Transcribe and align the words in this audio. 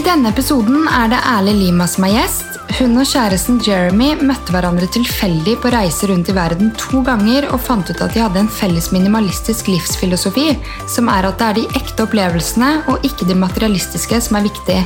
I 0.00 0.04
denne 0.06 0.30
episoden 0.32 0.86
er 0.88 1.10
det 1.12 1.18
Erle 1.28 1.52
Lima 1.52 1.84
som 1.84 2.06
er 2.06 2.14
gjest. 2.14 2.54
Hun 2.78 2.94
og 3.02 3.04
kjæresten 3.10 3.58
Jeremy 3.60 4.14
møtte 4.24 4.54
hverandre 4.54 4.86
tilfeldig 4.94 5.58
på 5.60 5.72
reise 5.74 6.06
rundt 6.08 6.30
i 6.32 6.34
verden 6.38 6.70
to 6.80 7.02
ganger 7.04 7.44
og 7.50 7.60
fant 7.60 7.90
ut 7.90 8.00
at 8.00 8.14
de 8.14 8.22
hadde 8.22 8.40
en 8.40 8.48
felles 8.48 8.88
minimalistisk 8.94 9.68
livsfilosofi, 9.68 10.54
som 10.88 11.10
er 11.12 11.28
at 11.28 11.36
det 11.36 11.48
er 11.50 11.58
de 11.58 11.82
ekte 11.82 12.06
opplevelsene 12.06 12.70
og 12.88 13.04
ikke 13.04 13.28
de 13.28 13.36
materialistiske 13.42 14.22
som 14.24 14.38
er 14.40 14.46
viktig. 14.46 14.78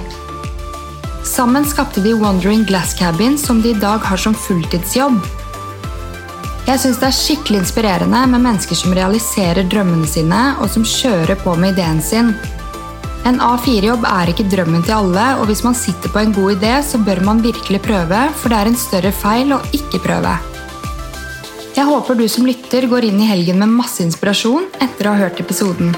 Sammen 1.31 1.63
skapte 1.71 2.03
de 2.03 2.17
Wandering 2.19 2.67
Glass 2.67 2.97
Cabin, 2.99 3.39
som 3.39 3.63
de 3.63 3.71
i 3.71 3.79
dag 3.87 4.03
har 4.03 4.19
som 4.19 4.35
fulltidsjobb. 4.35 5.23
Jeg 6.67 6.83
syns 6.83 6.99
det 6.99 7.13
er 7.13 7.21
skikkelig 7.21 7.63
inspirerende 7.63 8.27
med 8.35 8.49
mennesker 8.49 8.83
som 8.83 8.99
realiserer 8.99 9.63
drømmene 9.71 10.11
sine, 10.11 10.43
og 10.59 10.75
som 10.75 10.83
kjører 10.83 11.39
på 11.47 11.55
med 11.55 11.77
ideen 11.79 12.03
sin. 12.03 12.35
En 13.25 13.39
A4-jobb 13.41 14.03
er 14.05 14.29
ikke 14.29 14.45
drømmen 14.53 14.83
til 14.85 14.93
alle, 14.99 15.23
og 15.41 15.47
hvis 15.49 15.63
man 15.65 15.73
sitter 15.73 16.13
på 16.13 16.21
en 16.21 16.33
god 16.37 16.59
idé, 16.59 16.75
så 16.85 16.99
bør 17.01 17.23
man 17.25 17.39
virkelig 17.41 17.79
prøve, 17.87 18.19
for 18.37 18.53
det 18.53 18.59
er 18.59 18.69
en 18.69 18.77
større 18.77 19.13
feil 19.17 19.55
å 19.57 19.63
ikke 19.73 20.03
prøve. 20.05 20.35
Jeg 21.73 21.89
håper 21.89 22.19
du 22.19 22.27
som 22.29 22.45
lytter 22.45 22.85
går 22.91 23.07
inn 23.09 23.23
i 23.25 23.31
helgen 23.31 23.63
med 23.63 23.73
masse 23.79 24.05
inspirasjon 24.05 24.69
etter 24.85 25.09
å 25.09 25.15
ha 25.15 25.25
hørt 25.25 25.41
episoden. 25.41 25.97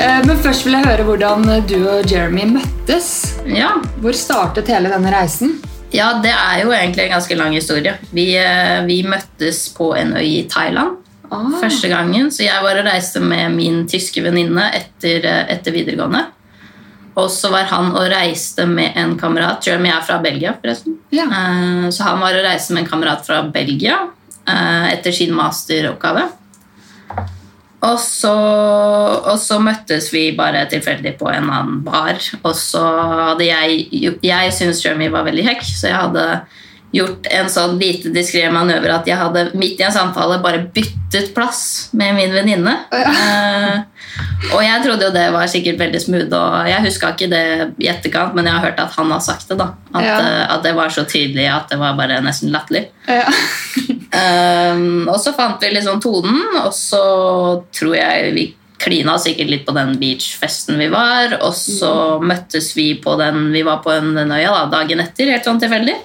Eh, 0.00 0.24
men 0.24 0.40
først 0.40 0.64
vil 0.64 0.78
jeg 0.78 0.88
høre 0.88 1.06
hvordan 1.12 1.44
du 1.68 1.76
og 1.82 2.08
Jeremy 2.08 2.48
møttes. 2.56 3.12
Ja. 3.44 3.76
Hvor 4.00 4.16
startet 4.16 4.72
hele 4.72 4.96
denne 4.96 5.12
reisen? 5.12 5.58
Ja, 5.94 6.08
det 6.24 6.32
er 6.34 6.60
jo 6.64 6.72
egentlig 6.74 7.04
en 7.06 7.14
ganske 7.16 7.36
lang 7.38 7.54
historie. 7.56 7.94
Vi, 8.14 8.26
eh, 8.40 8.82
vi 8.88 9.00
møttes 9.06 9.68
på 9.76 9.92
en 9.98 10.14
øy 10.18 10.26
i 10.40 10.44
Thailand 10.50 11.00
Ah. 11.32 11.46
første 11.60 11.88
gangen. 11.88 12.28
Så 12.30 12.44
jeg 12.44 12.62
var 12.62 12.76
og 12.78 12.84
reiste 12.86 13.18
med 13.20 13.54
min 13.56 13.86
tyske 13.88 14.22
venninne 14.22 14.66
etter, 14.76 15.24
eh, 15.24 15.46
etter 15.54 15.72
videregående. 15.72 16.26
Og 17.16 17.30
så 17.30 17.50
var 17.50 17.64
han 17.70 17.92
og 17.94 18.04
reiste 18.10 18.66
med 18.66 18.92
en 18.96 19.16
kamerat. 19.18 19.64
Jeremy 19.66 19.88
er 19.88 20.02
fra 20.02 20.18
Belgia, 20.22 20.52
forresten. 20.62 20.98
Ja. 21.10 21.24
Eh, 21.24 21.88
Så 21.90 22.02
han 22.04 22.20
var 22.20 22.34
og 22.34 22.44
reiste 22.44 22.74
med 22.74 22.84
en 22.84 22.90
kamerat 22.90 23.24
fra 23.26 23.42
Belgia 23.42 23.98
etter 24.46 25.12
sin 25.12 25.32
masteroppgave. 25.34 26.28
Og 27.84 27.98
så, 28.00 28.32
og 28.32 29.36
så 29.40 29.58
møttes 29.60 30.08
vi 30.14 30.28
bare 30.36 30.64
tilfeldig 30.70 31.16
på 31.20 31.28
en 31.28 31.50
annen 31.50 31.80
bar. 31.84 32.20
Og 32.42 32.54
så 32.56 32.82
hadde 33.30 33.48
jeg 33.48 34.20
Jeg 34.24 34.52
syntes 34.56 34.84
Jeremy 34.84 35.10
var 35.12 35.26
veldig 35.28 35.44
kjekk, 35.48 35.66
så 35.68 35.90
jeg 35.90 36.00
hadde 36.00 36.28
gjort 36.94 37.26
en 37.34 37.48
sånn 37.50 37.74
lite 37.80 38.12
diskré 38.14 38.44
manøver 38.54 38.92
at 38.94 39.08
jeg 39.08 39.18
hadde 39.18 39.48
midt 39.58 39.80
i 39.80 39.86
en 39.86 39.94
samtale 39.94 40.38
bare 40.44 40.62
byttet 40.74 41.32
plass 41.34 41.90
med 41.96 42.14
min 42.16 42.34
venninne. 42.34 42.76
Uh, 42.94 43.82
og 44.54 44.60
jeg 44.62 44.82
trodde 44.84 45.08
jo 45.08 45.14
det 45.14 45.26
var 45.34 45.50
sikkert 45.50 45.80
veldig 45.82 46.00
smooth, 46.04 46.34
og 46.38 46.70
jeg 46.70 46.86
huska 46.86 47.12
ikke 47.14 47.30
det 47.32 47.44
i 47.82 47.90
etterkant, 47.90 48.36
men 48.38 48.46
jeg 48.46 48.56
har 48.56 48.66
hørt 48.68 48.82
at 48.84 48.94
han 48.98 49.10
har 49.10 49.22
sagt 49.24 49.50
det. 49.50 49.58
da 49.58 49.72
At, 49.94 50.04
Ja. 50.04 50.18
uh, 50.18 50.42
at 50.56 50.66
det 50.66 50.74
var 50.78 50.94
så 50.94 51.06
tydelig 51.08 51.48
at 51.50 51.70
det 51.72 51.80
var 51.82 51.96
bare 51.98 52.20
nesten 52.22 52.54
latterlig. 52.54 52.86
Ja. 53.08 53.26
uh, 54.14 55.08
og 55.10 55.16
så 55.20 55.34
fant 55.36 55.62
vi 55.62 55.74
liksom 55.74 56.02
tonen, 56.04 56.44
og 56.62 56.70
så 56.76 57.64
tror 57.74 57.98
jeg 57.98 58.36
vi 58.38 58.52
klina 58.84 59.16
sikkert 59.20 59.48
litt 59.50 59.66
på 59.66 59.74
den 59.76 59.94
beachfesten 60.00 60.78
vi 60.78 60.88
var. 60.92 61.38
Og 61.42 61.54
så 61.56 62.20
møttes 62.20 62.72
vi 62.76 62.92
på 63.00 63.16
den 63.20 63.50
Vi 63.54 63.62
var 63.66 63.80
på 63.84 63.92
en, 63.94 64.12
den 64.16 64.32
øya 64.34 64.50
da, 64.52 64.64
dagen 64.78 65.00
etter, 65.04 65.30
helt 65.32 65.46
sånn 65.46 65.62
tilfeldig. 65.62 65.96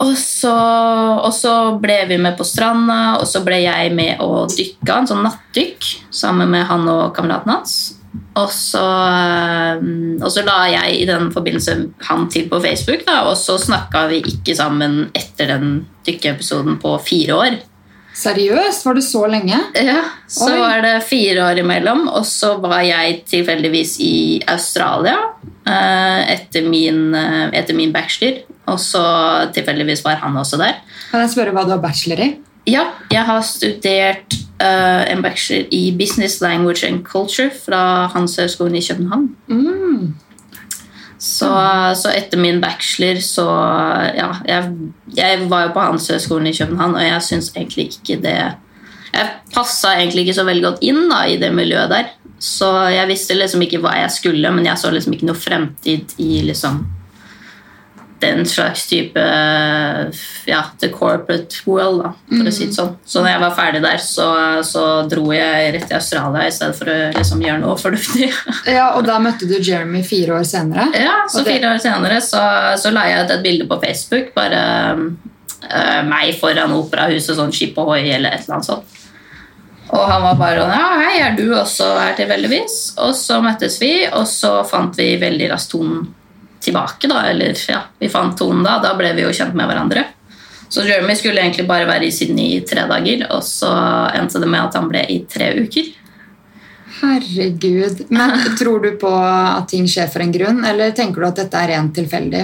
Og 0.00 0.16
så, 0.16 0.52
og 1.20 1.32
så 1.36 1.54
ble 1.80 1.98
vi 2.08 2.16
med 2.20 2.38
på 2.38 2.46
stranda, 2.48 3.18
og 3.20 3.26
så 3.28 3.42
ble 3.44 3.60
jeg 3.66 3.92
med 3.92 4.22
å 4.24 4.46
dykke, 4.48 4.94
en 4.94 5.08
sånn 5.10 5.24
nattdykk, 5.26 5.88
sammen 6.22 6.48
med 6.54 6.64
han 6.70 6.88
og 6.88 7.10
kameraten 7.16 7.52
hans. 7.52 7.74
Og 8.40 8.48
så, 8.54 8.82
um, 9.78 10.16
og 10.22 10.30
så 10.32 10.42
la 10.46 10.60
jeg 10.72 11.02
i 11.02 11.06
den 11.08 11.28
forbindelse 11.34 11.76
han 12.08 12.28
til 12.32 12.48
på 12.50 12.62
Facebook, 12.62 13.04
da, 13.06 13.24
og 13.28 13.36
så 13.38 13.58
snakka 13.60 14.06
vi 14.10 14.22
ikke 14.32 14.56
sammen 14.56 15.02
etter 15.12 15.52
den 15.52 15.74
dykkeepisoden 16.06 16.80
på 16.82 16.94
fire 17.04 17.36
år. 17.36 17.58
Seriøst? 18.20 18.84
Var 18.84 18.96
det 18.98 19.04
så 19.06 19.22
lenge? 19.30 19.58
Ja, 19.78 20.00
Så 20.26 20.48
Oi. 20.50 20.58
var 20.58 20.82
det 20.82 20.96
fire 21.06 21.44
år 21.46 21.60
imellom, 21.62 22.08
og 22.08 22.26
så 22.26 22.56
var 22.60 22.82
jeg 22.82 23.22
tilfeldigvis 23.30 23.96
i 24.02 24.14
Australia 24.50 25.16
eh, 25.66 26.34
etter, 26.34 26.66
min, 26.66 27.14
eh, 27.14 27.46
etter 27.60 27.76
min 27.78 27.92
bachelor. 27.94 28.42
Og 28.68 28.78
så 28.80 29.02
tilfeldigvis 29.54 30.04
var 30.04 30.20
han 30.22 30.36
også 30.36 30.58
der. 30.60 30.80
Kan 31.10 31.24
jeg 31.24 31.32
spørre 31.32 31.54
hva 31.56 31.64
du 31.66 31.74
har 31.74 31.82
bachelor 31.82 32.20
i? 32.22 32.30
Ja, 32.68 32.84
jeg 33.10 33.24
har 33.24 33.40
studert 33.46 34.36
uh, 34.60 35.02
en 35.10 35.22
bachelor 35.24 35.68
i 35.74 35.90
Business 35.98 36.40
Language 36.40 36.86
and 36.86 37.04
Culture 37.04 37.50
fra 37.64 38.06
Handelshøyskolen 38.12 38.76
i 38.76 38.84
København. 38.88 39.30
Mm. 39.48 40.14
Så, 41.20 41.48
så 42.00 42.12
etter 42.16 42.40
min 42.40 42.62
bachelor 42.62 43.18
så 43.20 43.44
Ja, 44.16 44.30
jeg, 44.48 44.70
jeg 45.16 45.50
var 45.50 45.66
jo 45.66 45.74
på 45.74 45.82
Handelshøyskolen 45.84 46.48
i 46.48 46.56
København, 46.56 46.94
og 46.96 47.04
jeg 47.04 47.22
syns 47.26 47.50
egentlig 47.56 47.90
ikke 47.90 48.16
det 48.22 48.36
Jeg 49.12 49.28
passa 49.52 49.96
egentlig 49.98 50.24
ikke 50.24 50.38
så 50.38 50.46
veldig 50.46 50.64
godt 50.64 50.86
inn 50.86 51.08
da, 51.10 51.24
i 51.26 51.36
det 51.36 51.50
miljøet 51.52 51.90
der. 51.90 52.12
Så 52.40 52.70
jeg 52.88 53.08
visste 53.10 53.36
liksom 53.36 53.60
ikke 53.66 53.82
hva 53.82 53.96
jeg 53.98 54.12
skulle, 54.14 54.52
men 54.54 54.64
jeg 54.64 54.78
så 54.80 54.92
liksom 54.94 55.16
ikke 55.16 55.28
noe 55.28 55.36
fremtid 55.36 56.14
i 56.22 56.40
liksom 56.46 56.84
den 58.20 58.44
slags 58.46 58.86
type 58.90 59.22
ja, 60.46 60.60
the 60.80 60.88
corporate 60.92 61.56
world, 61.66 62.02
da, 62.04 62.12
for 62.28 62.50
å 62.50 62.52
si 62.54 62.66
det 62.68 62.76
sånn. 62.76 62.92
Så 63.04 63.22
når 63.22 63.32
jeg 63.34 63.42
var 63.44 63.56
ferdig 63.56 63.82
der, 63.84 64.02
så, 64.04 64.28
så 64.66 64.84
dro 65.10 65.26
jeg 65.34 65.72
rett 65.76 65.86
til 65.90 65.98
Australia 65.98 66.46
i 66.48 66.52
stedet 66.54 66.78
for 66.78 66.92
å 66.92 66.98
liksom 67.16 67.44
gjøre 67.46 67.62
noe 67.64 67.78
fornuftig. 67.80 68.30
Ja, 68.76 68.90
Og 68.98 69.04
da 69.08 69.18
møtte 69.22 69.48
du 69.48 69.56
Jeremy 69.58 70.02
fire 70.06 70.38
år 70.38 70.46
senere? 70.48 70.88
Ja, 70.96 71.22
så 71.30 71.42
det- 71.44 71.56
fire 71.56 71.74
år 71.74 71.82
senere 71.82 72.20
så, 72.24 72.42
så 72.80 72.92
la 72.94 73.08
jeg 73.10 73.24
ut 73.26 73.34
et 73.36 73.44
bilde 73.44 73.68
på 73.70 73.80
Facebook. 73.82 74.32
Bare 74.36 74.62
uh, 74.94 76.00
meg 76.06 76.34
foran 76.40 76.76
operahuset, 76.76 77.36
sånn 77.38 77.52
Skip 77.54 77.78
Ahoy 77.80 78.04
eller 78.06 78.36
et 78.36 78.44
eller 78.46 78.58
annet 78.60 78.70
sånt. 78.70 78.96
Og 79.90 80.04
han 80.06 80.22
var 80.22 80.36
bare 80.38 80.62
sånn 80.62 80.76
Ja, 80.78 80.88
hei, 81.02 81.14
er 81.24 81.32
du 81.34 81.48
også 81.56 81.88
her 81.98 82.14
tilfeldigvis? 82.18 82.76
Og 83.02 83.10
så 83.18 83.40
møttes 83.42 83.80
vi, 83.82 83.92
og 84.06 84.28
så 84.30 84.60
fant 84.68 84.94
vi 85.00 85.16
veldig 85.18 85.48
raskt 85.50 85.72
tonen 85.74 86.04
tilbake, 86.62 87.08
da. 87.10 87.24
Eller 87.30 87.56
ja, 87.68 87.84
vi 87.98 88.10
fant 88.12 88.38
tonen 88.38 88.64
da. 88.66 88.78
Da 88.82 88.94
ble 88.98 89.12
vi 89.16 89.26
jo 89.26 89.34
kjent 89.34 89.56
med 89.58 89.70
hverandre. 89.70 90.06
Så 90.70 90.84
Jeremy 90.86 91.16
skulle 91.18 91.42
egentlig 91.42 91.66
bare 91.66 91.88
være 91.88 92.06
i 92.06 92.12
Sydney 92.14 92.52
i 92.54 92.60
tre 92.66 92.84
dager, 92.86 93.24
og 93.34 93.42
så 93.42 93.70
endte 94.14 94.38
det 94.38 94.50
med 94.50 94.68
at 94.68 94.76
han 94.78 94.86
ble 94.90 95.02
i 95.10 95.16
tre 95.30 95.50
uker. 95.58 95.88
Herregud. 97.00 98.02
Men 98.12 98.32
Tror 98.60 98.82
du 98.84 98.90
på 99.00 99.10
at 99.24 99.68
ting 99.72 99.86
skjer 99.88 100.08
for 100.12 100.24
en 100.24 100.32
grunn, 100.34 100.60
eller 100.68 100.92
tenker 100.96 101.22
du 101.22 101.26
at 101.30 101.38
dette 101.40 101.60
er 101.64 101.72
rent 101.74 101.94
tilfeldig? 101.96 102.42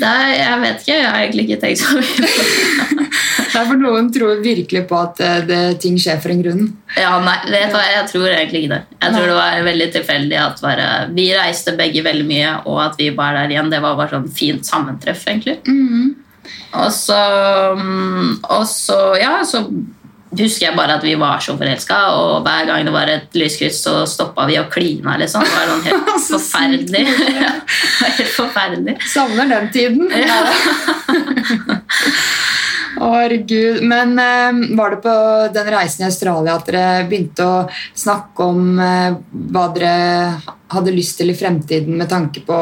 Det, 0.00 0.08
er- 0.08 0.36
jeg 0.40 0.60
vet 0.64 0.82
ikke, 0.82 0.96
jeg 0.98 1.08
har 1.08 1.20
egentlig 1.26 1.44
ikke 1.48 1.60
tenkt 1.62 1.82
så 1.82 1.96
mye 1.98 2.16
på 2.16 2.22
det. 2.26 3.08
Nei, 3.52 3.62
for 3.68 3.76
Noen 3.76 4.06
tror 4.14 4.38
virkelig 4.40 4.80
på 4.88 4.96
at 4.96 5.18
eh, 5.20 5.40
det, 5.48 5.60
ting 5.84 5.98
skjer 6.00 6.20
for 6.24 6.32
en 6.32 6.40
grunn. 6.40 6.62
Ja, 6.96 7.10
nei, 7.20 7.34
vet 7.52 7.68
du 7.68 7.76
hva, 7.76 7.82
Jeg 7.92 8.06
tror 8.08 8.28
egentlig 8.30 8.62
ikke 8.64 8.72
det. 8.72 8.80
Jeg 9.02 9.12
tror 9.12 9.26
det 9.28 9.36
var 9.36 9.66
veldig 9.68 9.88
tilfeldig 9.98 10.38
at 10.40 10.62
bare, 10.64 10.86
vi 11.12 11.26
reiste 11.36 11.74
begge 11.76 12.04
veldig 12.06 12.24
mye, 12.30 12.54
og 12.64 12.80
at 12.86 12.96
vi 13.00 13.10
var 13.16 13.36
der 13.36 13.52
igjen. 13.52 13.68
Det 13.72 13.82
var 13.84 13.98
bare 14.00 14.14
sånn 14.16 14.30
fint 14.32 14.64
sammentreff, 14.68 15.26
egentlig. 15.28 15.58
Og 16.72 16.88
så, 16.96 17.18
mm, 17.76 18.38
og 18.56 18.64
så, 18.72 18.98
ja, 19.20 19.34
så 19.44 19.66
husker 20.38 20.66
jeg 20.68 20.76
bare 20.76 20.96
at 20.98 21.04
vi 21.04 21.14
var 21.20 21.42
så 21.44 21.56
forelska, 21.58 21.98
og 22.16 22.46
hver 22.46 22.68
gang 22.70 22.86
det 22.88 22.94
var 22.94 23.10
et 23.12 23.36
lyskryss, 23.36 23.82
så 23.84 24.02
stoppa 24.08 24.46
vi 24.48 24.58
og 24.60 24.70
klina. 24.72 25.16
Liksom. 25.20 25.44
Det 25.44 25.52
var 25.56 25.72
sånn 25.72 25.84
helt 25.88 26.12
forferdelig. 26.32 27.04
helt 28.18 28.34
forferdelig. 28.36 28.96
Savner 29.12 29.50
den 29.52 29.70
tiden. 29.74 30.08
Ja. 30.16 30.40
Herregud. 33.02 33.82
Men 33.82 34.18
eh, 34.18 34.76
var 34.76 34.90
det 34.90 34.96
på 35.04 35.14
den 35.54 35.70
reisen 35.74 36.04
i 36.04 36.08
Australia 36.08 36.56
at 36.56 36.68
dere 36.68 37.04
begynte 37.10 37.46
å 37.46 37.66
snakke 37.98 38.46
om 38.46 38.80
eh, 38.80 39.16
hva 39.52 39.66
dere 39.74 39.94
hadde 40.72 40.94
lyst 40.94 41.18
til 41.20 41.32
i 41.32 41.36
fremtiden 41.36 41.96
med 41.98 42.10
tanke 42.12 42.44
på 42.46 42.58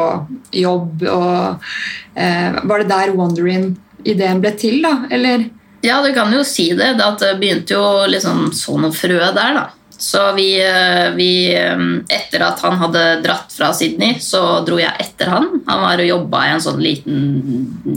jobb? 0.57 1.05
Og, 1.11 1.71
eh, 2.15 2.61
var 2.63 2.83
det 2.83 2.91
der 2.93 3.15
Wondering-ideen 3.19 4.43
ble 4.43 4.55
til, 4.59 4.81
da? 4.87 4.95
Eller? 5.11 5.51
Ja, 5.81 6.03
du 6.05 6.13
kan 6.13 6.33
jo 6.33 6.45
si 6.45 6.71
det. 6.77 6.95
Det 6.99 7.35
begynte 7.41 7.77
jo 7.77 7.85
liksom 8.11 8.51
så 8.57 8.77
noe 8.81 8.93
frø 8.95 9.21
der, 9.21 9.55
da. 9.57 9.69
Så 10.01 10.33
vi, 10.33 10.57
eh, 10.65 11.11
vi 11.13 11.55
eh, 11.55 11.81
Etter 12.09 12.41
at 12.41 12.61
han 12.65 12.79
hadde 12.81 13.21
dratt 13.21 13.53
fra 13.53 13.69
Sydney, 13.77 14.17
så 14.21 14.63
dro 14.65 14.79
jeg 14.81 14.93
etter 14.97 15.29
han. 15.29 15.49
Han 15.67 15.83
var 15.85 16.01
og 16.01 16.09
jobba 16.09 16.45
i 16.47 16.53
en 16.55 16.63
sånn 16.65 16.81
liten 16.81 17.19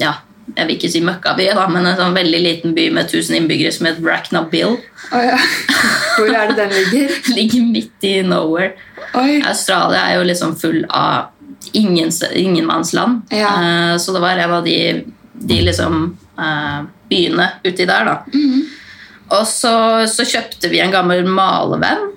ja, 0.02 0.18
Jeg 0.50 0.68
vil 0.68 0.76
ikke 0.76 0.92
si 0.92 1.00
møkkaby, 1.06 1.46
da, 1.56 1.64
men 1.72 1.88
en 1.88 1.96
sånn 1.96 2.18
veldig 2.18 2.42
liten 2.44 2.76
by 2.76 2.90
med 2.98 3.08
1000 3.08 3.38
innbyggere 3.40 3.72
som 3.72 3.88
het 3.88 4.02
Bracknabill. 4.04 4.76
Oh, 5.14 5.24
ja. 5.24 5.40
Hvor 6.18 6.28
er 6.28 6.52
det 6.52 6.58
den 6.60 6.76
ligger? 6.76 7.16
Ligger 7.38 7.72
midt 7.72 8.10
i 8.10 8.18
nowhere. 8.28 8.74
Oi. 9.16 9.40
Australia 9.48 10.04
er 10.10 10.20
jo 10.20 10.28
liksom 10.28 10.58
full 10.60 10.84
av 10.90 11.32
ingen, 11.72 12.12
ingenmannsland. 12.36 13.32
Ja. 13.32 13.56
Eh, 13.64 13.96
så 13.98 14.12
det 14.12 14.26
var 14.28 14.44
en 14.44 14.58
av 14.60 14.68
de, 14.68 14.78
de 15.40 15.64
liksom, 15.70 16.18
eh, 16.40 16.80
byene 17.10 17.50
uti 17.66 17.86
der, 17.86 18.10
da. 18.10 18.18
Og 19.34 19.48
så, 19.50 19.76
så 20.10 20.26
kjøpte 20.28 20.70
vi 20.70 20.82
en 20.84 20.94
gammel 20.94 21.26
malevenn. 21.26 22.10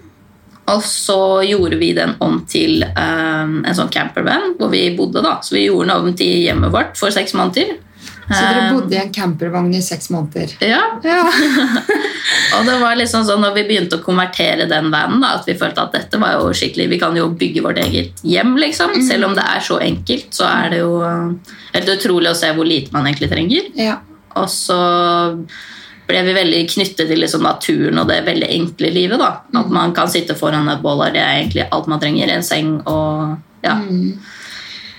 Og 0.67 0.83
så 0.83 1.45
gjorde 1.47 1.79
vi 1.79 1.93
den 1.95 2.17
om 2.25 2.41
til 2.51 2.83
um, 2.83 3.61
en 3.63 3.77
sånn 3.79 3.91
campervan 3.95 4.57
hvor 4.59 4.73
vi 4.73 4.89
bodde. 4.99 5.23
da. 5.23 5.37
Så 5.43 5.55
vi 5.55 5.69
gjorde 5.69 5.93
den 5.93 6.09
om 6.11 6.17
til 6.19 6.43
hjemmet 6.43 6.75
vårt 6.75 6.99
for 6.99 7.15
seks 7.15 7.37
måneder. 7.39 7.77
Så 8.27 8.41
dere 8.43 8.63
Um, 8.67 8.81
bodde 8.81 8.97
i 8.97 8.99
en 8.99 9.13
campervogn 9.15 9.75
i 9.75 9.83
seks 9.83 10.11
måneder? 10.11 10.57
Ja, 10.65 10.81
Ja. 11.05 11.21
og 12.59 12.67
det 12.67 12.75
var 12.81 12.97
liksom 12.99 13.23
sånn 13.29 13.41
når 13.45 13.55
vi 13.55 13.65
begynte 13.69 14.01
å 14.01 14.03
konvertere 14.03 14.67
den 14.71 14.91
vanen, 14.91 15.23
at 15.25 15.47
vi 15.47 15.55
følte 15.59 15.85
at 15.85 15.95
dette 15.95 16.19
var 16.19 16.41
jo 16.41 16.51
skikkelig 16.57 16.89
Vi 16.91 16.99
kan 16.99 17.17
jo 17.17 17.29
bygge 17.31 17.63
vårt 17.63 17.79
eget 17.79 18.25
hjem, 18.27 18.57
liksom. 18.59 18.97
Selv 19.07 19.29
om 19.29 19.39
det 19.39 19.45
er 19.47 19.63
så 19.63 19.79
enkelt, 19.79 20.29
så 20.35 20.49
er 20.51 20.75
det 20.75 20.83
jo 20.83 20.99
uh, 21.05 21.55
helt 21.77 21.95
utrolig 21.95 22.33
å 22.33 22.39
se 22.39 22.51
hvor 22.57 22.67
lite 22.67 22.93
man 22.97 23.07
egentlig 23.07 23.31
trenger. 23.33 23.73
ja. 23.79 24.01
Og 24.37 24.51
så 24.53 24.77
ble 26.07 26.23
vi 26.27 26.33
veldig 26.37 26.59
knyttet 26.71 27.09
til 27.09 27.19
liksom 27.19 27.43
naturen 27.47 27.99
og 27.99 28.11
det 28.11 28.21
veldig 28.27 28.49
enkle 28.53 28.91
livet. 28.93 29.19
da. 29.19 29.31
At 29.57 29.71
man 29.73 29.95
kan 29.97 30.11
sitte 30.13 30.37
foran 30.39 30.69
et 30.69 30.83
bål, 30.85 31.01
og 31.07 31.15
det 31.15 31.23
er 31.23 31.39
egentlig 31.41 31.65
alt 31.73 31.89
man 31.91 32.03
trenger. 32.03 32.31
En 32.31 32.45
seng 32.47 32.77
og 32.85 33.39
ja. 33.65 33.79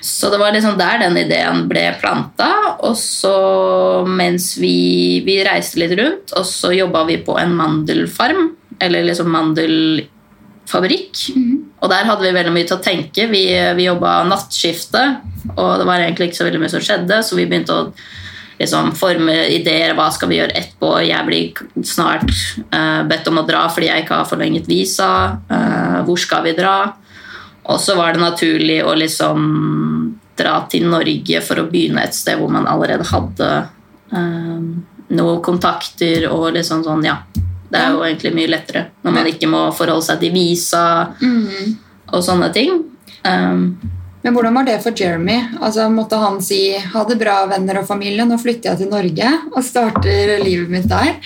Så 0.02 0.30
det 0.30 0.38
var 0.38 0.54
liksom 0.54 0.78
der 0.80 1.00
den 1.02 1.18
ideen 1.20 1.66
ble 1.70 1.88
planta. 2.02 2.52
Og 2.86 2.98
så 3.00 4.04
mens 4.08 4.54
vi, 4.62 5.22
vi 5.26 5.40
reiste 5.46 5.82
litt 5.82 5.96
rundt, 6.00 6.36
og 6.38 6.46
så 6.48 6.74
jobba 6.76 7.06
vi 7.10 7.18
på 7.26 7.38
en 7.42 7.56
mandelfarm. 7.58 8.52
Eller 8.84 9.08
liksom 9.08 9.32
mandelfabrikk. 9.34 11.26
Og 11.82 11.90
der 11.92 12.08
hadde 12.10 12.26
vi 12.26 12.36
veldig 12.36 12.54
mye 12.54 12.68
til 12.70 12.78
å 12.78 12.84
tenke. 12.84 13.28
Vi, 13.32 13.44
vi 13.78 13.90
jobba 13.90 14.20
nattskifte, 14.30 15.04
og 15.56 15.82
det 15.82 15.90
var 15.90 16.02
egentlig 16.04 16.30
ikke 16.30 16.42
så 16.42 16.48
veldig 16.48 16.62
mye 16.64 16.74
som 16.74 16.84
skjedde, 16.84 17.22
så 17.26 17.38
vi 17.38 17.48
begynte 17.50 17.76
å 17.76 17.92
liksom 18.58 18.94
forme 18.98 19.36
ideer. 19.54 19.94
Hva 19.98 20.08
skal 20.14 20.32
vi 20.32 20.40
gjøre 20.40 20.56
etterpå? 20.58 20.94
Jeg 21.06 21.28
blir 21.28 21.86
snart 21.86 22.30
uh, 22.74 23.04
bedt 23.10 23.30
om 23.30 23.42
å 23.42 23.46
dra 23.48 23.68
fordi 23.70 23.92
jeg 23.92 24.06
ikke 24.06 24.22
har 24.22 24.30
forlenget 24.30 24.70
visa. 24.70 25.10
Uh, 25.50 26.00
hvor 26.08 26.18
skal 26.22 26.46
vi 26.48 26.56
dra? 26.58 26.78
Og 27.68 27.80
så 27.84 27.96
var 27.98 28.14
det 28.14 28.24
naturlig 28.24 28.80
å 28.86 28.94
liksom 28.96 29.48
dra 30.38 30.60
til 30.72 30.86
Norge 30.88 31.42
for 31.44 31.60
å 31.60 31.68
begynne 31.68 32.06
et 32.06 32.16
sted 32.16 32.38
hvor 32.40 32.52
man 32.54 32.68
allerede 32.70 33.08
hadde 33.10 33.50
um, 34.14 34.86
noen 35.08 35.42
kontakter 35.44 36.30
og 36.32 36.54
liksom 36.56 36.86
sånn, 36.86 37.04
ja. 37.08 37.18
Det 37.68 37.80
er 37.82 37.92
jo 37.92 38.04
egentlig 38.06 38.32
mye 38.38 38.52
lettere 38.54 38.86
når 39.04 39.16
man 39.18 39.28
ikke 39.28 39.50
må 39.52 39.66
forholde 39.76 40.06
seg 40.06 40.22
til 40.22 40.32
visa 40.32 40.84
og 42.14 42.22
sånne 42.24 42.48
ting. 42.56 42.78
Um, 43.28 43.76
Men 44.24 44.34
hvordan 44.36 44.56
var 44.56 44.64
det 44.68 44.78
for 44.84 44.96
Jeremy? 44.96 45.36
Altså, 45.60 45.90
måtte 45.92 46.16
han 46.20 46.40
si 46.42 46.78
'ha 46.78 47.04
det 47.08 47.20
bra, 47.20 47.46
venner 47.48 47.80
og 47.80 47.88
familie', 47.88 48.26
nå 48.28 48.38
flytter 48.40 48.72
jeg 48.72 48.78
til 48.78 48.90
Norge 48.90 49.34
og 49.52 49.64
starter 49.64 50.40
livet 50.44 50.70
mitt 50.70 50.88
der? 50.88 51.20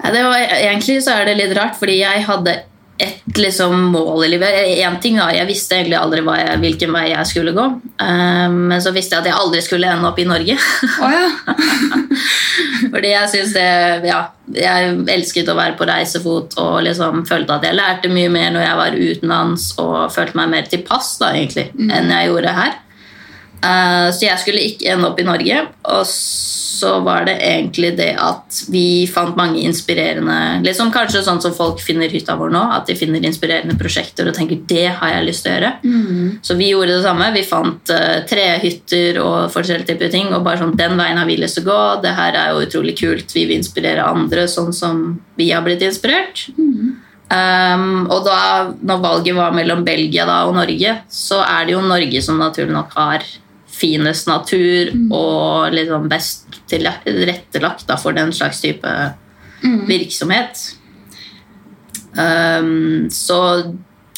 Det 0.00 0.22
var, 0.24 0.36
egentlig 0.38 1.02
så 1.04 1.10
er 1.20 1.24
det 1.26 1.36
litt 1.36 1.56
rart, 1.56 1.76
fordi 1.76 2.00
jeg 2.00 2.24
hadde 2.24 2.62
ett 3.00 3.38
liksom, 3.38 3.82
mål 3.94 4.24
i 4.24 4.28
livet. 4.28 4.56
En 4.84 4.98
ting 5.00 5.16
da, 5.18 5.30
Jeg 5.34 5.48
visste 5.48 5.78
egentlig 5.78 5.96
aldri 5.98 6.20
jeg, 6.20 6.58
hvilken 6.64 6.92
vei 6.92 7.06
jeg 7.10 7.28
skulle 7.30 7.54
gå. 7.56 7.64
Um, 8.02 8.58
men 8.70 8.82
så 8.82 8.92
visste 8.92 9.16
jeg 9.16 9.24
at 9.24 9.30
jeg 9.30 9.40
aldri 9.40 9.62
skulle 9.64 9.88
ende 9.88 10.08
opp 10.08 10.20
i 10.20 10.26
Norge. 10.28 10.56
Oh, 11.00 11.14
ja. 11.14 11.54
fordi 12.92 13.14
jeg 13.14 13.32
synes 13.32 13.54
det, 13.56 13.70
ja, 14.10 14.20
jeg 14.54 14.92
elsket 15.16 15.48
å 15.48 15.56
være 15.58 15.78
på 15.78 15.88
reisefot 15.88 16.58
og 16.60 16.76
liksom 16.86 17.24
følte 17.28 17.56
at 17.56 17.66
jeg 17.68 17.78
lærte 17.78 18.12
mye 18.12 18.30
mer 18.32 18.52
når 18.54 18.66
jeg 18.66 18.78
var 18.82 19.00
utenlands 19.00 19.66
og 19.80 19.96
følte 20.14 20.40
meg 20.40 20.54
mer 20.54 20.70
til 20.70 20.84
pass 20.86 21.14
da, 21.22 21.32
egentlig, 21.36 21.70
enn 21.78 22.12
jeg 22.12 22.30
gjorde 22.30 22.56
her. 22.60 22.78
Eh, 23.60 24.08
så 24.14 24.24
jeg 24.24 24.40
skulle 24.40 24.62
ikke 24.64 24.94
ende 24.94 25.10
opp 25.10 25.20
i 25.20 25.26
Norge. 25.26 25.64
Og 25.92 26.06
så 26.80 26.94
var 27.04 27.26
det 27.28 27.36
egentlig 27.44 27.90
det 27.98 28.14
at 28.16 28.62
vi 28.72 29.04
fant 29.10 29.36
mange 29.36 29.60
inspirerende 29.68 30.62
liksom 30.64 30.88
Kanskje 30.94 31.20
sånn 31.26 31.40
som 31.42 31.52
folk 31.52 31.82
finner 31.84 32.08
hytta 32.08 32.38
vår 32.40 32.54
nå, 32.54 32.62
at 32.72 32.88
de 32.88 32.96
finner 32.96 33.20
inspirerende 33.26 33.76
prosjekter 33.78 34.28
og 34.28 34.34
tenker 34.36 34.62
det 34.70 34.86
har 34.96 35.12
jeg 35.12 35.26
lyst 35.26 35.44
til 35.44 35.52
å 35.52 35.56
gjøre. 35.56 35.72
Så 36.46 36.56
vi 36.56 36.70
gjorde 36.70 36.94
det 36.96 37.04
samme. 37.04 37.28
Vi 37.36 37.44
fant 37.46 37.92
uh, 37.92 38.22
trehytter 38.30 39.20
og 39.22 39.52
forskjellige 39.52 39.92
typer 39.92 40.12
ting. 40.12 40.32
Og 40.32 40.44
bare 40.46 40.62
sånn, 40.62 40.74
den 40.78 40.96
veien 41.00 41.20
har 41.20 41.28
vi 41.28 41.36
lyst 41.40 41.60
til 41.60 41.68
å 41.68 41.70
gå. 41.70 41.82
Det 42.06 42.16
her 42.16 42.40
er 42.40 42.54
jo 42.54 42.64
utrolig 42.64 42.96
kult. 42.98 43.36
Vi 43.36 43.44
vil 43.44 43.60
inspirere 43.60 44.08
andre 44.08 44.48
sånn 44.50 44.72
som 44.76 45.04
vi 45.36 45.50
har 45.52 45.64
blitt 45.66 45.84
inspirert. 45.84 46.48
Um, 47.30 48.08
og 48.10 48.24
da 48.26 48.72
når 48.82 49.04
valget 49.04 49.36
var 49.36 49.54
mellom 49.54 49.84
Belgia 49.86 50.24
da, 50.26 50.40
og 50.48 50.56
Norge, 50.56 50.96
så 51.12 51.44
er 51.44 51.68
det 51.68 51.76
jo 51.76 51.84
Norge 51.84 52.24
som 52.24 52.40
naturlig 52.40 52.74
nok 52.74 52.96
har 52.98 53.28
finest 53.80 54.28
natur 54.28 54.90
og 55.16 55.72
liksom 55.72 56.08
best 56.12 56.60
tilrettelagt 56.70 57.88
for 58.02 58.12
den 58.16 58.32
slags 58.36 58.60
type 58.60 58.92
virksomhet. 59.88 60.60
Um, 62.16 63.08
så 63.10 63.38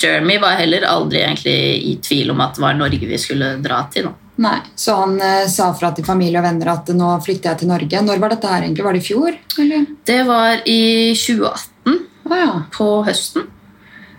Jeremy 0.02 0.38
var 0.42 0.56
heller 0.58 0.82
aldri 0.88 1.20
egentlig 1.22 1.54
i 1.86 1.94
tvil 2.02 2.30
om 2.32 2.40
at 2.42 2.56
det 2.56 2.62
var 2.64 2.74
Norge 2.78 3.06
vi 3.06 3.18
skulle 3.20 3.54
dra 3.62 3.84
til. 3.92 4.08
Da. 4.08 4.14
Nei, 4.42 4.58
Så 4.74 4.94
han 4.96 5.18
uh, 5.20 5.46
sa 5.50 5.68
fra 5.78 5.92
til 5.94 6.06
familie 6.06 6.40
og 6.40 6.46
venner 6.46 6.72
at 6.72 6.88
nå 6.96 7.10
flytter 7.22 7.52
jeg 7.52 7.62
til 7.62 7.70
Norge. 7.70 8.00
Når 8.06 8.22
var 8.22 8.32
dette 8.32 8.48
her 8.50 8.64
egentlig? 8.64 8.86
Var 8.86 8.96
det 8.96 9.02
i 9.02 9.08
fjor? 9.10 9.36
Eller? 9.62 9.84
Det 10.08 10.20
var 10.26 10.62
i 10.66 10.80
2018, 11.18 12.00
Ah, 12.30 12.38
ja. 12.38 12.52
på 12.72 12.86
høsten. 13.04 13.48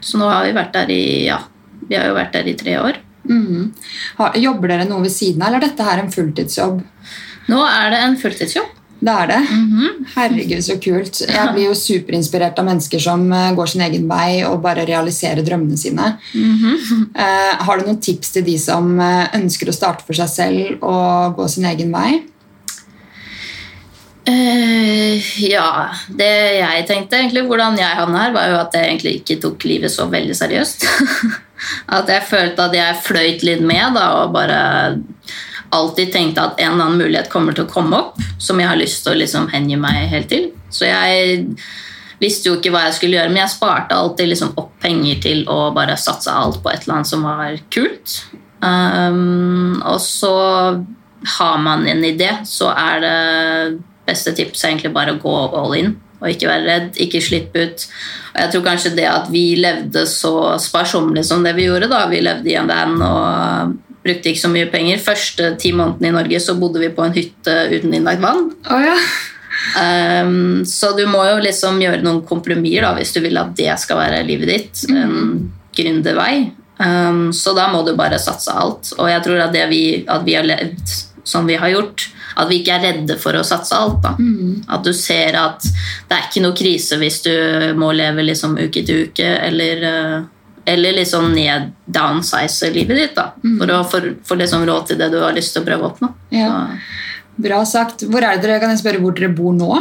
Så 0.04 0.20
nå 0.20 0.28
har 0.30 0.46
vi 0.46 0.54
vært 0.56 0.74
der 0.76 0.92
i 0.94 1.04
ja, 1.26 1.40
vi 1.88 1.96
har 1.98 2.10
jo 2.12 2.18
vært 2.20 2.34
der 2.36 2.50
i 2.52 2.56
tre 2.60 2.78
år. 2.80 3.00
Har- 4.20 4.38
Jobber 4.40 4.74
dere 4.74 4.86
noe 4.90 5.06
ved 5.06 5.14
siden 5.14 5.42
av, 5.42 5.50
eller 5.50 5.62
er 5.64 5.68
dette 5.70 5.90
her 5.90 6.04
en 6.04 6.12
fulltidsjobb? 6.12 6.82
Nå 7.52 7.60
er 7.68 7.92
det 7.94 8.00
en 8.06 8.18
fulltidsjobb. 8.20 8.72
Det 9.04 9.12
er 9.12 9.28
det. 9.28 9.40
Herregud, 10.14 10.62
så 10.64 10.78
kult. 10.80 11.18
Jeg 11.28 11.52
blir 11.52 11.66
jo 11.66 11.74
superinspirert 11.76 12.60
av 12.62 12.68
mennesker 12.70 13.02
som 13.04 13.26
eh, 13.36 13.50
går 13.58 13.72
sin 13.74 13.84
egen 13.84 14.06
vei 14.08 14.44
og 14.48 14.62
bare 14.64 14.86
realiserer 14.88 15.44
drømmene 15.46 15.80
sine. 15.80 16.14
Eh, 17.14 17.52
har 17.68 17.78
du 17.78 17.86
noen 17.86 18.00
tips 18.02 18.32
til 18.34 18.44
de 18.48 18.56
som 18.58 18.88
eh, 19.00 19.28
ønsker 19.38 19.70
å 19.70 19.76
starte 19.76 20.06
for 20.08 20.18
seg 20.18 20.30
selv 20.32 20.82
og 20.88 21.36
gå 21.38 21.46
sin 21.52 21.68
egen 21.70 21.92
vei? 21.94 22.24
Uh, 24.24 25.20
ja, 25.44 25.92
det 26.08 26.30
jeg 26.62 26.86
tenkte 26.88 27.20
egentlig, 27.20 27.44
hvordan 27.50 27.76
jeg 27.78 27.98
havna 27.98 28.22
her, 28.24 28.36
var 28.36 28.48
jo 28.50 28.60
at 28.62 28.76
jeg 28.78 28.88
egentlig 28.88 29.16
ikke 29.20 29.36
tok 29.44 29.66
livet 29.68 29.92
så 29.92 30.08
veldig 30.12 30.38
seriøst. 30.40 30.86
at 31.88 32.12
jeg 32.12 32.28
følte 32.30 32.68
at 32.68 32.78
jeg 32.78 33.02
fløyt 33.06 33.46
litt 33.48 33.64
med 33.66 33.98
da, 33.98 34.08
og 34.24 34.36
bare 34.36 34.60
alltid 35.74 36.12
tenkte 36.14 36.44
at 36.44 36.60
en 36.62 36.76
eller 36.76 36.86
annen 36.86 37.02
mulighet 37.02 37.32
kommer 37.34 37.56
til 37.56 37.66
å 37.66 37.72
komme 37.72 37.98
opp, 37.98 38.20
som 38.42 38.60
jeg 38.62 38.70
har 38.70 38.80
lyst 38.80 39.04
til 39.04 39.16
å 39.16 39.20
liksom 39.22 39.50
hengi 39.54 39.80
meg 39.80 40.06
helt 40.12 40.30
til. 40.32 40.52
Så 40.74 40.86
jeg 40.90 41.48
visste 42.22 42.50
jo 42.50 42.58
ikke 42.60 42.72
hva 42.74 42.86
jeg 42.88 42.98
skulle 43.00 43.18
gjøre, 43.18 43.32
men 43.34 43.42
jeg 43.42 43.56
sparte 43.56 43.98
alltid 43.98 44.32
liksom 44.32 44.54
opp 44.60 44.76
penger 44.84 45.22
til 45.24 45.44
å 45.52 45.72
bare 45.76 45.98
satse 46.00 46.32
alt 46.32 46.62
på 46.64 46.72
et 46.72 46.86
eller 46.86 47.00
annet 47.00 47.10
som 47.10 47.26
var 47.26 47.58
kult. 47.74 48.20
Um, 48.64 49.82
og 49.82 50.00
så 50.00 50.36
har 51.38 51.58
man 51.64 51.88
en 51.90 52.04
idé, 52.06 52.30
så 52.48 52.70
er 52.76 53.04
det 53.04 53.18
beste 54.08 54.34
tips 54.36 54.66
egentlig 54.68 54.94
bare 54.96 55.16
å 55.16 55.22
gå 55.22 55.36
all 55.58 55.76
in 55.80 55.94
og 56.24 56.32
ikke 56.32 56.48
være 56.48 56.68
redd, 56.70 57.00
ikke 57.04 57.22
slippe 57.22 57.66
ut. 57.68 57.86
Og 58.34 58.40
jeg 58.40 58.52
tror 58.54 58.66
kanskje 58.70 58.94
det 58.96 59.08
at 59.12 59.28
vi 59.34 59.44
levde 59.60 60.06
så 60.10 60.56
sparsommelig 60.62 61.26
som 61.28 61.44
det 61.44 61.54
vi 61.58 61.68
gjorde, 61.68 61.92
da. 61.92 62.06
Vi 62.12 62.24
levde 62.24 62.50
i 62.50 62.56
en 62.60 62.72
van 62.72 62.96
og 63.04 63.76
brukte 64.04 64.32
ikke 64.32 64.44
så 64.46 64.52
mye 64.52 64.72
penger. 64.72 65.04
Første 65.04 65.54
ti 65.60 65.74
månedene 65.76 66.12
i 66.12 66.16
Norge 66.16 66.42
så 66.44 66.56
bodde 66.60 66.82
vi 66.82 66.92
på 66.96 67.06
en 67.06 67.16
hytte 67.16 67.60
uten 67.76 67.94
innlagt 67.94 68.24
vann. 68.24 68.50
Oh, 68.72 68.82
ja. 68.84 68.98
Um, 69.78 70.64
så 70.68 70.92
du 70.98 71.06
må 71.08 71.22
jo 71.28 71.44
liksom 71.44 71.80
gjøre 71.82 72.04
noen 72.04 72.24
kompromisser 72.28 72.88
da, 72.88 72.96
hvis 72.98 73.14
du 73.16 73.22
vil 73.24 73.38
at 73.40 73.54
det 73.60 73.72
skal 73.82 74.02
være 74.02 74.26
livet 74.28 74.52
ditt. 74.52 74.84
En 74.92 75.50
gründervei. 75.76 76.52
Um, 76.80 77.28
så 77.36 77.54
da 77.56 77.70
må 77.72 77.84
du 77.86 77.94
bare 78.00 78.20
satse 78.22 78.52
alt. 78.52 78.96
Og 78.98 79.12
jeg 79.12 79.24
tror 79.28 79.46
at 79.46 79.56
det 79.56 79.68
vi, 79.72 79.84
at 80.08 80.26
vi 80.26 80.40
har 80.40 80.48
levd 80.48 80.98
som 81.28 81.48
vi 81.48 81.60
har 81.60 81.72
gjort, 81.72 82.10
at 82.36 82.50
vi 82.50 82.60
ikke 82.62 82.76
er 82.78 82.86
redde 82.88 83.18
for 83.22 83.38
å 83.38 83.44
satse 83.46 83.76
alt. 83.78 84.02
da. 84.04 84.14
At 84.74 84.84
du 84.86 84.92
ser 84.94 85.38
at 85.40 85.64
det 85.64 86.18
er 86.18 86.28
ikke 86.28 86.44
noe 86.46 86.58
krise 86.58 86.98
hvis 87.02 87.22
du 87.26 87.34
må 87.80 87.92
leve 87.96 88.26
liksom 88.26 88.58
uke 88.60 88.84
til 88.86 89.08
uke, 89.08 89.30
eller, 89.48 89.84
uh, 89.84 90.60
eller 90.66 90.98
liksom 91.00 91.32
ned 91.36 91.72
downsize 91.86 92.70
livet 92.74 92.98
ditt 92.98 93.16
da, 93.16 93.30
for 93.60 93.74
å 93.74 93.82
få 93.90 94.38
liksom 94.40 94.66
råd 94.70 94.88
til 94.92 95.02
det 95.02 95.10
du 95.14 95.20
har 95.22 95.34
lyst 95.36 95.54
til 95.56 95.64
å 95.64 95.68
prøve 95.68 95.88
å 95.88 95.92
oppnå. 95.94 96.12
Ja. 96.36 96.54
Bra 97.36 97.64
sagt. 97.66 98.06
Hvor 98.06 98.22
er 98.24 98.38
det 98.38 98.46
dere, 98.46 98.60
kan 98.62 98.70
jeg 98.74 98.84
spørre 98.84 99.02
hvor 99.02 99.16
dere 99.18 99.34
bor 99.34 99.54
nå? 99.58 99.72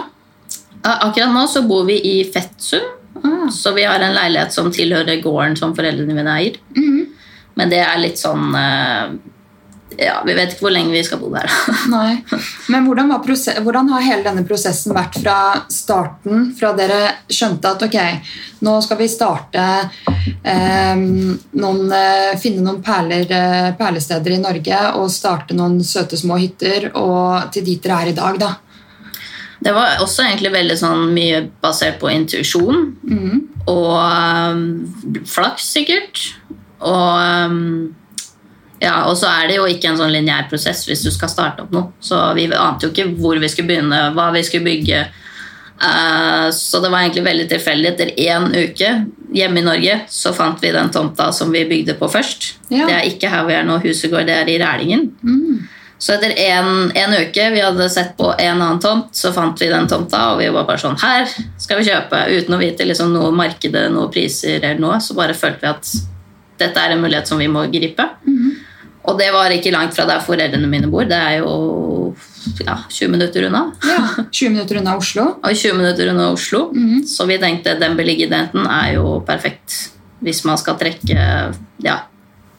Akkurat 0.82 1.30
nå 1.30 1.46
så 1.46 1.62
bor 1.68 1.84
vi 1.86 2.00
i 2.00 2.16
Fettsund, 2.32 2.98
Ah. 3.22 3.50
så 3.50 3.70
vi 3.76 3.84
har 3.84 4.00
en 4.00 4.14
leilighet 4.16 4.52
som 4.52 4.70
tilhører 4.72 5.20
gården 5.22 5.56
som 5.56 5.74
foreldrene 5.76 6.14
mine 6.16 6.32
eier. 6.32 6.56
Mm. 6.74 7.06
Men 7.54 7.70
det 7.70 7.78
er 7.84 8.00
litt 8.00 8.18
sånn 8.18 8.54
eh, 8.56 9.12
Ja, 9.98 10.20
vi 10.26 10.34
vet 10.36 10.54
ikke 10.54 10.66
hvor 10.66 10.74
lenge 10.74 10.94
vi 10.94 11.02
skal 11.04 11.20
bo 11.20 11.28
der. 11.32 11.50
Nei. 11.92 12.22
Men 12.72 12.86
hvordan, 12.86 13.12
var 13.12 13.60
hvordan 13.64 13.90
har 13.92 14.06
hele 14.06 14.26
denne 14.26 14.44
prosessen 14.48 14.94
vært 14.96 15.18
fra 15.22 15.36
starten, 15.72 16.50
fra 16.58 16.72
dere 16.78 17.00
skjønte 17.28 17.74
at 17.74 17.86
ok, 17.86 17.98
nå 18.64 18.76
skal 18.84 19.00
vi 19.00 19.08
starte 19.10 19.66
eh, 20.42 20.96
noen, 20.96 21.94
Finne 22.42 22.64
noen 22.64 22.82
perler, 22.84 23.26
eh, 23.28 23.70
perlesteder 23.78 24.36
i 24.36 24.42
Norge 24.42 24.82
og 24.98 25.10
starte 25.12 25.56
noen 25.56 25.80
søte 25.84 26.18
små 26.18 26.38
hytter, 26.40 26.90
og 26.98 27.52
til 27.54 27.66
dit 27.66 27.82
dere 27.82 28.02
er 28.02 28.12
i 28.12 28.18
dag, 28.18 28.38
da? 28.40 28.52
Det 29.62 29.72
var 29.74 30.00
også 30.02 30.24
egentlig 30.26 30.50
veldig 30.56 30.76
sånn 30.78 31.10
mye 31.14 31.44
basert 31.62 32.00
på 32.02 32.10
intuisjon. 32.10 32.80
Mm. 33.06 33.42
Og 33.70 33.92
um, 33.94 34.62
flaks, 35.28 35.68
sikkert. 35.76 36.22
Og 36.82 37.52
um, 37.52 37.92
ja, 38.82 38.96
og 39.06 39.16
så 39.18 39.30
er 39.30 39.50
det 39.50 39.56
jo 39.60 39.66
ikke 39.70 39.92
en 39.92 39.98
sånn 40.00 40.10
lineær 40.10 40.48
prosess 40.50 40.82
hvis 40.88 41.04
du 41.06 41.10
skal 41.14 41.30
starte 41.30 41.62
opp 41.62 41.74
noe. 41.74 41.92
Så 42.02 42.18
vi 42.34 42.48
ante 42.50 42.88
jo 42.88 42.92
ikke 42.92 43.12
hvor 43.14 43.38
vi 43.38 43.50
skulle 43.50 43.70
begynne, 43.70 44.08
hva 44.16 44.30
vi 44.34 44.42
skulle 44.46 44.66
bygge. 44.66 45.04
Eh, 45.82 46.48
så 46.56 46.80
det 46.82 46.90
var 46.90 47.04
egentlig 47.04 47.24
veldig 47.26 47.46
tilfeldig. 47.50 47.92
Etter 47.92 48.10
én 48.18 48.48
uke 48.50 48.90
hjemme 49.34 49.62
i 49.62 49.66
Norge 49.66 50.00
så 50.10 50.34
fant 50.34 50.58
vi 50.62 50.72
den 50.74 50.90
tomta 50.94 51.30
som 51.34 51.54
vi 51.54 51.62
bygde 51.68 51.94
på 52.00 52.10
først. 52.10 52.56
Ja. 52.70 52.88
Det 52.88 52.96
er 52.96 53.06
ikke 53.12 53.30
her 53.30 53.46
vi 53.46 53.56
er 53.60 53.68
nå, 53.68 53.78
huset 53.86 54.10
går, 54.12 54.26
det 54.26 54.40
er 54.40 54.50
i 54.50 54.58
Rælingen. 54.62 55.08
Mm. 55.22 55.62
Så 56.02 56.16
etter 56.16 56.34
en, 56.48 56.90
en 56.98 57.12
uke 57.14 57.44
vi 57.54 57.62
hadde 57.62 57.86
sett 57.94 58.16
på 58.18 58.32
en 58.34 58.56
annen 58.56 58.80
tomt, 58.82 59.12
så 59.14 59.30
fant 59.34 59.60
vi 59.62 59.70
den 59.70 59.86
tomta, 59.90 60.32
og 60.32 60.40
vi 60.42 60.48
var 60.50 60.66
bare 60.66 60.82
sånn 60.82 60.98
Her 60.98 61.28
skal 61.30 61.78
vi 61.78 61.86
kjøpe! 61.86 62.24
Uten 62.34 62.56
å 62.56 62.58
vite 62.58 62.88
liksom, 62.88 63.14
noe 63.14 63.30
markedet, 63.30 63.86
noe 63.94 64.10
priser 64.10 64.58
eller 64.58 64.82
noe. 64.82 64.98
Så 64.98 65.14
bare 65.14 65.38
følte 65.38 65.62
vi 65.62 65.70
at 65.70 65.92
dette 66.58 66.82
er 66.82 66.94
en 66.94 67.02
mulighet 67.02 67.30
som 67.30 67.38
vi 67.38 67.46
må 67.50 67.62
gripe. 67.70 68.08
Og 69.08 69.18
det 69.18 69.32
var 69.34 69.50
ikke 69.50 69.72
langt 69.74 69.96
fra 69.96 70.06
der 70.06 70.22
foreldrene 70.22 70.68
mine 70.70 70.90
bor. 70.90 71.06
Det 71.08 71.18
er 71.18 71.40
jo 71.40 72.14
ja, 72.62 72.76
20 72.88 73.10
minutter 73.10 73.48
unna. 73.48 73.64
ja. 73.82 74.24
20 74.30 74.50
minutter 74.54 74.78
unna 74.78 74.96
Oslo. 74.96 75.26
Og 75.42 75.50
20 75.56 75.74
minutter 75.78 76.12
unna 76.12 76.30
Oslo. 76.32 76.68
Mhm. 76.72 77.02
Så 77.06 77.26
vi 77.26 77.40
tenkte 77.42 77.78
den 77.80 77.96
beliggenheten 77.98 78.66
er 78.66 78.94
jo 78.98 79.20
perfekt 79.26 79.88
hvis 80.22 80.44
man 80.46 80.58
skal 80.58 80.76
trekke 80.78 81.18
ja, 81.82 81.96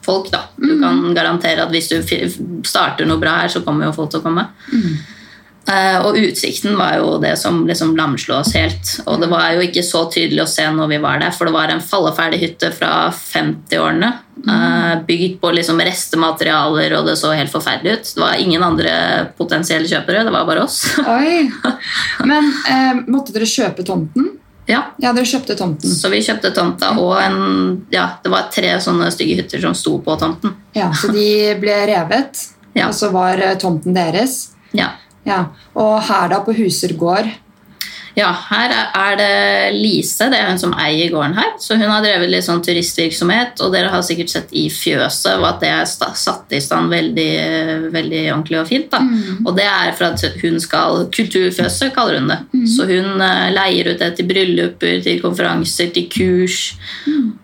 folk, 0.04 0.28
da. 0.32 0.42
Du 0.60 0.74
kan 0.82 0.98
garantere 1.16 1.64
at 1.64 1.72
hvis 1.72 1.88
du 1.88 2.60
starter 2.68 3.08
noe 3.08 3.20
bra 3.22 3.38
her, 3.40 3.48
så 3.48 3.62
kommer 3.64 3.88
jo 3.88 3.94
folk 3.96 4.12
til 4.12 4.20
å 4.20 4.26
komme. 4.26 4.44
Eh, 4.68 5.13
og 6.04 6.18
utsikten 6.20 6.74
var 6.76 6.98
jo 7.00 7.14
det 7.22 7.34
som 7.40 7.62
liksom 7.66 7.94
lamslo 7.96 8.34
oss 8.42 8.52
helt. 8.52 8.90
Og 9.08 9.20
det 9.22 9.30
var 9.32 9.54
jo 9.56 9.62
ikke 9.64 9.82
så 9.86 10.02
tydelig 10.12 10.42
å 10.44 10.50
se 10.50 10.66
når 10.68 10.90
vi 10.90 10.98
var 11.00 11.22
der, 11.22 11.32
for 11.32 11.48
det 11.48 11.54
var 11.56 11.72
en 11.72 11.80
falleferdig 11.80 12.40
hytte 12.42 12.68
fra 12.76 13.08
50-årene. 13.14 14.10
eh, 14.44 14.94
bygd 15.08 15.38
på 15.40 15.50
liksom 15.56 15.80
restematerialer, 15.80 16.92
og 16.98 17.06
det 17.08 17.16
så 17.16 17.32
helt 17.32 17.52
forferdelig 17.52 17.92
ut. 17.96 18.10
Det 18.14 18.20
var 18.20 18.34
ingen 18.42 18.62
andre 18.66 18.92
potensielle 19.38 19.88
kjøpere, 19.88 20.24
det 20.26 20.32
var 20.34 20.44
bare 20.48 20.64
oss. 20.66 20.82
Oi. 21.00 21.46
Men 22.30 22.50
eh, 22.68 23.00
måtte 23.08 23.32
dere 23.32 23.48
kjøpe 23.48 23.84
tomten? 23.88 24.34
ja, 24.66 24.82
Ja, 25.00 25.10
dere 25.12 25.26
kjøpte 25.28 25.56
tomten. 25.58 25.90
Så 25.92 26.08
vi 26.12 26.22
kjøpte 26.24 26.50
tomta, 26.56 26.94
og 27.00 27.16
en, 27.20 27.84
ja, 27.92 28.06
det 28.24 28.30
var 28.32 28.46
tre 28.52 28.70
sånne 28.80 29.10
stygge 29.12 29.36
hytter 29.42 29.60
som 29.64 29.74
sto 29.76 29.98
på 30.04 30.14
tomten. 30.20 30.54
Ja, 30.76 30.90
Så 30.96 31.10
de 31.12 31.54
ble 31.60 31.74
revet, 31.88 32.46
Ja. 32.74 32.88
og 32.88 32.94
så 32.96 33.10
var 33.12 33.38
eh, 33.40 33.56
tomten 33.60 33.94
deres. 33.96 34.50
Ja. 34.72 34.90
Ja, 35.26 35.44
Og 35.74 36.02
her 36.04 36.28
da, 36.28 36.42
på 36.44 36.52
Huser 36.52 36.96
gård 36.98 37.30
Ja, 38.16 38.28
her 38.50 38.70
er- 38.70 39.16
det 39.18 39.74
Lise, 39.74 40.28
det 40.30 40.38
er 40.38 40.48
hun 40.48 40.58
som 40.58 40.72
eier 40.74 41.10
gården 41.10 41.34
her. 41.34 41.52
Så 41.58 41.76
hun 41.76 41.90
har 41.90 42.02
drevet 42.02 42.30
litt 42.30 42.44
sånn 42.44 42.62
turistvirksomhet, 42.62 43.60
og 43.60 43.72
dere 43.72 43.88
har 43.90 44.02
sikkert 44.02 44.30
sett 44.30 44.48
i 44.52 44.68
fjøset 44.70 45.38
og 45.38 45.44
at 45.48 45.60
det 45.60 45.68
er 45.68 45.84
satt 45.84 46.52
i 46.54 46.60
stand 46.60 46.90
veldig, 46.90 47.90
veldig 47.92 48.22
ordentlig 48.32 48.60
og 48.60 48.68
fint. 48.68 48.90
da. 48.90 48.98
Og 49.46 49.56
det 49.56 49.64
er 49.66 49.92
for 49.92 50.04
at 50.12 50.20
hun 50.42 50.60
skal 50.60 51.06
Kulturfjøset 51.14 51.92
kaller 51.94 52.18
hun 52.20 52.28
det. 52.28 52.38
Så 52.70 52.86
hun 52.86 53.20
eh, 53.20 53.50
leier 53.52 53.90
ut 53.92 53.98
det 53.98 54.16
til 54.16 54.26
brylluper, 54.26 55.02
til 55.02 55.20
konferanser, 55.20 55.92
til 55.92 56.06
kurs. 56.08 56.74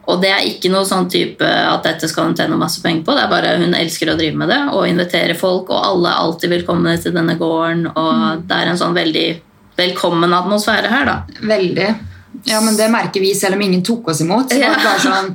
Og 0.09 0.21
det 0.23 0.31
er 0.31 0.47
ikke 0.47 0.71
noe 0.71 0.85
sånn 0.87 1.11
type 1.11 1.43
at 1.45 1.83
dette 1.87 2.09
skal 2.09 2.25
hun 2.31 2.35
tjene 2.39 2.57
masse 2.59 2.81
penger 2.83 3.05
på. 3.05 3.15
Det 3.15 3.25
er 3.25 3.29
bare 3.35 3.59
Hun 3.61 3.75
elsker 3.75 4.11
å 4.13 4.17
drive 4.17 4.37
med 4.37 4.49
det 4.49 4.61
og 4.73 4.87
invitere 4.89 5.35
folk, 5.37 5.69
og 5.71 5.85
alle 5.85 6.09
er 6.09 6.23
alltid 6.23 6.51
velkomne 6.51 6.97
til 7.03 7.13
denne 7.13 7.37
gården. 7.39 7.87
Og 7.97 8.47
det 8.47 8.57
er 8.57 8.71
en 8.71 8.79
sånn 8.79 8.95
veldig 8.95 9.41
velkommen 9.81 10.37
atmosfære 10.37 10.93
her, 10.93 11.11
da. 11.11 11.19
Veldig. 11.43 11.91
Ja, 12.47 12.61
men 12.63 12.77
Det 12.79 12.87
merker 12.89 13.21
vi 13.21 13.35
selv 13.35 13.57
om 13.59 13.63
ingen 13.63 13.83
tok 13.85 14.09
oss 14.09 14.21
imot. 14.23 14.53
Ja. 14.55 14.71
bare 14.79 15.01
sånn, 15.03 15.33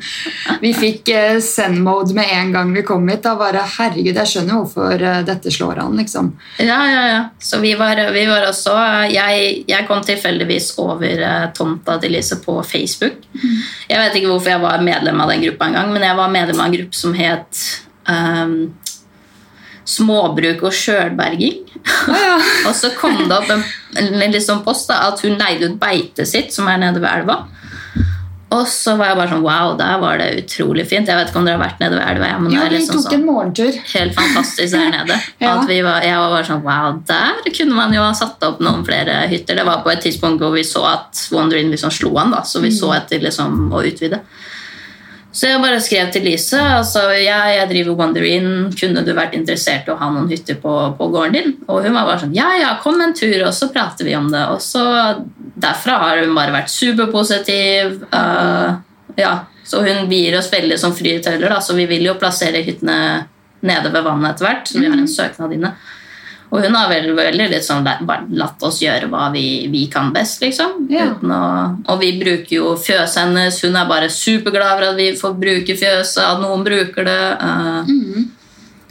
vi 0.61 0.71
fikk 0.73 1.09
eh, 1.13 1.39
send-mode 1.43 2.15
med 2.15 2.29
en 2.31 2.53
gang 2.55 2.71
vi 2.73 2.81
kom 2.87 3.03
hit. 3.11 3.21
Da 3.25 3.35
bare, 3.37 3.61
herregud, 3.77 4.15
Jeg 4.15 4.31
skjønner 4.31 4.61
hvorfor 4.61 5.03
eh, 5.03 5.19
dette 5.27 5.51
slår 5.53 5.81
an. 5.83 5.97
liksom. 5.99 6.31
Ja, 6.63 6.79
ja, 6.89 7.03
ja. 7.11 7.19
Så 7.39 7.59
vi 7.61 7.73
var, 7.77 7.99
vi 8.15 8.23
var 8.29 8.47
også 8.47 8.73
Jeg, 9.11 9.65
jeg 9.67 9.87
kom 9.89 10.01
tilfeldigvis 10.07 10.71
over 10.81 11.21
eh, 11.27 11.45
tomta 11.57 11.99
til 12.01 12.15
Lise 12.15 12.39
på 12.41 12.57
Facebook. 12.63 13.19
Jeg 13.89 13.99
vet 13.99 14.15
ikke 14.15 14.31
hvorfor 14.31 14.55
jeg 14.55 14.63
var 14.63 14.81
medlem 14.85 15.21
av 15.21 15.35
den 15.35 15.43
gruppa 15.45 15.69
engang, 15.69 15.91
men 15.93 16.07
jeg 16.07 16.17
var 16.17 16.33
medlem 16.33 16.63
av 16.63 16.69
en 16.71 16.77
gruppe 16.79 16.97
som 17.03 17.13
het 17.19 17.61
ehm, 18.09 18.57
Småbruk 19.86 20.63
og 20.65 20.74
sjølberging. 20.74 21.60
Ah, 21.86 22.15
ja. 22.18 22.38
Og 22.70 22.74
så 22.74 22.89
kom 22.98 23.20
det 23.30 23.36
opp 23.36 23.51
en, 23.54 23.62
en 24.01 24.39
sånn 24.42 24.63
post 24.65 24.89
da, 24.89 25.04
at 25.12 25.22
hun 25.22 25.38
leide 25.38 25.70
ut 25.70 25.77
beitet 25.82 26.30
sitt, 26.30 26.54
som 26.56 26.70
er 26.72 26.82
nede 26.82 27.04
ved 27.04 27.12
elva. 27.12 27.44
Og 28.56 28.68
så 28.70 28.94
var 28.96 29.10
jeg 29.10 29.18
bare 29.18 29.32
sånn 29.32 29.44
Wow, 29.44 29.74
der 29.80 29.98
var 30.00 30.20
det 30.22 30.27
utrolig 30.44 30.86
fint. 30.88 31.10
Jeg 31.10 31.18
vet 31.18 31.32
ikke 31.32 31.39
om 31.42 31.48
dere 31.48 31.58
har 31.58 31.63
vært 31.65 31.82
nede 31.82 31.98
ved 31.98 32.06
elva? 32.13 32.27
ja, 32.30 32.38
men 32.39 32.54
Jo, 32.54 32.60
det 32.62 32.65
er 32.65 32.74
vi 32.74 32.77
liksom 32.77 33.00
tok 33.00 33.08
sånn 33.08 33.18
en 33.18 33.25
morgentur. 33.25 33.80
helt 33.92 34.18
fantastisk 34.18 34.75
der 34.77 34.92
nede. 34.94 35.18
Ja. 35.46 35.56
Var, 35.65 36.06
jeg 36.06 36.20
var 36.22 36.36
bare 36.36 36.48
sånn, 36.48 36.63
wow, 36.65 37.00
Der 37.10 37.42
kunne 37.50 37.77
man 37.77 37.96
jo 37.96 38.04
ha 38.06 38.13
satt 38.18 38.44
opp 38.48 38.62
noen 38.63 38.86
flere 38.88 39.18
hytter. 39.32 39.60
Det 39.60 39.65
var 39.68 39.82
på 39.86 39.92
et 39.94 40.06
tidspunkt 40.06 40.44
hvor 40.44 40.54
vi 40.56 40.63
så 40.68 40.86
at 40.94 41.25
Wondering 41.34 41.74
liksom 41.74 41.94
slo 41.94 42.13
an, 42.22 42.34
da, 42.36 42.44
så 42.48 42.62
vi 42.63 42.72
så 42.74 42.94
etter 42.96 43.24
liksom 43.25 43.74
å 43.74 43.82
utvide. 43.86 44.22
Så 45.36 45.50
jeg 45.50 45.60
bare 45.60 45.82
skrev 45.84 46.12
til 46.15 46.24
Lise 46.24 46.60
altså, 46.62 47.01
ja, 47.20 47.42
jeg 47.51 47.68
driver 47.68 47.98
Wonderin, 48.00 48.70
kunne 48.80 49.04
du 49.04 49.12
vært 49.18 49.36
interessert 49.36 49.89
i 49.89 49.92
å 49.92 49.98
ha 50.00 50.08
noen 50.13 50.30
hytter 50.32 50.56
på, 50.62 50.74
på 50.96 51.08
gården 51.12 51.36
din? 51.36 51.51
Og 51.68 51.82
hun 51.84 51.92
var 51.98 52.08
bare 52.08 52.22
sånn 52.24 52.38
ja, 52.38 52.54
ja, 52.62 52.70
kom 52.84 53.01
en 53.04 53.15
tur, 53.18 53.36
og 53.44 53.51
så 53.56 53.68
prater 53.74 54.08
vi 54.08 54.15
om 54.15 54.30
det. 54.32 54.46
Og 54.54 54.63
så 54.63 54.86
derfra 55.60 56.00
har 56.06 56.24
hun 56.24 56.32
bare 56.38 56.56
vært 56.56 56.72
superpositiv. 56.72 58.00
Uh, 58.15 58.80
ja, 59.20 59.34
så 59.68 59.84
hun 59.84 60.08
gir 60.12 60.39
oss 60.39 60.48
veldig 60.54 60.80
som 60.80 60.96
frie 60.96 61.20
tøyler, 61.24 61.50
da, 61.51 61.60
så 61.60 61.75
vi 61.75 61.88
vil 61.89 62.08
jo 62.08 62.15
plassere 62.22 62.63
hyttene 62.63 62.98
nede 63.65 63.92
ved 63.92 64.08
vannet 64.08 64.36
etter 64.36 64.48
hvert. 64.48 64.72
Så 64.72 64.80
vi 64.80 64.88
har 64.88 64.96
en 64.96 65.12
søknad 65.18 65.56
inne. 65.58 65.75
Og 66.55 66.63
hun 66.63 66.75
har 66.77 66.88
vel 66.88 67.09
veldig 67.17 67.50
litt 67.51 67.65
sånn 67.65 67.83
bare 67.83 68.24
latt 68.39 68.63
oss 68.63 68.79
gjøre 68.83 69.09
hva 69.12 69.27
vi, 69.33 69.67
vi 69.74 69.85
kan 69.91 70.13
best, 70.15 70.39
liksom. 70.43 70.85
Ja. 70.91 71.09
Å, 71.19 71.41
og 71.91 72.00
vi 72.00 72.13
bruker 72.21 72.55
jo 72.55 72.71
fjøset 72.79 73.25
hennes. 73.25 73.59
Hun 73.65 73.75
er 73.75 73.89
bare 73.89 74.07
superglad 74.13 74.77
for 74.77 74.88
at 74.93 75.00
vi 75.00 75.09
får 75.19 75.35
bruke 75.41 75.75
fjøset, 75.75 76.24
at 76.24 76.41
noen 76.43 76.63
bruker 76.65 77.07
det. 77.07 77.19
Uh, 77.41 77.91
mm. 77.91 78.31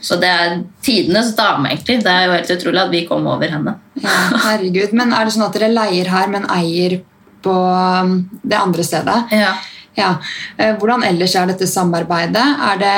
Så 0.04 0.20
det 0.20 0.28
er 0.28 0.58
tidenes 0.84 1.32
dame, 1.38 1.72
egentlig. 1.72 2.02
Det 2.04 2.12
er 2.12 2.26
jo 2.26 2.36
helt 2.36 2.54
utrolig 2.58 2.82
at 2.82 2.92
vi 2.92 3.04
kom 3.08 3.24
over 3.32 3.48
henne. 3.48 3.78
Ja, 4.02 4.18
herregud. 4.50 4.92
Men 4.92 5.16
er 5.16 5.24
det 5.24 5.32
sånn 5.32 5.46
at 5.46 5.56
dere 5.56 5.72
leier 5.72 6.10
her, 6.12 6.28
men 6.32 6.44
eier 6.52 6.98
på 7.44 7.54
um, 7.54 8.18
det 8.44 8.60
andre 8.60 8.84
stedet? 8.84 9.22
Ja. 9.32 9.54
Ja. 9.96 10.16
Eh, 10.56 10.74
Hvordan 10.78 11.04
ellers 11.06 11.34
er 11.38 11.46
dette 11.50 11.66
samarbeidet? 11.70 12.44
Er 12.70 12.80
det 12.80 12.94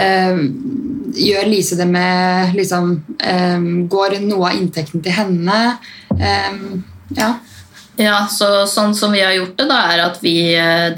eh, 0.00 0.42
Gjør 1.14 1.48
Lise 1.50 1.76
det 1.78 1.86
med 1.90 2.54
liksom 2.58 2.92
eh, 3.18 3.66
Går 3.90 4.18
noe 4.26 4.50
av 4.52 4.58
inntekten 4.60 5.02
til 5.04 5.12
henne? 5.16 5.58
Eh, 6.18 6.60
ja. 7.18 7.32
Ja, 7.96 8.24
så 8.26 8.64
sånn 8.66 8.94
som 8.98 9.12
vi 9.14 9.20
har 9.22 9.34
gjort 9.36 9.56
det, 9.60 9.68
da, 9.70 9.76
er 9.94 10.00
at 10.08 10.16
vi 10.22 10.32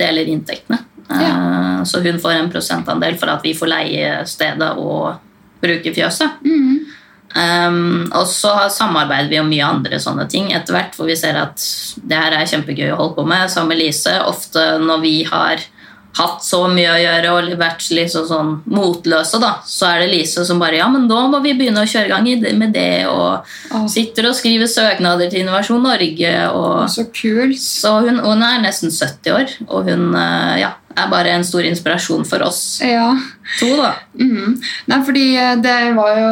deler 0.01 0.31
inntektene. 0.33 0.79
Eh, 1.13 1.83
Så 1.85 2.01
hun 2.01 2.17
får 2.19 2.33
en 2.39 2.49
prosentandel 2.51 3.19
for 3.21 3.29
at 3.35 3.45
vi 3.45 3.53
får 3.55 3.69
leie 3.69 4.15
stedet 4.27 4.71
og 4.81 5.19
bruke 5.61 5.93
fjøset. 5.95 6.41
Mhm. 6.45 6.86
Um, 7.37 8.07
og 8.17 8.25
så 8.31 8.53
samarbeider 8.73 9.29
vi 9.29 9.41
om 9.43 9.49
mye 9.51 9.67
andre 9.67 9.99
sånne 10.01 10.25
ting 10.31 10.53
etter 10.57 10.77
hvert, 10.77 10.95
for 10.97 11.09
vi 11.09 11.17
ser 11.19 11.37
at 11.41 11.63
det 12.07 12.21
her 12.21 12.37
er 12.37 12.49
kjempegøy 12.49 12.93
å 12.95 13.01
holde 13.01 13.17
på 13.19 13.27
med. 13.29 13.51
Sammen 13.53 13.75
med 13.75 13.83
Lise. 13.83 14.15
Ofte 14.25 14.77
når 14.83 15.03
vi 15.05 15.17
har 15.29 15.65
hatt 16.17 16.45
så 16.45 16.63
mye 16.73 16.95
å 16.95 17.01
gjøre 17.01 17.33
og 17.35 17.51
vært 17.61 17.85
liksom 17.93 18.25
sånn 18.29 18.53
motløse, 18.73 19.37
da, 19.43 19.59
så 19.69 19.91
er 19.91 20.05
det 20.05 20.13
Lise 20.15 20.47
som 20.49 20.61
bare 20.63 20.79
Ja, 20.79 20.87
men 20.93 21.05
da 21.11 21.27
må 21.29 21.43
vi 21.45 21.53
begynne 21.59 21.83
å 21.85 21.91
kjøre 21.91 22.09
i 22.09 22.15
gang 22.15 22.57
med 22.57 22.73
det, 22.77 23.05
og 23.11 23.45
oh. 23.77 23.85
sitter 23.91 24.31
og 24.31 24.39
skriver 24.39 24.71
søknader 24.71 25.29
til 25.29 25.45
Innovasjon 25.45 25.85
Norge. 25.85 26.33
og 26.49 26.89
så 26.93 27.05
kult. 27.13 27.61
så 27.61 27.99
hun, 28.07 28.23
hun 28.25 28.45
er 28.47 28.65
nesten 28.65 28.93
70 28.95 29.37
år, 29.37 29.57
og 29.69 29.91
hun 29.91 30.09
eh, 30.17 30.63
ja, 30.63 30.73
er 30.97 31.11
bare 31.13 31.29
en 31.37 31.45
stor 31.45 31.63
inspirasjon 31.69 32.25
for 32.27 32.43
oss 32.47 32.81
Ja. 32.83 33.11
to. 33.61 33.69
da. 33.77 33.95
Mm. 34.19 34.57
Nei, 34.89 34.99
fordi 35.05 35.25
det 35.63 35.75
var 35.95 36.17
jo 36.19 36.31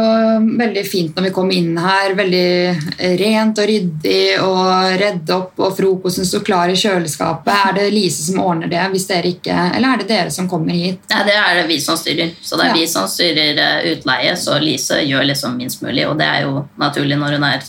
veldig 0.59 0.85
fint 0.88 1.14
når 1.16 1.23
vi 1.28 1.30
kom 1.37 1.50
inn 1.52 1.76
her. 1.76 2.14
Veldig 2.14 3.18
rent 3.21 3.59
og 3.59 3.68
ryddig 3.68 4.40
og 4.42 4.99
redd 5.00 5.30
opp, 5.37 5.52
og 5.59 5.76
frokosten 5.76 6.25
sto 6.26 6.40
klar 6.40 6.68
i 6.73 6.78
kjøleskapet. 6.80 7.52
Er 7.68 7.73
det 7.75 7.92
Lise 7.92 8.25
som 8.25 8.40
ordner 8.40 8.68
det, 8.73 8.83
hvis 8.94 9.06
dere 9.06 9.30
ikke 9.35 9.54
Eller 9.76 9.92
er 9.94 9.97
det 9.99 10.09
dere 10.09 10.30
som 10.30 10.49
kommer 10.49 10.73
hit? 10.73 11.00
Nei, 11.11 11.23
det 11.28 11.35
er 11.37 11.54
det 11.61 11.68
vi 11.68 11.78
som 11.80 11.97
styrer. 11.97 12.33
Så 12.42 12.56
det 12.56 12.64
er 12.66 12.75
Ja. 12.75 12.80
vi 12.80 12.87
som 12.87 13.06
styrer 13.06 13.59
eh, 13.59 13.92
utleie, 13.94 14.33
så 14.37 14.59
Lise 14.61 15.02
gjør 15.04 15.26
liksom 15.28 15.56
minst 15.56 15.83
mulig, 15.83 16.06
og 16.09 16.16
det 16.18 16.26
er 16.26 16.42
jo 16.42 16.64
naturlig 16.78 17.18
når 17.18 17.33
hun 17.38 17.44
er 17.44 17.61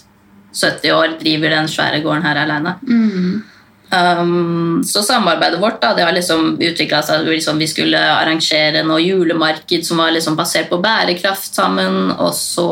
70 0.55 0.91
år, 0.95 1.19
driver 1.19 1.49
den 1.49 1.67
svære 1.67 2.01
gården 2.01 2.23
her 2.23 2.35
alene. 2.45 2.75
Mhm. 2.87 3.43
Um, 3.89 4.83
så 4.83 5.03
samarbeidet 5.03 5.61
vårt 5.61 5.77
da, 5.81 5.93
det 5.93 6.03
har 6.03 6.11
liksom 6.11 6.55
utvikla 6.59 7.03
seg 7.05 7.27
liksom, 7.29 7.59
Vi 7.61 7.67
skulle 7.69 7.99
arrangere 8.01 8.81
noe 8.83 8.97
julemarked 9.03 9.85
som 9.85 10.01
var 10.01 10.11
liksom 10.11 10.35
basert 10.35 10.71
på 10.71 10.81
bærekraft 10.83 11.55
sammen. 11.55 12.11
Og 12.11 12.33
så 12.35 12.67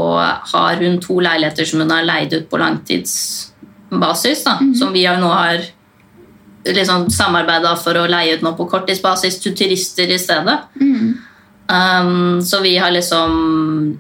har 0.53 0.82
hun 0.82 1.00
to 1.03 1.20
leiligheter 1.24 1.70
som 1.70 1.84
hun 1.84 1.93
har 1.93 2.08
leid 2.08 2.34
ut 2.34 2.50
på 2.50 2.60
langtidsbasis. 2.62 4.43
Da, 4.43 4.58
mm 4.60 4.74
-hmm. 4.74 4.75
som 4.79 4.93
vi 4.93 5.08
nå 5.08 5.29
har 5.29 5.62
liksom 6.65 7.10
samarbeida 7.10 7.75
for 7.75 7.98
å 7.98 8.08
leie 8.08 8.36
ut 8.36 8.41
nå 8.41 8.53
på 8.53 8.65
korttidsbasis 8.65 9.39
til 9.39 9.55
turister 9.55 10.08
i 10.08 10.20
stedet. 10.20 10.60
Um, 11.67 12.41
så 12.41 12.60
vi 12.60 12.77
har 12.77 12.91
liksom 12.91 14.00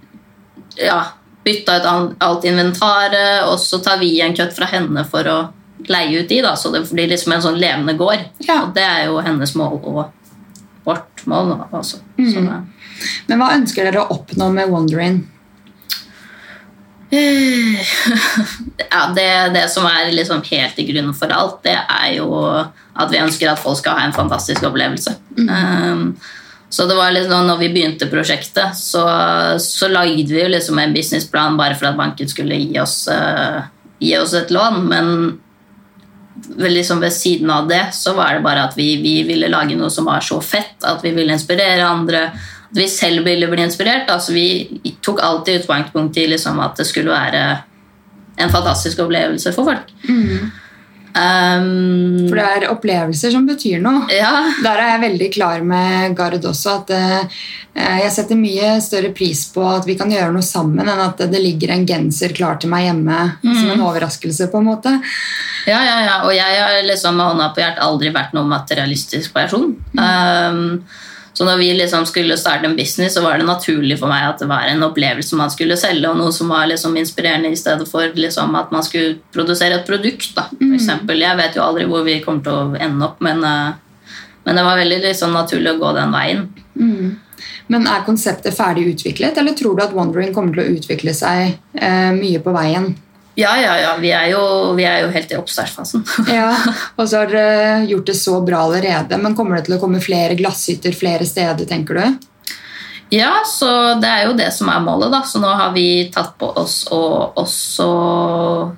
ja, 0.75 1.03
bytta 1.43 1.77
ut 1.77 2.15
alt 2.19 2.45
inventaret, 2.45 3.43
og 3.47 3.59
så 3.59 3.79
tar 3.79 3.97
vi 3.97 4.21
en 4.21 4.35
kutt 4.35 4.55
fra 4.55 4.65
henne 4.65 5.05
for 5.09 5.27
å 5.27 5.37
leie 5.91 6.21
ut 6.21 6.29
de, 6.29 6.41
da, 6.45 6.55
så 6.55 6.71
det 6.73 6.85
blir 6.91 7.07
liksom 7.11 7.33
en 7.35 7.41
sånn 7.43 7.59
levende 7.59 7.93
gård. 7.99 8.23
Ja. 8.47 8.61
Og 8.65 8.73
det 8.75 8.83
er 8.85 9.05
jo 9.09 9.19
hennes 9.25 9.55
mål 9.59 9.79
og 9.81 10.11
vårt 10.85 11.25
mål. 11.25 11.53
Da, 11.71 11.81
Mm. 12.17 12.33
Så 12.33 12.39
det- 12.45 12.63
Men 13.27 13.39
hva 13.39 13.53
ønsker 13.57 13.83
dere 13.83 14.03
å 14.03 14.11
oppnå 14.19 14.51
med 14.53 14.69
Wondering? 14.69 15.27
ja, 18.91 19.13
det, 19.15 19.49
det 19.53 19.69
som 19.69 19.85
er 19.85 20.11
liksom 20.11 20.41
helt 20.49 20.79
i 20.79 20.85
grunnen 20.87 21.13
for 21.13 21.29
alt, 21.33 21.59
det 21.65 21.75
er 21.77 22.15
jo 22.17 22.29
at 22.33 23.11
vi 23.11 23.19
ønsker 23.21 23.51
at 23.51 23.61
folk 23.61 23.77
skal 23.77 23.99
ha 23.99 24.07
en 24.07 24.15
fantastisk 24.15 24.63
opplevelse. 24.65 25.13
Um, 25.37 26.15
så 26.73 26.87
det 26.89 26.95
var 26.97 27.11
liksom, 27.13 27.45
når 27.47 27.59
vi 27.61 27.69
begynte 27.75 28.07
prosjektet, 28.09 28.73
så, 28.79 29.03
så 29.61 29.89
lagde 29.93 30.25
vi 30.25 30.41
jo 30.41 30.49
liksom 30.49 30.79
en 30.81 30.93
businessplan 30.95 31.57
bare 31.59 31.75
for 31.77 31.91
at 31.91 31.99
banken 31.99 32.29
skulle 32.31 32.57
gi 32.63 32.79
oss, 32.81 33.03
uh, 33.13 33.61
gi 34.01 34.15
oss 34.17 34.33
et 34.37 34.49
lån, 34.53 34.81
men 34.89 35.11
liksom 36.57 36.99
ved 36.99 37.13
siden 37.13 37.49
av 37.49 37.67
det 37.67 37.85
så 37.95 38.13
var 38.17 38.33
det 38.33 38.43
bare 38.45 38.63
at 38.67 38.77
vi, 38.77 38.95
vi 39.01 39.23
ville 39.27 39.47
lage 39.51 39.77
noe 39.79 39.89
som 39.93 40.05
var 40.09 40.21
så 40.25 40.41
fett, 40.43 40.75
at 40.83 41.03
vi 41.03 41.13
ville 41.15 41.33
inspirere 41.33 41.85
andre, 41.87 42.25
at 42.69 42.77
vi 42.77 42.87
selv 42.91 43.25
ville 43.25 43.47
bli 43.47 43.63
inspirert. 43.63 44.09
Altså 44.11 44.33
vi 44.35 44.47
tok 45.01 45.21
alltid 45.23 45.61
utgangspunkt 45.61 46.17
i 46.17 46.27
liksom 46.27 46.59
at 46.59 46.75
det 46.77 46.87
skulle 46.89 47.13
være 47.13 47.45
en 48.35 48.49
fantastisk 48.51 48.99
opplevelse 49.05 49.53
for 49.53 49.69
folk. 49.71 49.93
Um, 51.13 52.25
For 52.25 52.39
det 52.39 52.43
er 52.43 52.63
opplevelser 52.71 53.29
som 53.35 53.45
betyr 53.45 53.77
noe. 53.83 54.07
ja, 54.09 54.31
Der 54.65 54.79
er 54.81 54.87
jeg 54.95 55.01
veldig 55.03 55.27
klar 55.35 55.61
med 55.61 56.15
Gard 56.17 56.41
også. 56.41 56.79
At 56.81 56.89
uh, 56.89 57.43
jeg 57.77 58.11
setter 58.15 58.39
mye 58.39 58.79
større 58.81 59.11
pris 59.13 59.45
på 59.53 59.61
at 59.69 59.85
vi 59.85 59.93
kan 59.99 60.09
gjøre 60.09 60.33
noe 60.33 60.45
sammen, 60.45 60.81
enn 60.81 61.03
at 61.05 61.21
det 61.29 61.41
ligger 61.43 61.75
en 61.75 61.85
genser 61.85 62.33
klar 62.33 62.57
til 62.57 62.73
meg 62.73 62.87
hjemme 62.87 63.19
som 63.43 63.69
en 63.75 63.85
overraskelse. 63.85 64.49
på 64.49 64.57
en 64.63 64.71
måte. 64.71 64.95
Ja, 65.65 65.79
ja, 65.85 65.97
ja. 66.03 66.19
Og 66.27 66.33
jeg 66.35 66.59
har 66.59 66.81
liksom 66.85 67.17
med 67.17 67.31
hånda 67.31 67.49
på 67.53 67.63
hjertet 67.63 67.83
aldri 67.85 68.11
vært 68.13 68.35
noen 68.35 68.51
materialistisk 68.51 69.33
person. 69.35 69.75
Um, 69.95 70.83
så 71.33 71.47
når 71.47 71.61
vi 71.63 71.69
liksom 71.73 72.05
skulle 72.05 72.37
starte 72.37 72.67
en 72.69 72.75
business, 72.77 73.15
så 73.15 73.23
var 73.23 73.39
det 73.39 73.47
naturlig 73.47 73.97
for 74.01 74.11
meg 74.11 74.27
at 74.27 74.43
det 74.43 74.49
var 74.51 74.67
en 74.69 74.85
opplevelse 74.85 75.39
man 75.39 75.49
skulle 75.53 75.77
selge, 75.81 76.09
og 76.09 76.19
noe 76.19 76.33
som 76.35 76.51
var 76.53 76.67
liksom 76.69 76.97
inspirerende 76.99 77.49
i 77.49 77.57
stedet 77.57 77.87
for 77.89 78.11
liksom 78.13 78.53
at 78.59 78.73
man 78.75 78.85
skulle 78.85 79.17
produsere 79.33 79.79
et 79.79 79.87
produkt. 79.87 80.35
Da. 80.37 80.49
For 80.51 80.75
eksempel, 80.77 81.23
jeg 81.25 81.39
vet 81.39 81.57
jo 81.57 81.65
aldri 81.65 81.87
hvor 81.89 82.05
vi 82.05 82.19
kommer 82.25 82.45
til 82.45 82.59
å 82.59 82.77
ende 82.77 83.07
opp, 83.07 83.23
men, 83.25 83.41
uh, 83.41 84.13
men 84.45 84.59
det 84.59 84.67
var 84.67 84.81
veldig 84.83 85.01
liksom 85.07 85.33
naturlig 85.33 85.73
å 85.73 85.81
gå 85.81 85.95
den 85.97 86.13
veien. 86.13 86.45
Men 87.71 87.87
er 87.87 88.05
konseptet 88.05 88.53
ferdig 88.53 88.85
utviklet, 88.91 89.37
eller 89.39 89.55
tror 89.57 89.77
du 89.77 89.83
at 89.85 89.95
Wondering 89.95 90.33
kommer 90.35 90.53
til 90.53 90.63
å 90.65 90.77
utvikle 90.77 91.13
seg 91.15 91.55
eh, 91.73 92.11
mye 92.13 92.41
på 92.43 92.53
veien? 92.55 92.91
Ja, 93.35 93.55
ja, 93.57 93.77
ja. 93.81 93.93
Vi 93.97 94.11
er 94.13 94.27
jo, 94.33 94.41
vi 94.77 94.85
er 94.85 95.01
jo 95.05 95.13
helt 95.13 95.31
i 95.33 95.37
oppstartsfasen. 95.39 96.03
Ja, 96.29 96.51
Og 96.99 97.07
så 97.09 97.23
har 97.23 97.31
dere 97.31 97.79
gjort 97.89 98.11
det 98.11 98.17
så 98.19 98.37
bra 98.45 98.65
allerede, 98.67 99.17
men 99.21 99.33
kommer 99.37 99.57
det 99.57 99.67
til 99.69 99.79
å 99.79 99.81
komme 99.81 100.03
flere 100.03 100.37
glasshytter 100.37 100.93
flere 100.93 101.25
steder, 101.25 101.65
tenker 101.69 101.97
du? 101.97 102.29
Ja, 103.13 103.43
så 103.45 103.67
det 104.01 104.09
er 104.09 104.23
jo 104.25 104.31
det 104.33 104.47
som 104.55 104.69
er 104.73 104.79
målet, 104.81 105.11
da. 105.13 105.19
Så 105.27 105.37
nå 105.41 105.49
har 105.53 105.69
vi 105.75 106.07
tatt 106.13 106.31
på 106.41 106.47
oss 106.57 106.79
og 106.93 107.37
også 107.37 107.87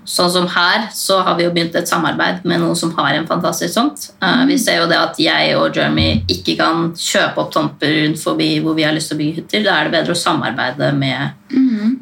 Sånn 0.09 0.31
som 0.33 0.47
her, 0.51 0.89
så 0.95 1.21
har 1.23 1.37
vi 1.37 1.45
jo 1.45 1.53
begynt 1.55 1.75
et 1.79 1.87
samarbeid 1.87 2.43
med 2.47 2.59
noen 2.59 2.75
som 2.75 2.91
har 2.97 3.15
en 3.15 3.27
fantastisk 3.29 3.77
tomt. 3.77 4.09
Eh, 4.19 4.43
Vi 4.49 4.57
ser 4.59 4.81
jo 4.81 4.89
det 4.91 4.97
at 4.99 5.19
jeg 5.21 5.55
og 5.55 5.75
Jeremy 5.77 6.23
ikke 6.31 6.57
kan 6.59 6.89
kjøpe 6.99 7.45
opp 7.45 7.53
tomter 7.55 7.93
rundt 8.01 8.19
forbi 8.21 8.49
hvor 8.65 8.75
vi 8.75 8.83
har 8.83 8.95
lyst 8.95 9.11
til 9.13 9.17
å 9.17 9.21
bygge 9.23 9.39
hytter. 9.43 9.63
Da 9.69 9.77
er 9.79 9.87
det 9.87 9.95
bedre 9.99 10.15
å 10.17 10.19
samarbeide 10.19 10.91
med, 10.99 11.31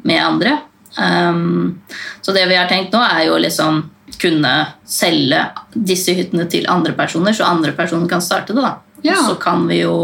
med 0.02 0.20
andre. 0.24 0.56
Um, 0.98 1.80
så 2.22 2.32
det 2.32 2.46
vi 2.48 2.56
har 2.58 2.68
tenkt 2.70 2.94
nå, 2.94 3.02
er 3.02 3.26
jo 3.28 3.38
liksom 3.42 3.82
kunne 4.20 4.52
selge 4.86 5.40
disse 5.74 6.14
hyttene 6.14 6.46
til 6.50 6.68
andre 6.70 6.94
personer, 6.96 7.34
så 7.34 7.48
andre 7.48 7.72
personer 7.76 8.08
kan 8.08 8.22
starte 8.22 8.54
det. 8.54 8.62
da. 8.62 8.76
Ja. 9.04 9.16
Så 9.26 9.34
kan 9.40 9.66
vi 9.68 9.82
jo 9.82 9.96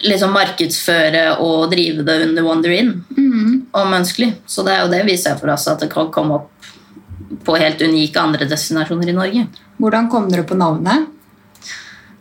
liksom 0.00 0.32
markedsføre 0.32 1.24
og 1.44 1.70
drive 1.72 2.04
det 2.06 2.16
under 2.28 2.46
Wonder 2.46 2.72
In 2.72 2.92
om 3.72 3.94
ønskelig. 3.94 4.32
Så 4.46 4.64
det 4.66 4.74
er 4.74 4.84
jo 4.84 4.92
det 4.92 5.02
vi 5.08 5.16
ser 5.20 5.36
for 5.40 5.52
oss, 5.52 5.68
at 5.68 5.82
det 5.82 5.90
kan 5.92 6.10
komme 6.12 6.40
opp 6.40 6.50
på 7.44 7.56
helt 7.60 7.80
unike 7.82 8.20
andre 8.20 8.48
destinasjoner 8.48 9.10
i 9.10 9.16
Norge. 9.16 9.46
Hvordan 9.80 10.10
kom 10.12 10.28
dere 10.30 10.44
på 10.48 10.58
navnet? 10.58 11.08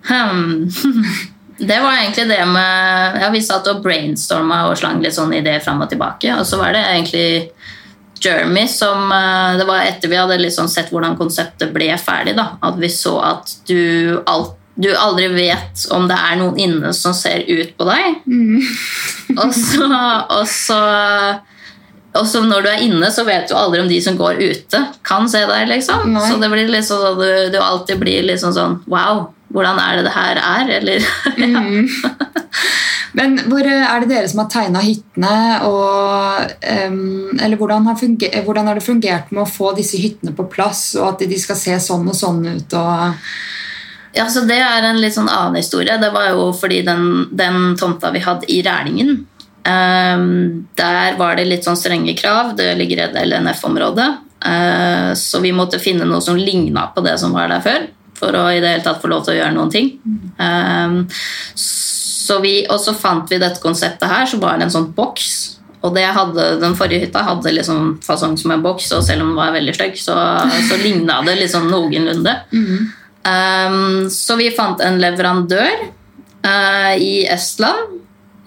Hmm. 0.10 0.70
Det 1.60 1.80
var 1.84 1.98
egentlig 1.98 2.28
det 2.30 2.46
med 2.48 3.18
ja, 3.22 3.30
Vi 3.34 3.42
satt 3.44 3.68
og 3.68 3.82
brainstorma 3.84 4.62
og 4.70 4.78
slang 4.80 5.02
litt 5.04 5.16
sånn 5.18 5.34
ideer 5.36 5.60
fram 5.64 5.82
og 5.84 5.92
tilbake. 5.92 6.32
Og 6.40 6.48
så 6.48 6.60
var 6.62 6.76
det 6.76 6.86
egentlig 6.86 7.52
Jeremy 8.24 8.66
som 8.68 9.12
eh, 9.12 9.58
Det 9.60 9.68
var 9.68 9.84
etter 9.88 10.12
vi 10.12 10.20
hadde 10.20 10.40
liksom 10.40 10.70
sett 10.72 10.94
hvordan 10.94 11.18
konseptet 11.20 11.74
ble 11.76 11.92
ferdig, 12.00 12.38
da, 12.40 12.54
at 12.62 12.80
vi 12.80 12.90
så 12.92 13.18
at 13.24 13.54
du, 13.68 14.20
alt, 14.28 14.56
du 14.80 14.90
aldri 14.96 15.30
vet 15.36 15.86
om 15.96 16.08
det 16.10 16.18
er 16.20 16.40
noen 16.40 16.60
inne 16.60 16.94
som 16.96 17.16
ser 17.16 17.44
ut 17.48 17.76
på 17.78 17.88
deg. 17.88 18.20
Og 19.40 19.54
så, 19.56 19.88
og 20.40 20.48
så 20.50 20.82
og 22.18 22.26
så 22.26 22.42
når 22.42 22.64
du 22.66 22.70
er 22.72 22.84
inne, 22.88 23.10
så 23.14 23.24
vet 23.28 23.50
du 23.50 23.54
aldri 23.58 23.84
om 23.84 23.90
de 23.90 24.00
som 24.02 24.16
går 24.18 24.40
ute, 24.42 24.80
kan 25.06 25.30
se 25.30 25.44
deg. 25.46 25.68
liksom. 25.70 26.08
Nei. 26.16 26.24
Så 26.26 26.40
det 26.42 26.50
blir 26.52 26.72
liksom 26.72 27.04
sånn, 27.04 27.20
du, 27.22 27.52
du 27.54 27.60
alltid 27.62 28.02
blir 28.02 28.26
liksom 28.26 28.56
sånn 28.56 28.80
Wow, 28.90 29.28
hvordan 29.54 29.80
er 29.82 29.98
det 29.98 30.06
det 30.08 30.16
her 30.16 30.42
er? 30.42 30.74
Eller 30.80 31.06
ja. 31.42 31.64
Men 33.18 33.40
hvor 33.50 33.66
eh, 33.66 33.86
Er 33.86 34.04
det 34.04 34.12
dere 34.12 34.30
som 34.30 34.44
har 34.44 34.50
tegna 34.54 34.82
hyttene? 34.86 35.36
Og, 35.68 36.52
um, 36.90 37.40
eller 37.40 37.58
hvordan 37.58 37.88
har, 37.90 37.98
funger 38.00 38.30
eh, 38.32 38.44
hvordan 38.46 38.70
har 38.70 38.78
det 38.78 38.86
fungert 38.86 39.32
med 39.34 39.44
å 39.44 39.50
få 39.50 39.74
disse 39.78 40.00
hyttene 40.02 40.36
på 40.38 40.48
plass, 40.52 40.92
og 41.00 41.16
at 41.16 41.26
de 41.30 41.40
skal 41.42 41.58
se 41.60 41.80
sånn 41.90 42.08
og 42.10 42.18
sånn 42.18 42.44
ut? 42.48 42.78
Og, 42.78 43.26
Ja, 44.14 44.26
så 44.30 44.42
Det 44.50 44.58
er 44.58 44.86
en 44.88 45.02
litt 45.02 45.14
sånn 45.14 45.30
annen 45.30 45.60
historie. 45.62 45.98
Det 46.02 46.10
var 46.14 46.32
jo 46.34 46.50
fordi 46.58 46.82
den, 46.86 47.28
den 47.32 47.76
tomta 47.78 48.10
vi 48.14 48.24
hadde 48.24 48.50
i 48.50 48.62
Rælingen, 48.66 49.20
um, 49.66 50.66
der 50.78 51.20
var 51.20 51.38
det 51.38 51.46
litt 51.50 51.68
sånn 51.68 51.78
strenge 51.78 52.18
krav. 52.18 52.56
Det 52.58 52.72
ligger 52.78 53.04
i 53.04 53.06
et 53.06 53.22
LNF-område. 53.26 54.10
Uh, 54.40 55.14
så 55.20 55.42
vi 55.44 55.54
måtte 55.54 55.82
finne 55.82 56.08
noe 56.10 56.24
som 56.26 56.38
ligna 56.40 56.88
på 56.96 57.04
det 57.06 57.18
som 57.22 57.34
var 57.36 57.52
der 57.52 57.62
før, 57.66 57.90
for 58.20 58.36
å 58.36 58.46
i 58.52 58.60
det 58.62 58.74
hele 58.74 58.86
tatt 58.86 59.02
få 59.02 59.12
lov 59.12 59.26
til 59.26 59.36
å 59.36 59.40
gjøre 59.40 59.56
noen 59.56 59.72
ting. 59.74 59.94
Um, 60.38 61.02
så 61.60 62.40
vi, 62.44 62.62
og 62.70 62.82
så 62.84 62.94
fant 62.98 63.32
vi 63.32 63.40
dette 63.42 63.64
konseptet 63.64 64.10
her, 64.12 64.28
så 64.30 64.38
var 64.42 64.60
det 64.60 64.68
en 64.68 64.76
sånn 64.76 64.92
boks. 64.96 65.32
Og 65.80 65.96
det 65.96 66.06
hadde, 66.12 66.48
den 66.60 66.76
forrige 66.78 67.06
hytta 67.06 67.24
hadde 67.24 67.54
liksom 67.56 67.94
fasong 68.04 68.36
som 68.38 68.52
en 68.52 68.64
boks, 68.64 68.92
og 68.98 69.06
selv 69.08 69.24
om 69.24 69.32
den 69.32 69.40
var 69.40 69.56
veldig 69.56 69.76
stygg, 69.78 69.96
så, 70.02 70.18
så 70.68 70.80
ligna 70.82 71.22
det 71.26 71.38
liksom 71.40 71.70
noenlunde. 71.72 72.36
Um, 73.24 74.10
så 74.12 74.36
vi 74.40 74.52
fant 74.56 74.82
en 74.84 75.00
leverandør 75.02 75.88
uh, 76.44 76.94
i 77.00 77.24
Estland 77.32 77.99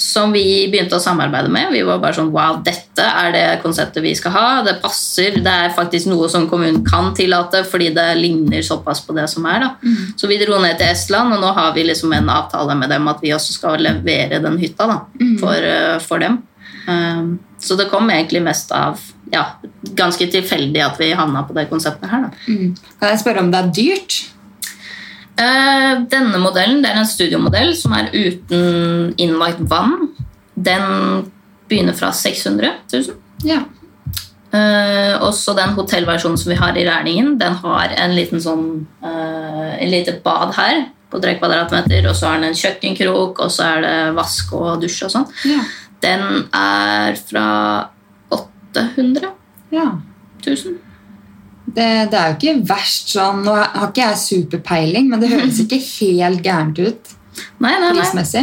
som 0.03 0.33
vi 0.35 0.67
begynte 0.73 0.99
å 0.99 1.03
samarbeide 1.03 1.51
med. 1.53 1.71
Vi 1.75 1.85
var 1.87 2.01
bare 2.03 2.17
sånn 2.17 2.33
Wow, 2.35 2.59
dette 2.67 3.05
er 3.07 3.33
det 3.35 3.45
konseptet 3.62 4.03
vi 4.03 4.15
skal 4.19 4.35
ha. 4.35 4.47
Det 4.67 4.79
passer. 4.83 5.38
Det 5.45 5.53
er 5.67 5.75
faktisk 5.77 6.11
noe 6.11 6.29
som 6.33 6.49
kommunen 6.51 6.83
kan 6.87 7.12
tillate, 7.17 7.62
fordi 7.69 7.93
det 7.95 8.09
ligner 8.19 8.65
såpass 8.67 9.05
på 9.07 9.15
det 9.17 9.29
som 9.31 9.47
er. 9.47 9.67
da. 9.67 9.71
Så 10.19 10.31
vi 10.31 10.41
dro 10.43 10.59
ned 10.62 10.81
til 10.81 10.91
Estland, 10.91 11.37
og 11.37 11.45
nå 11.45 11.53
har 11.55 11.73
vi 11.77 11.87
liksom 11.87 12.12
en 12.17 12.33
avtale 12.33 12.77
med 12.79 12.91
dem 12.91 13.07
at 13.12 13.23
vi 13.23 13.35
også 13.37 13.55
skal 13.59 13.79
levere 13.83 14.43
den 14.43 14.59
hytta 14.59 14.88
da, 14.91 14.99
for, 15.41 15.71
eh, 15.73 15.99
for 16.03 16.23
dem. 16.23 16.43
Um, 16.88 17.38
så 17.62 17.77
det 17.79 17.87
kom 17.93 18.11
egentlig 18.11 18.43
mest 18.43 18.73
av 18.75 18.99
ja, 19.33 19.45
ganske 19.97 20.27
tilfeldig 20.33 20.83
at 20.83 20.99
vi 21.01 21.12
havna 21.17 21.45
på 21.47 21.55
det 21.57 21.69
konseptet 21.71 22.11
her. 22.11 22.27
da. 22.27 22.31
kan 22.99 23.12
jeg 23.15 23.23
spørre 23.23 23.45
om 23.45 23.53
det 23.53 23.61
er 23.61 23.75
dyrt? 23.79 24.19
Eh, 25.40 25.92
denne 26.12 26.40
modellen 26.42 26.83
det 26.85 26.90
er 26.90 26.99
en 27.01 27.09
studiomodell 27.09 27.73
som 27.79 27.95
er 27.97 28.11
uten 28.12 29.14
innlagt 29.21 29.62
vann. 29.71 30.11
Den 30.55 31.31
begynner 31.71 31.97
fra 31.97 32.12
600 32.12 32.75
000. 32.92 33.14
Ja. 33.49 33.62
Uh, 34.53 35.16
også 35.25 35.55
den 35.57 35.71
hotellversjonen 35.73 36.37
som 36.37 36.51
vi 36.53 36.59
har 36.61 36.77
i 36.77 36.83
Rælingen, 36.85 37.38
den 37.40 37.55
har 37.62 37.95
en 37.97 38.12
liten 38.12 38.42
sånn 38.45 38.66
uh, 39.01 39.71
en 39.79 39.88
lite 39.88 40.18
bad 40.21 40.53
her 40.59 40.83
på 41.09 41.21
3 41.23 41.38
kvadratmeter, 41.40 42.05
og 42.11 42.16
så 42.18 42.29
har 42.29 42.37
den 42.37 42.51
en 42.51 42.59
kjøkkenkrok, 42.59 43.40
og 43.40 43.53
så 43.53 43.71
er 43.71 43.81
det 43.87 43.95
vask 44.18 44.53
og 44.59 44.85
dusj 44.85 45.07
og 45.09 45.14
sånn. 45.14 45.27
Ja. 45.49 45.64
Den 46.05 46.27
er 46.53 47.16
fra 47.16 47.47
800 48.37 49.33
ja. 49.73 49.88
000. 50.45 50.77
Det, 51.73 51.89
det 52.13 52.19
er 52.19 52.33
jo 52.33 52.37
ikke 52.37 52.67
verst 52.69 53.15
sånn 53.15 53.45
Nå 53.47 53.55
har 53.57 53.87
ikke 53.89 54.05
jeg 54.05 54.21
superpeiling, 54.21 55.07
men 55.09 55.23
det 55.23 55.31
høres 55.33 55.61
ikke 55.65 55.81
helt 55.81 56.43
gærent 56.45 56.81
ut 56.83 57.15
Nei, 57.63 57.73
nei, 57.81 57.95
prismessig. 57.97 58.43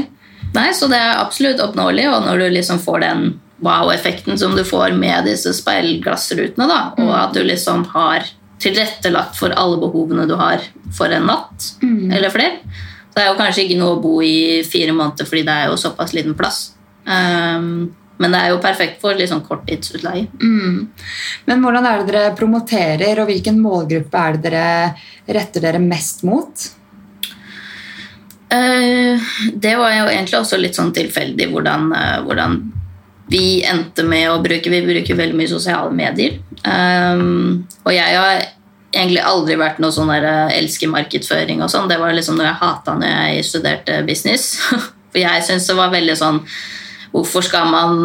Nei, 0.56 0.72
så 0.74 0.88
det 0.89 0.98
er 0.98 1.20
absolutt 1.20 1.60
oppnåelig, 1.62 2.08
og 2.10 2.24
når 2.26 2.42
du 2.42 2.46
liksom 2.56 2.80
får 2.82 3.04
den 3.04 3.28
wow-effekten 3.62 4.39
som 4.39 4.56
du 4.58 4.63
får 4.65 4.96
med 4.98 5.28
disse 5.30 5.52
speilglassrutene. 5.54 6.65
da, 6.65 6.80
Og 6.98 7.12
at 7.13 7.36
du 7.36 7.44
liksom 7.46 7.86
har 7.94 8.26
tilrettelagt 8.60 9.38
for 9.39 9.54
alle 9.56 9.78
behovene 9.80 10.26
du 10.28 10.36
har 10.39 10.63
for 10.96 11.12
en 11.13 11.30
natt 11.30 11.70
eller 11.84 12.34
flere. 12.34 12.60
Det 13.13 13.24
er 13.24 13.32
jo 13.32 13.38
kanskje 13.39 13.65
ikke 13.65 13.80
noe 13.80 13.98
å 13.98 14.02
bo 14.04 14.20
i 14.24 14.62
fire 14.68 14.94
måneder 14.96 15.28
fordi 15.28 15.46
det 15.48 15.56
er 15.56 15.72
jo 15.72 15.80
såpass 15.80 16.13
liten 16.15 16.36
plass. 16.39 16.72
Um, 17.06 17.92
men 18.19 18.34
det 18.36 18.39
er 18.41 18.51
jo 18.53 18.63
perfekt 18.63 18.99
for 19.01 19.15
liksom 19.15 19.45
korttidsutleie. 19.47 20.27
Men 21.47 21.63
hvordan 21.63 21.88
er 21.88 22.01
det 22.01 22.10
dere 22.12 22.34
promoterer, 22.36 23.21
og 23.21 23.29
hvilken 23.32 23.62
målgruppe 23.63 24.25
er 24.25 24.36
det 24.36 24.43
dere 24.49 25.38
retter 25.39 25.63
dere 25.63 25.82
mest 25.84 26.25
mot? 26.27 26.67
Eh, 28.49 29.32
det 29.53 29.75
var 29.77 29.93
jo 29.93 30.05
egentlig 30.10 30.39
også 30.39 30.58
litt 30.58 30.77
sånn 30.77 30.93
tilfeldig 30.93 31.51
hvordan, 31.51 31.91
eh, 31.93 32.19
hvordan 32.25 32.60
vi 33.29 33.62
endte 33.62 34.01
med 34.03 34.25
å 34.32 34.39
bruke 34.41 34.71
Vi 34.73 34.79
bruker 34.82 35.17
veldig 35.17 35.38
mye 35.38 35.51
sosiale 35.51 35.91
medier. 35.93 36.39
Um, 36.65 37.67
og 37.86 37.93
jeg 37.93 38.15
har 38.17 38.41
egentlig 38.89 39.21
aldri 39.21 39.58
vært 39.60 39.77
noe 39.79 39.93
sånn 39.93 40.10
der 40.10 40.25
eh, 40.25 40.55
elsker 40.58 40.89
markedsføring 40.89 41.62
og 41.62 41.69
sånn. 41.69 41.88
Det 41.91 41.99
var 42.01 42.15
liksom 42.17 42.39
noe 42.39 42.47
jeg 42.47 42.62
hata 42.63 42.97
når 42.97 43.13
jeg 43.13 43.45
studerte 43.51 44.01
business. 44.08 44.55
For 45.12 45.21
jeg 45.21 45.45
syns 45.45 45.69
det 45.69 45.77
var 45.77 45.93
veldig 45.93 46.17
sånn 46.17 46.41
Hvorfor 47.13 47.45
skal 47.45 47.69
man 47.72 48.00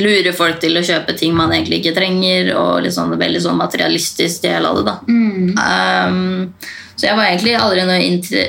lure 0.00 0.32
folk 0.32 0.60
til 0.62 0.78
å 0.78 0.84
kjøpe 0.84 1.14
ting 1.18 1.34
man 1.36 1.52
egentlig 1.52 1.82
ikke 1.82 1.96
trenger? 1.96 2.52
Og 2.56 2.82
liksom 2.86 3.14
veldig 3.20 3.42
sånn 3.44 3.60
materialistisk 3.60 4.46
del 4.46 4.68
av 4.68 4.80
det, 4.80 4.84
da. 4.88 4.96
Um, 5.08 6.52
så 6.96 7.08
jeg 7.08 7.18
var 7.18 7.28
egentlig 7.28 7.56
aldri 7.58 7.86
noe 7.88 8.02
into, 8.04 8.44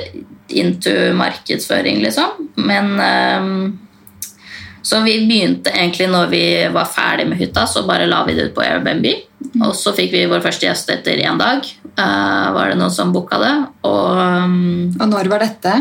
into 0.54 0.94
markedsføring, 1.18 2.00
liksom. 2.04 2.48
Men 2.64 2.94
um, 3.00 3.50
så 4.84 5.00
vi 5.00 5.16
begynte 5.24 5.72
egentlig 5.72 6.10
når 6.12 6.32
vi 6.32 6.44
var 6.72 6.88
ferdig 6.92 7.24
med 7.30 7.40
hytta, 7.40 7.64
så 7.66 7.86
bare 7.88 8.08
la 8.08 8.20
vi 8.28 8.34
det 8.36 8.50
ut 8.50 8.56
på 8.56 8.64
Airbnb. 8.64 9.06
Og 9.64 9.72
så 9.76 9.94
fikk 9.96 10.12
vi 10.12 10.26
vår 10.28 10.44
første 10.44 10.68
gjest 10.68 10.92
etter 10.92 11.22
én 11.24 11.40
dag. 11.40 11.64
Uh, 11.96 12.52
var 12.52 12.72
det 12.72 12.76
noen 12.80 12.92
som 12.92 13.12
booka 13.14 13.38
det. 13.40 13.54
Og 13.88 14.20
um, 14.20 14.92
Og 14.98 15.06
når 15.08 15.30
var 15.32 15.44
dette? 15.44 15.78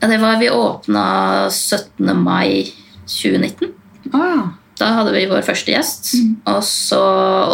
ja, 0.00 0.08
det 0.10 0.18
var 0.18 0.40
vi 0.42 0.50
åpna 0.50 1.04
17. 1.48 2.10
mai 2.18 2.66
2019. 3.06 3.72
Å 4.14 4.26
ja. 4.28 4.44
Da 4.78 4.88
hadde 4.96 5.12
vi 5.14 5.26
vår 5.30 5.44
første 5.46 5.70
gjest. 5.70 6.14
Og, 6.50 6.62
så, 6.66 7.02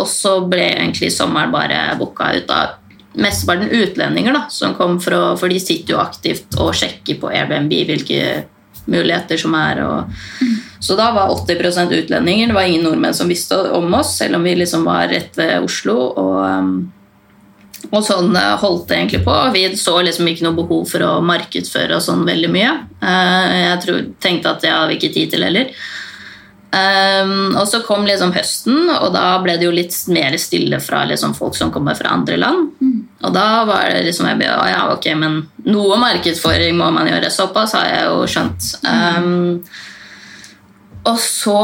og 0.01 0.07
så 0.09 0.39
ble 0.49 0.65
egentlig 0.71 1.11
sommeren 1.13 1.53
bare 1.53 1.83
booka 2.01 2.31
ut 2.39 2.53
av 2.55 2.79
mesteparten 3.21 3.69
utlendinger, 3.75 4.33
da, 4.33 4.47
som 4.53 4.77
kom 4.79 4.97
for, 5.03 5.17
å, 5.17 5.35
for 5.37 5.53
de 5.53 5.59
sitter 5.61 5.97
jo 5.97 6.01
aktivt 6.01 6.57
og 6.63 6.73
sjekker 6.79 7.19
på 7.21 7.33
Airbnb 7.35 7.75
hvilke 7.91 8.47
muligheter 8.91 9.41
som 9.41 9.55
er. 9.59 9.83
Og, 9.85 10.49
Så 10.81 10.97
da 10.97 11.11
var 11.13 11.35
80% 11.35 11.93
utlendinger. 11.93 12.49
Det 12.49 12.57
var 12.57 12.69
ingen 12.69 12.87
nordmenn 12.87 13.15
som 13.15 13.29
visste 13.29 13.59
om 13.77 13.93
oss, 13.99 14.15
selv 14.17 14.39
om 14.39 14.47
vi 14.47 14.57
liksom 14.57 14.87
var 14.89 15.11
rett 15.13 15.37
ved 15.37 15.67
Oslo. 15.67 15.99
Og, 16.17 16.39
um, 16.47 16.73
og 17.89 18.03
sånn 18.05 18.35
eh, 18.37 18.57
holdt 18.61 18.89
det 18.91 18.99
egentlig 18.99 19.23
på. 19.25 19.37
Vi 19.55 19.65
så 19.81 19.97
liksom 20.05 20.29
ikke 20.31 20.47
noe 20.47 20.59
behov 20.59 20.85
for 20.91 21.07
å 21.07 21.15
markedsføre 21.25 21.97
oss 21.97 22.11
sånn 22.11 22.27
veldig 22.29 22.53
mye. 22.53 22.77
Eh, 23.01 23.57
Jeg 23.65 23.81
tror, 23.87 24.05
tenkte 24.21 24.53
at 24.53 24.63
det 24.65 24.75
har 24.75 24.87
vi 24.91 25.01
ikke 25.01 25.15
tid 25.17 25.33
til 25.35 25.49
heller. 25.49 25.73
Um, 26.71 27.57
og 27.59 27.65
så 27.67 27.81
kom 27.83 28.05
liksom 28.07 28.31
høsten, 28.31 28.85
og 28.95 29.09
da 29.17 29.25
ble 29.43 29.57
det 29.59 29.67
jo 29.67 29.73
litt 29.75 29.95
mer 30.15 30.37
stille 30.39 30.79
fra 30.79 31.01
liksom 31.09 31.33
folk 31.35 31.57
som 31.59 31.73
kommer 31.75 31.99
fra 31.99 32.13
andre 32.15 32.37
land. 32.39 32.69
Og 33.27 33.35
da 33.35 33.65
var 33.67 33.91
det 33.91 34.05
liksom 34.07 34.29
jeg 34.31 34.39
ble, 34.39 34.47
ja, 34.71 34.85
ok, 34.95 35.09
men 35.19 35.41
noe 35.67 35.99
markedsføring 35.99 36.79
må 36.79 36.93
man 36.95 37.11
gjøre. 37.11 37.33
Såpass 37.35 37.75
har 37.75 37.89
jeg 37.91 38.07
jo 38.07 38.29
skjønt. 38.31 38.69
Um, 38.87 39.59
og 41.11 41.19
så, 41.19 41.59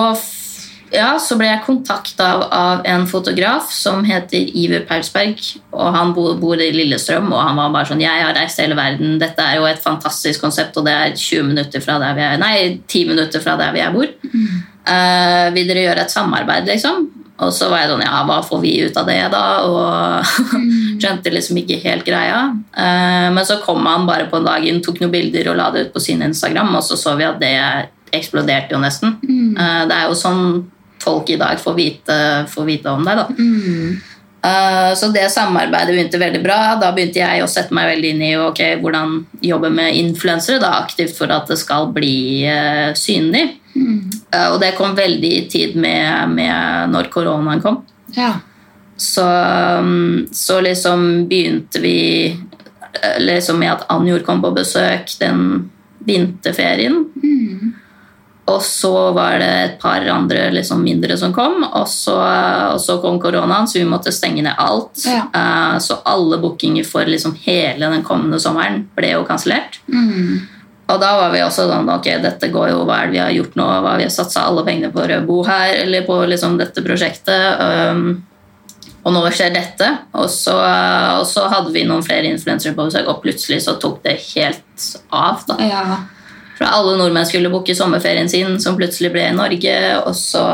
ja, 0.95 1.17
så 1.19 1.37
ble 1.39 1.49
jeg 1.49 1.65
kontakta 1.67 2.29
av, 2.37 2.45
av 2.55 2.85
en 2.87 3.07
fotograf 3.11 3.73
som 3.75 4.05
heter 4.07 4.53
Iver 4.59 4.85
Paulsberg. 4.89 5.41
Og 5.75 5.91
han 5.97 6.13
bor, 6.17 6.37
bor 6.41 6.61
i 6.63 6.71
Lillestrøm, 6.75 7.33
og 7.33 7.43
han 7.43 7.59
var 7.59 7.75
bare 7.75 7.91
sånn 7.91 8.05
Jeg 8.05 8.23
har 8.23 8.37
reist 8.37 8.63
hele 8.63 8.79
verden. 8.79 9.19
Dette 9.23 9.43
er 9.43 9.59
jo 9.59 9.67
et 9.69 9.83
fantastisk 9.83 10.45
konsept, 10.47 10.79
og 10.79 10.87
det 10.87 10.95
er 10.95 11.17
20 11.17 11.51
minutter 11.51 11.85
fra 11.85 11.99
der 12.03 12.17
vi 12.17 12.25
er, 12.27 12.41
nei, 12.43 12.57
10 12.87 13.13
minutter 13.13 13.43
fra 13.43 13.59
der 13.61 13.75
vi 13.75 13.83
er 13.85 13.95
bor. 13.95 14.09
Eh, 14.87 15.47
vil 15.57 15.67
dere 15.67 15.87
gjøre 15.89 16.07
et 16.07 16.15
samarbeid, 16.15 16.71
liksom? 16.71 17.09
Og 17.37 17.51
så 17.53 17.67
var 17.69 17.83
jeg 17.83 17.91
sånn, 17.91 18.05
ja, 18.07 18.21
hva 18.25 18.39
får 18.47 18.63
vi 18.63 18.77
ut 18.87 18.97
av 18.97 19.11
det, 19.11 19.19
da? 19.35 19.45
Og 19.67 20.47
skjønte 21.03 21.35
liksom 21.35 21.59
ikke 21.61 21.83
helt 21.83 22.07
greia. 22.07 22.47
Uh, 22.73 23.29
men 23.35 23.43
så 23.45 23.59
kom 23.65 23.85
han 23.85 24.07
bare 24.09 24.31
på 24.31 24.39
en 24.39 24.49
dag 24.49 24.65
inn, 24.65 24.81
tok 24.85 25.03
noen 25.03 25.13
bilder 25.13 25.51
og 25.53 25.59
la 25.59 25.69
det 25.75 25.89
ut 25.89 25.93
på 25.99 26.05
sin 26.07 26.25
Instagram, 26.25 26.73
og 26.79 26.87
så 26.87 26.97
så 26.97 27.13
vi 27.19 27.27
at 27.29 27.43
det 27.43 27.53
eksploderte 28.15 28.73
jo 28.77 28.81
nesten. 28.81 29.19
Eh, 29.27 29.83
det 29.89 29.97
er 29.97 30.09
jo 30.09 30.17
sånn 30.19 30.43
folk 31.03 31.31
i 31.31 31.39
dag 31.41 31.61
får 31.61 31.75
vite, 31.75 32.19
får 32.51 32.69
vite 32.69 32.93
om 32.93 33.05
deg, 33.07 33.23
da. 33.23 33.27
Eh, 34.47 34.95
Så 34.95 35.09
det 35.09 35.31
samarbeidet 35.33 35.95
begynte 35.95 36.19
veldig 36.19 36.43
bra. 36.43 36.59
Da 36.81 36.93
begynte 36.95 37.23
jeg 37.23 37.43
å 37.43 37.51
sette 37.51 37.75
meg 37.75 37.91
veldig 37.91 38.11
inn 38.15 38.23
i 38.23 38.33
okay, 38.39 38.77
hvordan 38.81 39.19
jobbe 39.45 39.71
med 39.75 39.97
influensere 39.99 40.61
da, 40.63 40.77
aktivt 40.85 41.17
for 41.19 41.33
at 41.35 41.49
det 41.51 41.59
skal 41.61 41.91
bli 41.95 42.47
uh, 42.47 42.93
synlig. 42.95 43.49
Eh, 43.77 44.49
og 44.53 44.61
det 44.63 44.75
kom 44.79 44.95
veldig 44.97 45.33
i 45.37 45.47
tid 45.51 45.77
med, 45.77 46.31
med 46.37 46.93
når 46.95 47.11
koronaen 47.13 47.63
kom. 47.65 47.83
Ja. 48.17 48.37
Så, 48.97 49.27
um, 49.27 50.27
så 50.33 50.61
liksom 50.65 51.27
begynte 51.29 51.83
vi 51.83 52.37
liksom 53.21 53.59
med 53.61 53.75
at 53.75 53.91
Anjor 53.93 54.23
kom 54.25 54.41
på 54.41 54.55
besøk 54.57 55.11
den 55.21 55.71
vinterferien. 56.07 57.06
Og 58.47 58.63
så 58.63 58.93
var 59.11 59.41
det 59.43 59.49
et 59.65 59.79
par 59.83 60.05
andre 60.13 60.45
liksom 60.55 60.85
mindre 60.87 61.17
som 61.19 61.33
kom, 61.35 61.65
og 61.67 61.89
så, 61.91 62.15
og 62.71 62.79
så 62.83 63.01
kom 63.03 63.19
koronaen, 63.23 63.67
så 63.67 63.81
vi 63.81 63.89
måtte 63.91 64.15
stenge 64.15 64.45
ned 64.47 64.55
alt. 64.63 65.03
Ja. 65.03 65.25
Uh, 65.35 65.79
så 65.83 65.99
alle 66.07 66.39
bookinger 66.43 66.87
for 66.87 67.09
liksom 67.11 67.35
hele 67.43 67.91
den 67.91 68.07
kommende 68.07 68.39
sommeren 68.43 68.85
ble 68.95 69.17
jo 69.17 69.25
kansellert. 69.27 69.81
Og 70.87 71.03
da 71.03 71.11
var 71.19 71.33
vi 71.35 71.41
også 71.43 71.65
sånn 71.67 71.89
Ok, 71.91 72.07
dette 72.23 72.47
går 72.55 72.69
jo, 72.71 72.85
hva 72.87 73.01
er 73.01 73.09
det 73.09 73.17
vi 73.17 73.19
har 73.19 73.35
gjort 73.35 73.57
nå? 73.59 73.67
Hva 73.67 73.97
har 73.97 73.99
vi 73.99 74.07
satsa 74.15 74.45
alle 74.47 74.63
pengene 74.67 74.93
på 74.95 75.03
å 75.03 75.21
bo 75.27 75.43
her, 75.49 75.75
eller 75.83 76.07
på 76.07 76.23
liksom 76.31 76.55
dette 76.61 76.87
prosjektet? 76.87 77.59
Um, 77.59 78.23
og 79.07 79.15
nå 79.15 79.23
skjer 79.35 79.55
dette. 79.55 79.89
Og 80.19 80.31
så, 80.31 80.55
og 81.19 81.27
så 81.27 81.49
hadde 81.51 81.75
vi 81.75 81.83
noen 81.87 82.07
flere 82.07 82.31
influensere 82.31 82.75
på 82.79 82.87
besøk, 82.87 83.11
og 83.11 83.23
plutselig 83.27 83.65
så 83.67 83.75
tok 83.83 84.05
det 84.07 84.21
helt 84.35 84.93
av. 85.11 85.43
da. 85.51 85.59
ja. 85.67 86.05
For 86.57 86.65
alle 86.65 86.95
nordmenn 86.97 87.27
skulle 87.29 87.51
booke 87.53 87.75
sommerferien 87.77 88.29
sin, 88.33 88.59
som 88.61 88.79
plutselig 88.79 89.11
ble 89.13 89.27
i 89.29 89.35
Norge. 89.37 89.75
Også, 90.09 90.45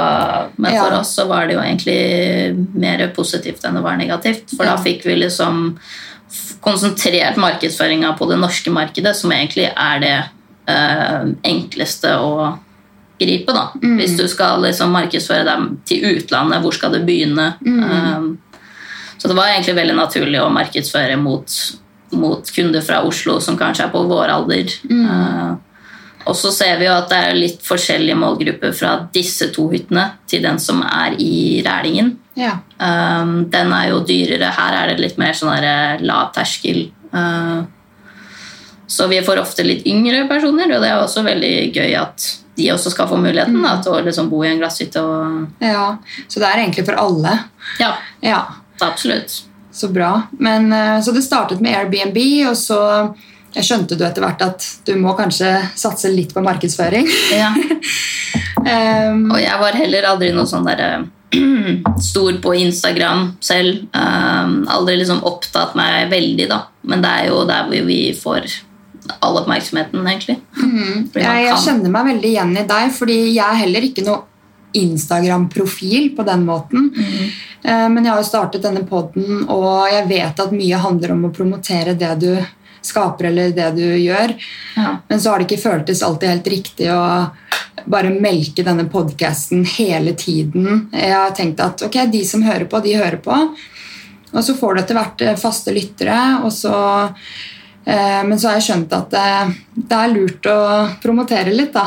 men 0.56 0.72
for 0.72 0.90
Ja. 0.90 0.98
oss 1.00 1.14
så 1.14 1.28
var 1.28 1.46
det 1.46 1.54
jo 1.54 1.60
egentlig 1.62 2.66
mer 2.74 3.06
positivt 3.14 3.64
enn 3.64 3.78
det 3.78 3.82
var 3.84 3.96
negativt. 3.96 4.50
For 4.56 4.64
da 4.66 4.76
fikk 4.82 5.04
vi 5.06 5.14
liksom 5.20 5.78
konsentrert 6.60 7.36
markedsføringa 7.36 8.16
på 8.18 8.26
det 8.30 8.38
norske 8.40 8.70
markedet, 8.70 9.14
som 9.16 9.30
egentlig 9.30 9.70
er 9.76 10.00
det 10.00 10.16
eh, 10.68 11.24
enkleste 11.44 12.16
å 12.18 12.58
gripe. 13.20 13.52
da. 13.52 13.68
Hvis 13.80 14.16
du 14.18 14.26
skal 14.28 14.62
liksom 14.62 14.90
markedsføre 14.94 15.44
deg 15.46 15.66
til 15.86 16.06
utlandet, 16.16 16.62
hvor 16.62 16.74
skal 16.74 16.92
du 16.92 17.02
begynne? 17.06 17.52
Um, 17.66 18.38
så 19.18 19.28
det 19.30 19.36
var 19.38 19.52
egentlig 19.52 19.76
veldig 19.78 19.94
naturlig 19.98 20.40
å 20.42 20.50
markedsføre 20.50 21.16
mot, 21.20 21.46
mot 22.18 22.50
kunder 22.56 22.82
fra 22.82 23.02
Oslo 23.06 23.38
som 23.40 23.58
kanskje 23.60 23.86
er 23.86 23.92
på 23.94 24.02
vår 24.10 24.32
alder. 24.34 24.72
Uh, 24.90 25.54
og 26.26 26.36
så 26.38 26.50
ser 26.54 26.78
vi 26.80 26.86
jo 26.86 26.94
at 26.94 27.08
det 27.10 27.18
er 27.18 27.38
litt 27.38 27.62
forskjellige 27.66 28.16
målgrupper 28.18 28.72
fra 28.76 28.94
disse 29.14 29.48
to 29.54 29.68
hyttene 29.72 30.04
til 30.30 30.42
den 30.44 30.58
som 30.62 30.82
er 30.86 31.16
i 31.18 31.62
Rælingen. 31.66 32.16
ja. 32.38 32.58
Um, 32.82 33.48
den 33.50 33.70
er 33.72 33.88
jo 33.92 34.00
dyrere. 34.06 34.48
Her 34.56 34.74
er 34.80 34.88
det 34.90 35.00
litt 35.04 35.18
mer 35.20 35.32
sånn 35.38 35.52
eh, 35.62 36.00
lav 36.02 36.32
terskel. 36.34 36.88
Uh, 37.14 37.62
så 38.86 39.06
vi 39.08 39.20
får 39.22 39.38
ofte 39.40 39.62
litt 39.64 39.86
yngre 39.86 40.24
personer, 40.28 40.72
og 40.74 40.82
det 40.82 40.88
er 40.90 40.98
også 41.00 41.22
veldig 41.24 41.52
gøy 41.76 41.94
at 42.00 42.26
de 42.58 42.66
også 42.74 42.90
skal 42.92 43.08
få 43.08 43.16
muligheten 43.16 43.62
da, 43.64 43.76
til 43.80 43.94
å 43.94 44.02
liksom 44.04 44.26
bo 44.28 44.42
i 44.44 44.50
en 44.50 44.58
glasshytte. 44.60 45.00
Og... 45.00 45.46
ja. 45.64 45.86
Så 46.28 46.42
det 46.42 46.48
er 46.50 46.64
egentlig 46.64 46.84
for 46.88 46.98
alle. 47.00 47.38
Ja, 47.80 47.94
Ja. 48.20 48.42
absolutt. 48.82 49.38
Så 49.72 49.88
bra. 49.88 50.26
Men, 50.36 50.72
eh, 50.72 50.98
så 51.00 51.14
det 51.16 51.22
startet 51.24 51.62
med 51.64 51.72
Airbnb, 51.78 52.18
og 52.50 52.56
så 52.60 52.80
jeg 53.52 53.66
skjønte 53.66 53.98
du 53.98 54.04
etter 54.06 54.24
hvert 54.24 54.42
at 54.44 54.66
du 54.86 54.94
må 55.00 55.12
kanskje 55.18 55.50
satse 55.78 56.10
litt 56.12 56.32
på 56.34 56.44
markedsføring. 56.44 57.08
Ja. 57.36 57.50
Um, 58.62 59.26
Og 59.34 59.38
jeg 59.42 59.58
var 59.60 59.76
heller 59.76 60.08
aldri 60.12 60.32
noe 60.32 60.48
sånn 60.48 60.68
der 60.68 61.04
stor 62.12 62.40
på 62.44 62.56
Instagram 62.62 63.34
selv. 63.44 63.84
Um, 63.92 64.62
aldri 64.72 64.98
liksom 65.02 65.22
opptatt 65.28 65.76
meg 65.78 66.10
veldig, 66.12 66.48
da. 66.50 66.64
Men 66.88 67.04
det 67.04 67.12
er 67.12 67.30
jo 67.32 67.44
der 67.48 67.68
hvor 67.68 67.88
vi 67.88 68.02
får 68.16 68.48
all 69.20 69.40
oppmerksomheten, 69.40 70.04
egentlig. 70.06 70.38
Mm. 70.56 71.08
jeg, 71.16 71.46
jeg 71.48 71.62
kjenner 71.64 71.90
meg 71.92 72.12
veldig 72.12 72.28
igjen 72.28 72.52
i 72.54 72.68
deg, 72.68 72.92
fordi 72.94 73.16
jeg 73.34 73.44
er 73.44 73.64
heller 73.64 73.88
ikke 73.88 74.04
noe 74.06 74.22
Instagram-profil 74.78 76.12
på 76.16 76.24
den 76.24 76.44
måten. 76.46 76.90
Eh, 77.62 77.88
Men 77.88 78.04
jeg 78.04 78.12
har 78.12 78.22
jo 78.22 78.28
startet 78.28 78.64
denne 78.64 78.84
podden, 78.88 79.44
og 79.50 79.90
jeg 79.92 80.08
vet 80.08 80.40
at 80.40 80.54
mye 80.54 80.80
handler 80.80 81.12
om 81.16 81.26
å 81.28 81.34
promotere 81.34 81.96
det 81.98 82.12
du 82.22 82.30
skaper 82.82 83.30
eller 83.30 83.54
det 83.56 83.70
du 83.76 83.84
gjør. 83.84 84.34
Ja. 84.76 84.96
Men 85.08 85.20
så 85.20 85.32
har 85.32 85.40
det 85.40 85.48
ikke 85.48 85.64
føltes 85.64 86.02
alltid 86.02 86.34
helt 86.34 86.50
riktig 86.52 86.90
å 86.92 87.02
bare 87.84 88.12
melke 88.14 88.64
denne 88.66 88.84
podkasten 88.90 89.64
hele 89.78 90.14
tiden. 90.18 90.88
Jeg 90.92 91.14
har 91.14 91.34
tenkt 91.36 91.62
at 91.62 91.82
ok, 91.86 92.04
de 92.12 92.24
som 92.26 92.44
hører 92.46 92.68
på, 92.70 92.82
de 92.84 92.96
hører 92.98 93.18
på. 93.22 93.38
Og 94.32 94.44
så 94.44 94.54
får 94.56 94.74
du 94.74 94.82
etter 94.82 94.98
hvert 94.98 95.24
eh, 95.26 95.38
faste 95.40 95.74
lyttere, 95.74 96.18
og 96.44 96.52
så 96.54 96.74
eh, 97.84 98.22
Men 98.24 98.38
så 98.38 98.48
har 98.48 98.58
jeg 98.58 98.68
skjønt 98.68 98.94
at 98.96 99.12
det, 99.12 99.54
det 99.76 99.98
er 99.98 100.14
lurt 100.14 100.48
å 100.48 100.58
promotere 101.02 101.54
litt, 101.54 101.74
da. 101.74 101.84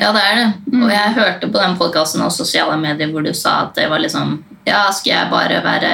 Ja, 0.00 0.12
det 0.14 0.22
er 0.24 0.38
det. 0.38 0.46
Og 0.78 0.88
jeg 0.90 1.14
hørte 1.18 1.48
på 1.48 1.60
den 1.60 1.76
podkasten 1.78 2.22
og 2.24 2.32
sosiale 2.34 2.78
medier 2.80 3.10
hvor 3.12 3.24
du 3.24 3.32
sa 3.36 3.66
at 3.66 3.76
det 3.76 3.90
var 3.92 4.02
liksom 4.02 4.40
Ja, 4.64 4.86
skal 4.94 5.10
jeg 5.10 5.30
bare 5.32 5.58
være 5.64 5.90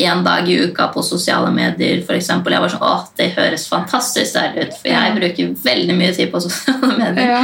én 0.00 0.22
dag 0.24 0.48
i 0.48 0.56
uka 0.64 0.86
på 0.94 1.02
sosiale 1.04 1.50
medier, 1.52 2.00
f.eks.? 2.00 2.30
Jeg 2.32 2.62
var 2.64 2.72
sånn 2.72 2.86
Å, 2.88 2.94
det 3.20 3.34
høres 3.36 3.68
fantastisk 3.68 4.38
deilig 4.38 4.64
ut, 4.64 4.78
for 4.80 4.88
jeg 4.94 5.14
bruker 5.18 5.52
veldig 5.66 5.96
mye 5.98 6.14
tid 6.16 6.32
på 6.32 6.40
sosiale 6.40 6.96
medier. 7.02 7.34
Ja. 7.34 7.42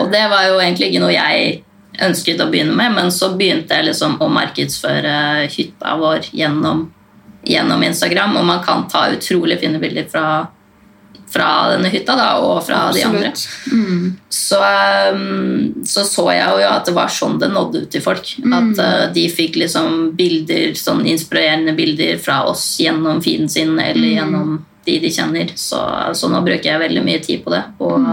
Og 0.00 0.10
det 0.12 0.24
var 0.32 0.48
jo 0.48 0.56
egentlig 0.58 0.88
ikke 0.88 1.04
noe 1.04 1.12
jeg 1.12 1.60
ønsket 2.02 2.40
å 2.42 2.48
begynne 2.50 2.74
med, 2.74 2.94
men 2.96 3.12
så 3.14 3.34
begynte 3.38 3.76
jeg 3.76 3.90
liksom 3.90 4.16
å 4.24 4.30
markedsføre 4.32 5.46
hytta 5.52 5.94
vår 6.00 6.30
gjennom, 6.34 6.86
gjennom 7.46 7.84
Instagram, 7.86 8.38
og 8.40 8.48
man 8.48 8.64
kan 8.64 8.88
ta 8.90 9.06
utrolig 9.14 9.60
fine 9.60 9.78
bilder 9.82 10.08
fra, 10.10 10.24
fra 11.34 11.48
denne 11.72 11.90
hytta 11.90 12.14
da, 12.18 12.28
og 12.42 12.60
fra 12.66 12.86
de 12.94 13.02
andre. 13.06 13.32
Mm. 13.72 14.14
Så, 14.30 14.60
um, 15.14 15.84
så 15.86 16.04
så 16.06 16.28
jeg 16.30 16.62
jo 16.62 16.68
at 16.70 16.86
det 16.88 16.94
var 16.96 17.12
sånn 17.12 17.38
det 17.42 17.50
nådde 17.52 17.84
ut 17.84 17.90
til 17.94 18.04
folk. 18.04 18.34
At 18.44 18.80
uh, 18.80 19.06
de 19.14 19.26
fikk 19.32 19.58
liksom 19.64 20.14
bilder, 20.18 20.76
sånn 20.78 21.04
inspirerende 21.10 21.74
bilder 21.76 22.20
fra 22.22 22.44
oss 22.50 22.64
gjennom 22.82 23.22
feeden 23.24 23.50
sin 23.50 23.74
eller 23.78 24.14
gjennom 24.14 24.58
de 24.84 24.98
de 25.00 25.12
kjenner. 25.12 25.54
Så, 25.58 25.80
så 26.14 26.30
nå 26.30 26.42
bruker 26.44 26.70
jeg 26.70 26.84
veldig 26.86 27.06
mye 27.06 27.22
tid 27.24 27.44
på 27.44 27.54
det. 27.54 27.62
Og, 27.82 28.04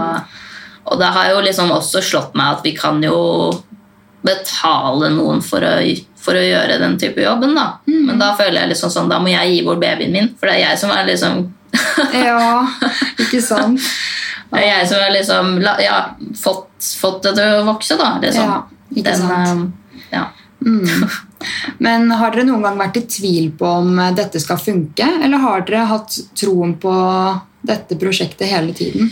og 0.88 1.02
det 1.02 1.10
har 1.16 1.34
jo 1.34 1.44
liksom 1.44 1.72
også 1.74 2.02
slått 2.04 2.38
meg 2.38 2.56
at 2.56 2.66
vi 2.66 2.74
kan 2.76 3.02
jo 3.04 3.18
betale 4.22 5.10
noen 5.14 5.42
for 5.44 5.64
å, 5.66 5.74
for 6.22 6.38
å 6.38 6.42
gjøre 6.44 6.78
den 6.82 6.94
type 7.02 7.22
jobben. 7.24 7.54
da. 7.58 7.66
Men 7.86 8.18
da 8.20 8.32
føler 8.38 8.60
jeg 8.62 8.72
liksom 8.74 8.92
sånn, 8.94 9.10
da 9.10 9.18
må 9.22 9.32
jeg 9.32 9.50
gi 9.56 9.62
bort 9.66 9.80
babyen 9.82 10.12
min, 10.14 10.28
for 10.38 10.46
det 10.50 10.56
er 10.60 10.64
jeg 10.70 10.78
som 10.84 10.92
er 10.94 11.08
liksom 11.08 11.42
Ja, 12.28 12.66
ikke 13.18 13.40
sant? 13.42 13.80
Det 14.52 14.60
er 14.60 14.66
jeg 14.68 14.88
som 14.90 15.00
har 15.00 15.12
liksom, 15.14 15.52
ja, 15.80 15.98
fått, 16.36 16.88
fått 17.00 17.22
det 17.24 17.32
til 17.38 17.54
å 17.62 17.66
vokse, 17.70 17.96
da. 17.96 18.10
Liksom. 18.20 18.50
Ja, 18.50 18.58
ikke 19.00 19.14
sant. 19.16 19.72
eh, 20.02 20.10
ja. 20.12 20.26
Mm. 20.62 21.06
Men 21.82 22.10
har 22.20 22.30
dere 22.30 22.44
noen 22.46 22.62
gang 22.62 22.76
vært 22.78 23.00
i 23.00 23.06
tvil 23.10 23.48
på 23.58 23.66
om 23.80 23.96
dette 24.14 24.38
skal 24.44 24.60
funke, 24.62 25.08
eller 25.24 25.40
har 25.42 25.64
dere 25.66 25.86
hatt 25.90 26.18
troen 26.38 26.76
på 26.78 26.92
dette 27.66 27.96
prosjektet 27.98 28.52
hele 28.52 28.76
tiden? 28.76 29.08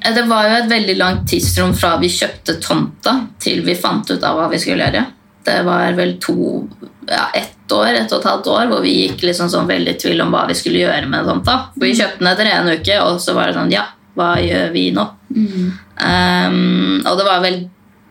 Eh, 0.00 0.14
Det 0.16 0.24
var 0.30 0.48
jo 0.48 0.56
et 0.62 0.72
veldig 0.72 0.96
langt 0.96 1.28
tidsrom 1.30 1.76
fra 1.76 1.92
vi 2.00 2.08
kjøpte 2.16 2.56
tomta 2.64 3.18
til 3.38 3.60
vi 3.68 3.76
fant 3.78 4.10
ut 4.10 4.24
av 4.24 4.40
hva 4.40 4.48
vi 4.50 4.58
skulle 4.64 4.88
gjøre. 4.88 5.04
Det 5.46 5.60
var 5.66 5.94
vel 5.98 6.16
to, 6.22 6.64
ja, 7.06 7.28
ett 7.34 7.72
år, 7.72 7.92
ett 7.94 8.12
og 8.12 8.20
et 8.20 8.30
halvt 8.30 8.48
år 8.50 8.70
hvor 8.70 8.82
vi 8.82 8.94
gikk 9.04 9.22
liksom 9.28 9.50
sånn 9.52 9.68
veldig 9.70 9.94
i 9.94 10.00
tvil 10.02 10.24
om 10.24 10.34
hva 10.34 10.44
vi 10.50 10.56
skulle 10.58 10.82
gjøre 10.82 11.06
med 11.10 11.28
sånt. 11.28 11.46
da. 11.46 11.70
vi 11.78 11.94
kjøpte 11.94 12.22
den 12.22 12.32
etter 12.32 12.50
en 12.50 12.72
uke, 12.74 12.98
og 13.04 13.20
så 13.22 13.36
var 13.36 13.50
det 13.50 13.58
sånn 13.58 13.72
Ja, 13.74 13.86
hva 14.18 14.34
gjør 14.42 14.74
vi 14.74 14.90
nå? 14.96 15.06
Um, 15.36 17.02
og 17.06 17.14
det 17.18 17.26
var 17.26 17.42
vel 17.44 17.58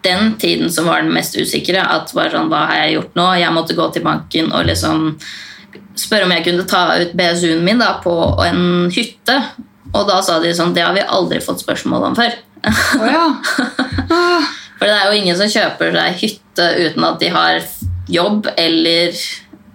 den 0.06 0.36
tiden 0.38 0.71
som 0.71 0.86
var 0.86 1.02
den 1.02 1.13
mest 1.13 1.36
usikre. 1.38 1.82
At 1.82 2.13
var 2.13 2.32
sånn, 2.34 2.50
Hva 2.52 2.65
har 2.69 2.84
jeg 2.84 2.98
gjort 3.00 3.15
nå? 3.17 3.28
Jeg 3.41 3.56
måtte 3.56 3.78
gå 3.78 3.88
til 3.93 4.06
banken 4.06 4.52
og 4.54 4.67
liksom 4.69 5.15
spørre 5.95 6.28
om 6.28 6.34
jeg 6.36 6.45
kunne 6.45 6.67
ta 6.69 6.84
ut 7.02 7.15
BSU-en 7.17 7.63
min 7.65 7.82
da, 7.82 7.95
på 8.04 8.13
en 8.45 8.91
hytte. 8.93 9.39
Og 9.95 10.04
da 10.10 10.19
sa 10.26 10.38
de 10.43 10.52
sånn 10.56 10.76
Det 10.76 10.84
har 10.84 10.93
vi 10.95 11.04
aldri 11.04 11.41
fått 11.43 11.63
spørsmål 11.63 12.12
om 12.12 12.19
før. 12.19 12.38
Oh, 12.65 13.08
ja. 13.10 13.26
Ah, 14.06 14.45
For 14.76 14.88
det 14.88 14.96
er 14.96 15.10
jo 15.10 15.20
ingen 15.22 15.38
som 15.40 15.52
kjøper 15.52 15.96
seg 15.96 16.22
hytte 16.22 16.70
uten 16.84 17.08
at 17.08 17.20
de 17.22 17.32
har 17.34 17.60
jobb 18.12 18.50
eller, 18.58 19.18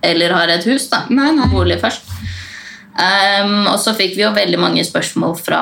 eller 0.07 0.37
har 0.37 0.55
et 0.55 0.67
hus. 0.69 0.89
da. 0.93 1.05
Nei, 1.11 1.33
nei. 1.37 1.49
Bolig 1.53 1.81
først. 1.83 2.11
Um, 3.01 3.69
og 3.71 3.79
så 3.81 3.95
fikk 3.97 4.17
vi 4.19 4.25
jo 4.25 4.33
veldig 4.35 4.59
mange 4.61 4.83
spørsmål 4.85 5.37
fra 5.41 5.61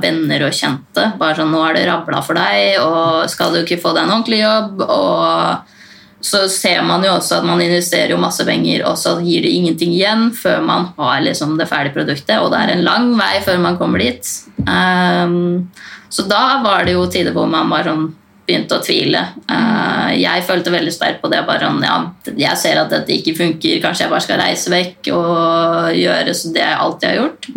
venner 0.00 0.46
og 0.46 0.54
kjente. 0.56 1.10
Bare 1.20 1.36
sånn 1.36 1.50
'Nå 1.52 1.64
har 1.64 1.74
det 1.76 1.88
rabla 1.88 2.22
for 2.24 2.38
deg, 2.38 2.78
og 2.80 3.28
skal 3.28 3.52
du 3.52 3.60
ikke 3.60 3.80
få 3.82 3.92
deg 3.94 4.06
en 4.06 4.14
ordentlig 4.14 4.40
jobb?' 4.40 4.84
Og 4.86 5.74
så 6.20 6.48
ser 6.50 6.82
man 6.82 7.04
jo 7.04 7.12
også 7.14 7.38
at 7.38 7.44
man 7.46 7.60
investerer 7.62 8.10
jo 8.10 8.18
masse 8.18 8.44
penger, 8.44 8.84
og 8.88 8.96
så 8.98 9.18
gir 9.22 9.42
det 9.42 9.52
ingenting 9.54 9.92
igjen 9.94 10.32
før 10.34 10.64
man 10.64 10.88
har 10.96 11.20
liksom 11.22 11.58
det 11.58 11.68
ferdige 11.68 11.94
produktet, 11.94 12.40
og 12.40 12.50
det 12.50 12.58
er 12.62 12.72
en 12.72 12.84
lang 12.86 13.12
vei 13.18 13.38
før 13.44 13.60
man 13.62 13.78
kommer 13.78 14.02
dit. 14.02 14.26
Um, 14.66 15.68
så 16.10 16.26
da 16.26 16.62
var 16.64 16.84
det 16.84 16.96
jo 16.96 17.06
tider 17.06 17.36
hvor 17.36 17.46
man 17.46 17.70
bare 17.70 17.92
sånn 17.92 18.08
begynte 18.48 18.78
å 18.78 18.82
tvile. 18.84 19.20
Eh, 19.44 20.16
jeg 20.22 20.46
følte 20.48 20.72
veldig 20.72 20.94
sterkt 20.94 21.22
på 21.22 21.30
det. 21.32 21.44
bare 21.46 21.70
ja, 21.84 21.98
Jeg 22.34 22.56
ser 22.56 22.80
at 22.80 22.90
dette 22.90 23.12
ikke 23.14 23.36
funker, 23.36 23.82
kanskje 23.84 24.06
jeg 24.06 24.12
bare 24.14 24.24
skal 24.24 24.40
reise 24.40 24.72
vekk 24.72 25.12
og 25.12 25.94
gjøre 25.98 26.34
så 26.34 26.52
det 26.54 26.64
jeg 26.64 26.82
alltid 26.86 27.08
har 27.08 27.18
gjort. 27.20 27.48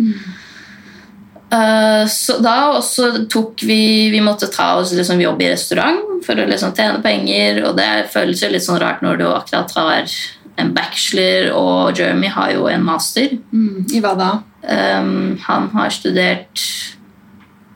Eh, 1.52 2.04
så 2.08 2.38
da 2.40 2.56
også 2.72 3.26
tok 3.28 3.60
vi 3.68 4.08
Vi 4.08 4.20
måtte 4.24 4.48
ta 4.48 4.70
oss 4.80 4.94
liksom 4.96 5.20
jobb 5.20 5.42
i 5.42 5.50
restaurant 5.50 6.22
for 6.24 6.38
å 6.38 6.46
liksom 6.48 6.72
tjene 6.76 7.02
penger, 7.02 7.64
og 7.66 7.76
det 7.76 8.06
føles 8.12 8.42
jo 8.42 8.52
litt 8.52 8.64
sånn 8.64 8.80
rart 8.80 9.02
når 9.02 9.18
du 9.18 9.26
akkurat 9.26 9.74
har 9.76 10.14
en 10.60 10.70
bachelor, 10.76 11.50
og 11.56 11.98
Jeremy 11.98 12.28
har 12.28 12.52
jo 12.52 12.68
en 12.70 12.84
master. 12.84 13.38
Mm. 13.52 13.88
I 13.90 14.02
hva 14.04 14.12
da? 14.18 14.30
Um, 14.62 15.40
han 15.42 15.72
har 15.74 15.90
studert 15.90 16.60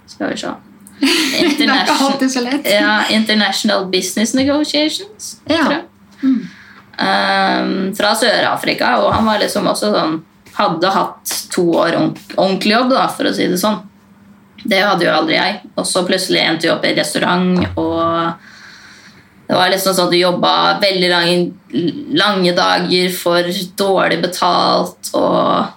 Skal 0.07 0.31
vi 0.31 0.37
se 0.39 0.53
Det 1.01 1.67
er 1.67 1.83
ikke 1.83 1.97
alltid 2.07 2.33
så 2.33 2.43
lett. 2.45 2.69
ja, 2.71 3.01
International 3.13 3.87
Business 3.93 4.35
Negotiations. 4.35 5.37
Ja. 5.45 5.65
tror 5.65 5.75
jeg. 5.77 5.85
Um, 6.97 7.93
fra 7.97 8.15
Sør-Afrika, 8.17 8.95
og 9.05 9.13
han 9.13 9.27
var 9.29 9.43
liksom 9.43 9.69
også 9.69 9.93
sånn 9.93 10.23
Hadde 10.57 10.89
hatt 10.89 11.33
to 11.53 11.67
år 11.77 11.99
ordentlig 12.01 12.71
jobb, 12.73 12.95
da, 12.95 13.03
for 13.13 13.29
å 13.29 13.33
si 13.37 13.45
det 13.45 13.59
sånn. 13.61 13.83
Det 14.65 14.79
hadde 14.81 15.05
jo 15.05 15.11
aldri 15.13 15.35
jeg. 15.37 15.59
Og 15.77 15.85
så 15.85 16.01
plutselig 16.09 16.41
endte 16.41 16.65
vi 16.65 16.71
opp 16.73 16.87
i 16.89 16.95
restaurant, 16.97 17.61
og 17.77 18.47
det 19.51 19.59
var 19.59 19.69
liksom 19.69 19.93
sånn 19.93 20.09
at 20.09 20.15
du 20.15 20.17
jobba 20.17 20.53
veldig 20.81 21.11
lange, 21.13 21.37
lange 22.17 22.55
dager 22.57 23.13
for 23.15 23.53
dårlig 23.79 24.23
betalt, 24.25 25.13
og 25.13 25.76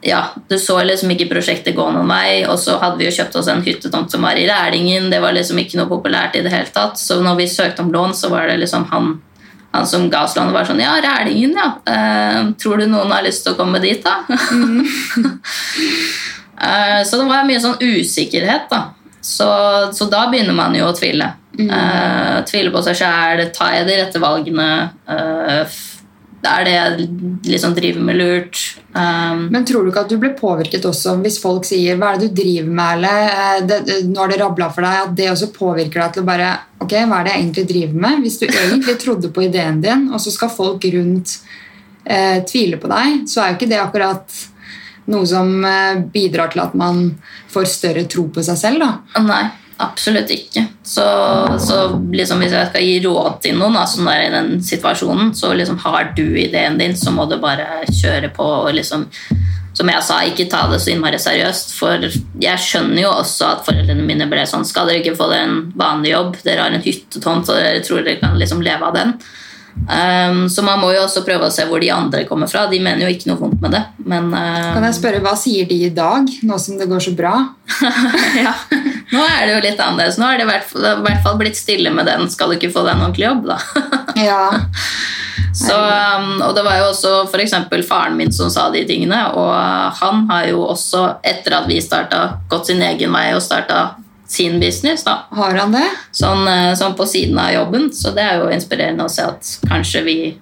ja, 0.00 0.24
du 0.48 0.58
så 0.58 0.78
liksom 0.84 1.10
ikke 1.12 1.28
prosjektet 1.28 1.76
gå 1.76 1.86
noen 1.92 2.08
vei. 2.08 2.42
Og 2.48 2.58
så 2.60 2.78
hadde 2.80 3.00
vi 3.00 3.08
jo 3.08 3.16
kjøpt 3.18 3.36
oss 3.40 3.50
en 3.52 3.64
hyttetomt 3.64 4.12
som 4.12 4.24
var 4.24 4.38
i 4.38 4.46
Rælingen. 4.48 5.10
Det 5.12 5.20
var 5.20 5.36
liksom 5.36 5.60
ikke 5.60 5.80
noe 5.80 5.90
populært 5.90 6.38
i 6.38 6.44
det 6.44 6.52
hele 6.54 6.70
tatt. 6.72 6.98
Så 7.00 7.20
når 7.24 7.40
vi 7.42 7.50
søkte 7.50 7.84
om 7.84 7.92
lån, 7.92 8.14
så 8.16 8.32
var 8.32 8.48
det 8.48 8.60
liksom 8.62 8.86
han, 8.92 9.12
han 9.74 9.88
som 9.88 10.08
ga 10.12 10.24
oss 10.24 10.36
lånet, 10.38 10.56
var 10.56 10.68
sånn 10.68 10.80
Ja, 10.80 10.96
Rælingen, 11.04 11.56
ja. 11.58 11.68
Uh, 11.84 12.52
tror 12.60 12.80
du 12.80 12.88
noen 12.88 13.12
har 13.12 13.26
lyst 13.26 13.44
til 13.44 13.54
å 13.54 13.60
komme 13.60 13.82
dit, 13.82 14.04
da? 14.04 14.24
Eh, 16.60 17.02
så 17.08 17.16
det 17.16 17.24
var 17.24 17.46
mye 17.48 17.60
sånn 17.62 17.78
usikkerhet, 17.80 18.66
da. 18.68 18.90
Så, 19.24 19.46
så 19.96 20.08
da 20.12 20.26
begynner 20.28 20.52
man 20.52 20.74
jo 20.76 20.90
å 20.90 20.92
tvile. 20.92 21.30
Eh, 21.56 22.36
tvile 22.48 22.72
på 22.72 22.82
seg 22.84 22.98
sjæl. 23.00 23.42
Tar 23.56 23.78
jeg 23.78 23.86
de 23.88 23.96
rette 24.00 24.20
valgene? 24.22 24.68
Eh, 25.08 25.62
f- 26.42 26.50
er 26.50 26.64
det 26.64 26.72
jeg 26.74 27.08
liksom 27.44 27.74
driver 27.76 28.00
med, 28.00 28.16
lurt? 28.16 28.60
Um, 28.94 29.48
Men 29.52 29.64
tror 29.64 29.84
du 29.84 29.90
ikke 29.90 30.00
at 30.06 30.08
du 30.08 30.16
blir 30.18 30.32
påvirket 30.38 30.84
også 30.88 31.16
hvis 31.22 31.38
folk 31.42 31.64
sier 31.64 31.96
'hva 31.96 32.14
er 32.14 32.18
det 32.18 32.28
du 32.34 32.42
driver 32.42 32.70
med', 32.70 32.92
eller 32.96 33.18
eh, 33.28 33.66
det, 33.66 33.78
det, 33.86 33.98
'nå 34.08 34.18
har 34.20 34.28
det 34.28 34.40
rabla 34.40 34.70
for 34.72 34.82
deg', 34.82 35.08
at 35.08 35.14
det 35.16 35.30
også 35.30 35.52
påvirker 35.52 36.00
deg 36.00 36.12
til 36.12 36.22
å 36.22 36.26
bare 36.26 36.58
'ok, 36.80 36.92
hva 37.06 37.20
er 37.20 37.24
det 37.24 37.32
jeg 37.32 37.42
egentlig 37.42 37.68
driver 37.68 38.00
med'? 38.00 38.20
Hvis 38.22 38.38
du 38.40 38.46
egentlig 38.46 38.98
trodde 38.98 39.28
på 39.32 39.42
ideen 39.44 39.80
din, 39.80 40.08
og 40.12 40.20
så 40.20 40.30
skal 40.32 40.48
folk 40.48 40.84
rundt 40.84 41.38
eh, 42.06 42.42
tvile 42.44 42.76
på 42.80 42.88
deg, 42.88 43.28
så 43.28 43.42
er 43.42 43.48
jo 43.52 43.56
ikke 43.58 43.68
det 43.68 43.80
akkurat 43.80 44.46
noe 45.06 45.26
som 45.26 45.64
eh, 45.64 45.96
bidrar 46.12 46.50
til 46.52 46.60
at 46.60 46.74
man 46.74 47.18
får 47.50 47.64
større 47.66 48.04
tro 48.08 48.28
på 48.28 48.42
seg 48.42 48.56
selv, 48.56 48.78
da. 48.80 49.22
Nei, 49.22 49.50
absolutt 49.84 50.30
ikke. 50.34 50.64
Så, 50.86 51.04
så 51.62 51.78
liksom 52.12 52.42
hvis 52.42 52.54
jeg 52.56 52.70
skal 52.70 52.86
gi 52.86 52.98
råd 53.04 53.40
til 53.44 53.58
noen 53.58 53.78
da, 53.78 53.84
som 53.88 54.08
er 54.10 54.26
i 54.26 54.32
den 54.34 54.58
situasjonen, 54.64 55.34
så 55.36 55.52
liksom 55.56 55.80
har 55.84 56.12
du 56.16 56.24
ideen 56.40 56.78
din, 56.80 56.96
så 56.96 57.12
må 57.14 57.28
du 57.30 57.38
bare 57.42 57.84
kjøre 57.88 58.32
på 58.36 58.46
og 58.64 58.74
liksom 58.76 59.08
som 59.80 59.88
jeg 59.88 60.02
sa, 60.02 60.16
ikke 60.26 60.48
ta 60.50 60.64
det 60.70 60.80
så 60.82 60.90
innmari 60.92 61.18
seriøst. 61.22 61.76
For 61.78 62.02
jeg 62.42 62.62
skjønner 62.64 63.04
jo 63.04 63.12
også 63.14 63.52
at 63.54 63.62
foreldrene 63.68 64.02
mine 64.04 64.26
ble 64.28 64.42
sånn 64.48 64.66
Skal 64.66 64.90
dere 64.90 65.00
ikke 65.00 65.14
få 65.18 65.30
dere 65.30 65.46
en 65.46 65.60
vanlig 65.78 66.10
jobb? 66.10 66.40
Dere 66.42 66.64
har 66.66 66.74
en 66.74 66.82
hyttetomt, 66.84 67.48
og 67.48 67.60
dere 67.60 67.84
tror 67.86 68.02
dere 68.02 68.18
kan 68.20 68.36
liksom 68.40 68.64
leve 68.66 68.90
av 68.90 68.98
den. 68.98 69.14
Um, 69.80 70.48
så 70.50 70.62
man 70.66 70.80
må 70.82 70.90
jo 70.92 71.04
også 71.04 71.22
prøve 71.24 71.46
å 71.46 71.54
se 71.54 71.64
hvor 71.68 71.80
de 71.80 71.88
andre 71.94 72.24
kommer 72.28 72.50
fra. 72.50 72.66
De 72.70 72.80
mener 72.82 73.06
jo 73.06 73.14
ikke 73.14 73.30
noe 73.30 73.40
vondt 73.40 73.62
med 73.62 73.74
det. 73.76 73.82
Men 74.04 74.28
um, 74.28 74.34
Kan 74.74 74.86
jeg 74.88 74.98
spørre, 74.98 75.22
Hva 75.24 75.36
sier 75.38 75.68
de 75.70 75.78
i 75.86 75.92
dag, 75.94 76.28
nå 76.46 76.58
som 76.60 76.78
det 76.80 76.90
går 76.90 77.06
så 77.06 77.14
bra? 77.16 77.34
ja. 78.44 78.54
Nå 79.10 79.22
er 79.26 79.46
det 79.46 79.54
jo 79.54 79.62
litt 79.64 79.80
annerledes. 79.82 80.18
Nå 80.18 80.26
har 80.28 80.38
det 80.38 80.46
i 80.46 80.50
hvert 80.50 81.22
fall, 81.24 81.38
blitt 81.38 81.58
stille 81.58 81.90
med 81.90 82.06
den 82.06 82.28
'skal 82.30 82.50
du 82.50 82.58
ikke 82.58 82.72
få 82.72 82.84
deg 82.86 82.94
en 82.94 83.06
ordentlig 83.08 83.26
jobb', 83.26 83.46
da. 83.46 83.58
Ja, 84.28 84.50
Så, 85.52 85.74
um, 85.74 86.42
og 86.42 86.54
det 86.54 86.62
var 86.62 86.76
jo 86.78 86.90
også 86.92 87.26
f.eks. 87.26 87.54
faren 87.88 88.16
min 88.16 88.30
som 88.32 88.50
sa 88.50 88.70
de 88.70 88.84
tingene, 88.86 89.18
og 89.34 89.50
han 89.98 90.28
har 90.30 90.46
jo 90.46 90.62
også, 90.62 91.16
etter 91.26 91.56
at 91.58 91.66
vi 91.68 91.80
starta, 91.82 92.38
gått 92.48 92.66
sin 92.70 92.82
egen 92.82 93.12
vei 93.12 93.34
og 93.34 93.42
starta 93.42 93.94
sin 94.30 94.60
business. 94.60 95.04
da. 95.04 95.24
Har 95.30 95.54
han 95.58 95.72
det? 95.72 95.88
Sånn, 96.14 96.46
eh, 96.46 96.74
sånn 96.78 96.94
på 96.94 97.06
siden 97.06 97.38
av 97.38 97.50
jobben. 97.52 97.88
Så 97.92 98.14
det 98.14 98.22
er 98.22 98.38
jo 98.38 98.52
inspirerende 98.54 99.04
å 99.04 99.10
se 99.10 99.22
at 99.26 99.50
kanskje 99.66 100.04
vi, 100.06 100.38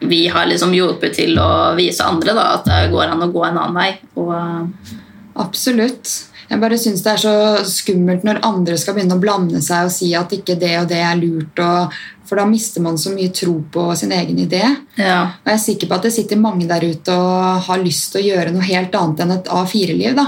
vi 0.00 0.26
har 0.28 0.46
liksom 0.50 0.74
hjulpet 0.74 1.14
til 1.14 1.38
å 1.38 1.76
vise 1.78 2.02
andre 2.02 2.34
da, 2.34 2.48
at 2.56 2.66
det 2.66 2.90
går 2.90 3.12
an 3.12 3.22
å 3.22 3.30
gå 3.32 3.44
en 3.46 3.60
annen 3.60 3.78
vei. 3.78 3.92
Og, 4.16 4.34
eh, 4.34 4.96
Absolutt. 5.36 6.10
Jeg 6.50 6.58
bare 6.58 6.78
syns 6.82 7.04
det 7.04 7.12
er 7.12 7.20
så 7.22 7.34
skummelt 7.70 8.24
når 8.26 8.40
andre 8.46 8.78
skal 8.80 8.96
begynne 8.96 9.14
å 9.14 9.22
blande 9.22 9.60
seg 9.62 9.86
og 9.86 9.92
si 9.94 10.08
at 10.18 10.32
ikke 10.34 10.56
det 10.58 10.72
og 10.80 10.88
det 10.90 10.98
er 10.98 11.20
lurt. 11.20 11.60
Og, 11.62 12.00
for 12.26 12.40
da 12.40 12.46
mister 12.46 12.82
man 12.82 12.98
så 12.98 13.12
mye 13.14 13.30
tro 13.34 13.56
på 13.70 13.84
sin 13.98 14.14
egen 14.14 14.38
idé. 14.42 14.64
ja. 14.98 15.20
Og 15.38 15.50
jeg 15.50 15.54
er 15.54 15.62
sikker 15.62 15.90
på 15.90 15.98
at 15.98 16.08
det 16.08 16.14
sitter 16.14 16.42
mange 16.42 16.66
der 16.70 16.86
ute 16.86 17.14
og 17.14 17.68
har 17.68 17.84
lyst 17.84 18.10
til 18.12 18.22
å 18.22 18.26
gjøre 18.32 18.54
noe 18.54 18.66
helt 18.66 18.98
annet 18.98 19.22
enn 19.24 19.36
et 19.36 19.52
A4-liv. 19.60 20.18
da. 20.18 20.26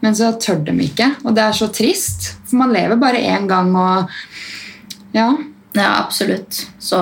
Men 0.00 0.16
så 0.16 0.32
tør 0.40 0.60
de 0.68 0.76
ikke, 0.84 1.08
og 1.24 1.34
det 1.36 1.44
er 1.44 1.56
så 1.56 1.68
trist. 1.72 2.34
For 2.48 2.60
man 2.60 2.72
lever 2.76 3.00
bare 3.00 3.20
én 3.20 3.48
gang, 3.48 3.72
og 3.76 5.16
ja. 5.16 5.32
Ja, 5.72 6.04
absolutt. 6.04 6.66
Så, 6.78 6.98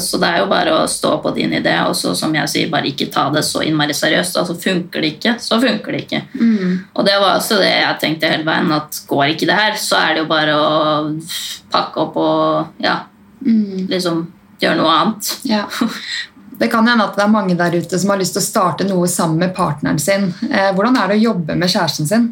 så 0.00 0.18
det 0.20 0.28
er 0.28 0.42
jo 0.42 0.48
bare 0.50 0.74
å 0.76 0.88
stå 0.90 1.14
på 1.24 1.32
din 1.36 1.54
idé, 1.56 1.72
og 1.88 1.94
så 1.96 2.12
som 2.18 2.34
jeg 2.36 2.50
sier, 2.52 2.72
bare 2.72 2.90
ikke 2.90 3.08
ta 3.12 3.28
det 3.32 3.42
så 3.48 3.62
innmari 3.64 3.96
seriøst. 3.96 4.36
Altså 4.42 4.56
Funker 4.60 5.00
det 5.00 5.14
ikke, 5.14 5.36
så 5.40 5.60
funker 5.62 5.96
det 5.96 6.02
ikke. 6.04 6.20
Og 6.92 7.06
det 7.08 7.14
var 7.16 7.38
også 7.38 7.60
det 7.62 7.70
jeg 7.70 8.00
tenkte 8.02 8.32
hele 8.32 8.44
veien, 8.48 8.72
at 8.76 9.00
går 9.08 9.32
ikke 9.32 9.48
det 9.48 9.56
her, 9.56 9.78
så 9.80 10.02
er 10.02 10.12
det 10.12 10.24
jo 10.24 10.28
bare 10.32 10.58
å 10.58 10.74
pakke 11.72 12.04
opp 12.04 12.20
og 12.20 12.84
ja, 12.84 12.98
liksom 13.40 14.26
gjøre 14.60 14.82
noe 14.82 14.98
annet. 14.98 15.32
ja. 15.48 15.64
Det 16.60 16.68
kan 16.68 16.84
hende 16.84 17.06
at 17.08 17.14
det 17.16 17.22
er 17.24 17.32
mange 17.32 17.54
der 17.56 17.72
ute 17.72 17.96
som 17.96 18.10
har 18.12 18.18
lyst 18.20 18.34
til 18.36 18.42
å 18.42 18.44
starte 18.44 18.84
noe 18.84 19.06
sammen 19.08 19.40
med 19.40 19.54
partneren 19.56 19.96
sin. 19.96 20.26
Eh, 20.50 20.66
hvordan 20.76 20.98
er 21.00 21.08
det 21.08 21.16
å 21.16 21.22
jobbe 21.30 21.54
med 21.56 21.72
kjæresten 21.72 22.08
sin? 22.10 22.26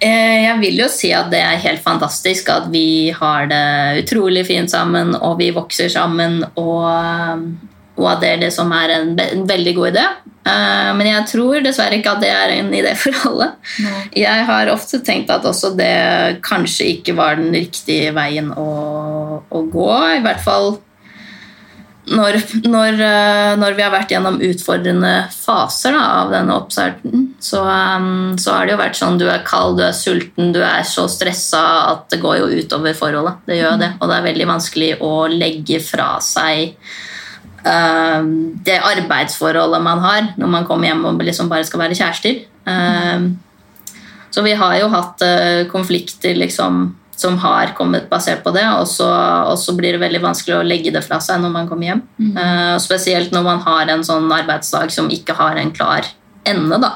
Eh, 0.00 0.44
Jeg 0.46 0.56
vil 0.62 0.78
jo 0.80 0.88
si 0.88 1.10
at 1.12 1.28
det 1.32 1.40
er 1.44 1.60
helt 1.60 1.82
fantastisk 1.84 2.48
at 2.52 2.70
vi 2.72 3.10
har 3.12 3.46
det 3.50 4.04
utrolig 4.04 4.46
fint 4.48 4.70
sammen, 4.72 5.14
og 5.20 5.38
vi 5.42 5.50
vokser 5.52 5.90
sammen, 5.92 6.40
og, 6.56 7.44
og 8.00 8.06
at 8.14 8.20
det 8.24 8.30
er 8.34 8.42
det 8.46 8.52
som 8.56 8.72
er 8.72 8.94
en, 8.96 9.12
en 9.20 9.46
veldig 9.48 9.74
god 9.76 9.90
idé. 9.92 10.06
Eh, 10.48 10.90
Men 10.96 11.06
jeg 11.10 11.26
tror 11.34 11.60
dessverre 11.64 11.98
ikke 12.00 12.14
at 12.16 12.22
det 12.24 12.30
er 12.32 12.54
en 12.56 12.70
idé 12.72 12.94
for 12.96 13.12
alle. 13.28 13.50
Nei. 13.84 14.02
Jeg 14.22 14.46
har 14.48 14.72
ofte 14.72 15.02
tenkt 15.04 15.30
at 15.34 15.44
også 15.44 15.74
det 15.76 16.40
kanskje 16.46 16.94
ikke 16.96 17.16
var 17.20 17.36
den 17.36 17.52
riktige 17.52 18.14
veien 18.16 18.48
å, 18.56 18.70
å 19.44 19.62
gå. 19.68 19.90
I 20.16 20.22
hvert 20.24 20.40
fall 20.44 20.78
når, 22.08 22.38
når, 22.64 23.00
eh, 23.04 23.50
når 23.60 23.74
vi 23.76 23.84
har 23.84 23.92
vært 23.92 24.12
gjennom 24.14 24.38
utfordrende 24.42 25.12
faser 25.34 25.92
da, 25.94 26.04
av 26.22 26.32
denne 26.32 26.56
oppstarten, 26.56 27.26
så, 27.42 27.60
um, 27.60 28.38
så 28.40 28.54
har 28.56 28.66
det 28.66 28.74
jo 28.74 28.80
vært 28.80 28.98
sånn 28.98 29.20
du 29.20 29.26
er 29.28 29.44
kald, 29.46 29.76
du 29.78 29.84
er 29.84 29.96
sulten, 29.96 30.50
du 30.56 30.62
er 30.64 30.82
så 30.88 31.04
stressa 31.12 31.62
at 31.90 32.08
det 32.12 32.22
går 32.22 32.40
jo 32.40 32.48
utover 32.62 32.96
forholdet. 32.96 33.44
Det 33.46 33.60
gjør 33.60 33.78
det, 33.82 33.92
og 34.00 34.10
det 34.10 34.16
er 34.16 34.26
veldig 34.30 34.48
vanskelig 34.48 34.90
å 35.04 35.12
legge 35.32 35.82
fra 35.84 36.08
seg 36.24 36.74
um, 37.68 38.32
det 38.64 38.80
arbeidsforholdet 38.80 39.84
man 39.84 40.02
har 40.04 40.32
når 40.40 40.54
man 40.56 40.66
kommer 40.68 40.90
hjem 40.90 41.04
og 41.10 41.22
liksom 41.26 41.52
bare 41.52 41.68
skal 41.68 41.84
være 41.84 42.00
kjærester. 42.00 42.42
Um, 42.64 43.34
så 44.30 44.44
vi 44.46 44.56
har 44.56 44.78
jo 44.80 44.88
hatt 44.92 45.22
uh, 45.26 45.68
konflikter 45.70 46.38
liksom, 46.38 46.86
som 47.20 47.36
har 47.42 47.74
kommet 47.76 48.08
basert 48.10 48.40
på 48.44 48.52
det, 48.56 48.64
og 48.80 48.88
så, 48.88 49.74
blir 49.76 49.96
det 49.96 50.02
veldig 50.02 50.22
vanskelig 50.24 50.56
å 50.56 50.66
legge 50.66 50.92
det 50.94 51.02
fra 51.04 51.20
seg 51.22 51.42
når 51.42 51.52
man 51.52 51.68
kommer 51.68 51.90
hjem. 51.90 52.04
Mm. 52.16 52.32
Uh, 52.38 52.76
spesielt 52.82 53.34
når 53.34 53.44
man 53.46 53.60
har 53.66 53.92
en 53.92 54.04
sånn 54.06 54.30
arbeidsdag 54.32 54.94
som 54.94 55.10
ikke 55.12 55.36
har 55.38 55.60
en 55.60 55.72
klar 55.76 56.08
ende. 56.48 56.78
Da. 56.80 56.94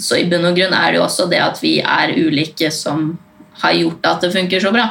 Så 0.00 0.20
i 0.20 0.28
bunn 0.30 0.48
og 0.48 0.56
grunn 0.56 0.72
er 0.76 0.92
det 0.92 1.00
jo 1.00 1.04
også 1.04 1.28
det 1.30 1.42
at 1.44 1.60
vi 1.60 1.76
er 1.84 2.14
ulike 2.16 2.72
som 2.72 3.12
har 3.62 3.76
gjort 3.76 4.08
at 4.08 4.24
det 4.24 4.32
funker 4.32 4.64
så 4.64 4.72
bra. 4.74 4.86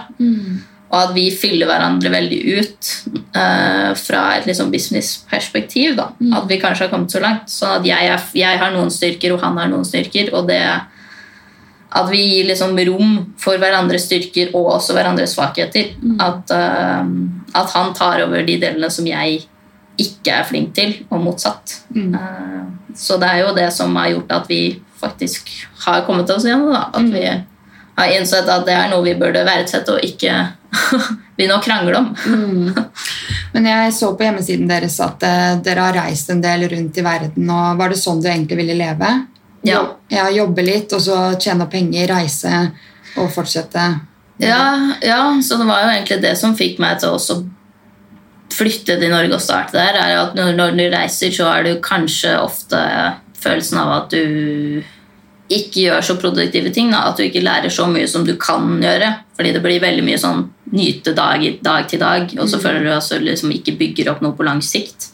Og 0.91 0.97
at 0.99 1.13
vi 1.15 1.29
fyller 1.31 1.69
hverandre 1.69 2.11
veldig 2.11 2.39
ut 2.59 2.89
uh, 3.31 3.91
fra 3.95 4.23
et 4.35 4.47
liksom 4.49 4.71
businessperspektiv. 4.73 6.01
Mm. 6.19 6.33
At 6.35 6.49
vi 6.51 6.59
kanskje 6.61 6.85
har 6.85 6.93
kommet 6.93 7.13
så 7.13 7.21
langt. 7.23 7.47
Sånn 7.49 7.77
at 7.79 7.87
jeg, 7.87 8.09
er, 8.11 8.25
jeg 8.35 8.59
har 8.59 8.73
noen 8.75 8.91
styrker, 8.91 9.33
og 9.33 9.45
han 9.45 9.57
har 9.57 9.71
noen 9.71 9.87
styrker. 9.87 10.33
Og 10.35 10.49
det 10.51 10.61
at 11.91 12.07
vi 12.11 12.21
gir 12.23 12.47
liksom 12.47 12.77
rom 12.87 13.15
for 13.41 13.59
hverandres 13.59 14.05
styrker 14.07 14.53
og 14.55 14.77
også 14.77 14.95
hverandres 14.95 15.35
svakheter. 15.35 15.91
At, 16.23 16.51
uh, 16.55 17.03
at 17.57 17.73
han 17.75 17.95
tar 17.97 18.23
over 18.25 18.45
de 18.47 18.59
delene 18.61 18.91
som 18.93 19.07
jeg 19.09 19.41
ikke 19.99 20.33
er 20.33 20.47
flink 20.47 20.73
til, 20.77 20.95
og 21.11 21.21
motsatt. 21.25 21.81
Eh, 21.95 22.61
så 22.97 23.17
det 23.21 23.29
er 23.29 23.43
jo 23.43 23.55
det 23.55 23.67
som 23.75 23.95
har 23.99 24.13
gjort 24.13 24.35
at 24.39 24.49
vi 24.49 24.61
faktisk 25.01 25.49
har 25.85 26.05
kommet 26.07 26.29
oss 26.33 26.45
gjennom. 26.47 26.71
Da. 26.73 26.87
At 26.93 27.09
vi 27.11 27.25
har 27.27 28.15
innsett 28.15 28.49
at 28.49 28.65
det 28.67 28.75
er 28.77 28.89
noe 28.91 29.05
vi 29.05 29.17
burde 29.19 29.43
verdsette 29.47 29.97
og 29.97 30.05
ikke 30.05 30.33
begynne 31.35 31.57
å 31.57 31.63
krangle 31.63 31.99
om. 31.99 32.11
Men 33.51 33.67
jeg 33.67 33.95
så 33.97 34.13
på 34.15 34.25
hjemmesiden 34.25 34.69
deres 34.69 34.95
at 35.03 35.25
uh, 35.27 35.59
dere 35.63 35.89
har 35.89 35.99
reist 36.05 36.31
en 36.31 36.43
del 36.43 36.69
rundt 36.71 36.97
i 36.97 37.05
verden. 37.05 37.49
og 37.51 37.81
Var 37.81 37.91
det 37.91 37.99
sånn 37.99 38.23
du 38.23 38.29
egentlig 38.31 38.61
ville 38.63 38.79
leve? 38.79 39.11
Ja. 39.67 39.81
Ja 40.11 40.29
jobbe 40.33 40.63
litt, 40.65 40.93
og 40.93 41.03
så 41.03 41.17
tjene 41.39 41.67
penger, 41.71 42.07
reise 42.15 42.53
og 43.19 43.31
fortsette? 43.33 43.89
Ja, 44.41 44.95
ja, 45.05 45.23
så 45.43 45.57
det 45.59 45.67
var 45.69 45.83
jo 45.83 45.91
egentlig 45.91 46.21
det 46.23 46.33
som 46.39 46.55
fikk 46.57 46.79
meg 46.81 47.01
til 47.01 47.11
å 47.11 47.17
også 47.19 47.41
flytte 48.51 48.97
til 48.99 49.11
Norge 49.13 49.37
og 49.37 49.43
starte 49.43 49.77
der. 49.77 49.99
er 49.99 50.17
at 50.17 50.33
når, 50.37 50.73
du 50.77 50.87
reiser, 50.91 51.33
så 51.35 51.49
er 51.51 51.63
det 51.63 51.75
jo 51.75 51.83
kanskje 51.85 52.33
ofte 52.39 52.79
følelsen 53.41 53.79
av 53.81 53.93
at 53.99 54.15
du 54.15 54.81
ikke 55.51 55.85
gjør 55.85 56.03
så 56.05 56.15
produktive 56.19 56.71
ting. 56.73 56.91
Da. 56.93 57.05
At 57.11 57.19
du 57.19 57.25
ikke 57.25 57.43
lærer 57.43 57.71
så 57.73 57.87
mye 57.91 58.07
som 58.09 58.25
du 58.27 58.33
kan 58.39 58.79
gjøre. 58.81 59.13
Fordi 59.37 59.53
det 59.55 59.63
blir 59.63 59.83
veldig 59.83 60.05
mye 60.07 60.19
sånn 60.21 60.45
nyte 60.71 61.13
dag, 61.15 61.43
dag 61.63 61.87
til 61.91 61.99
dag, 61.99 62.29
og 62.39 62.47
så 62.47 62.59
føler 62.63 62.85
du 62.85 62.93
altså 62.93 63.17
liksom 63.19 63.51
ikke 63.51 63.75
bygger 63.79 64.13
opp 64.13 64.21
noe 64.23 64.37
på 64.37 64.45
lang 64.47 64.61
sikt. 64.63 65.09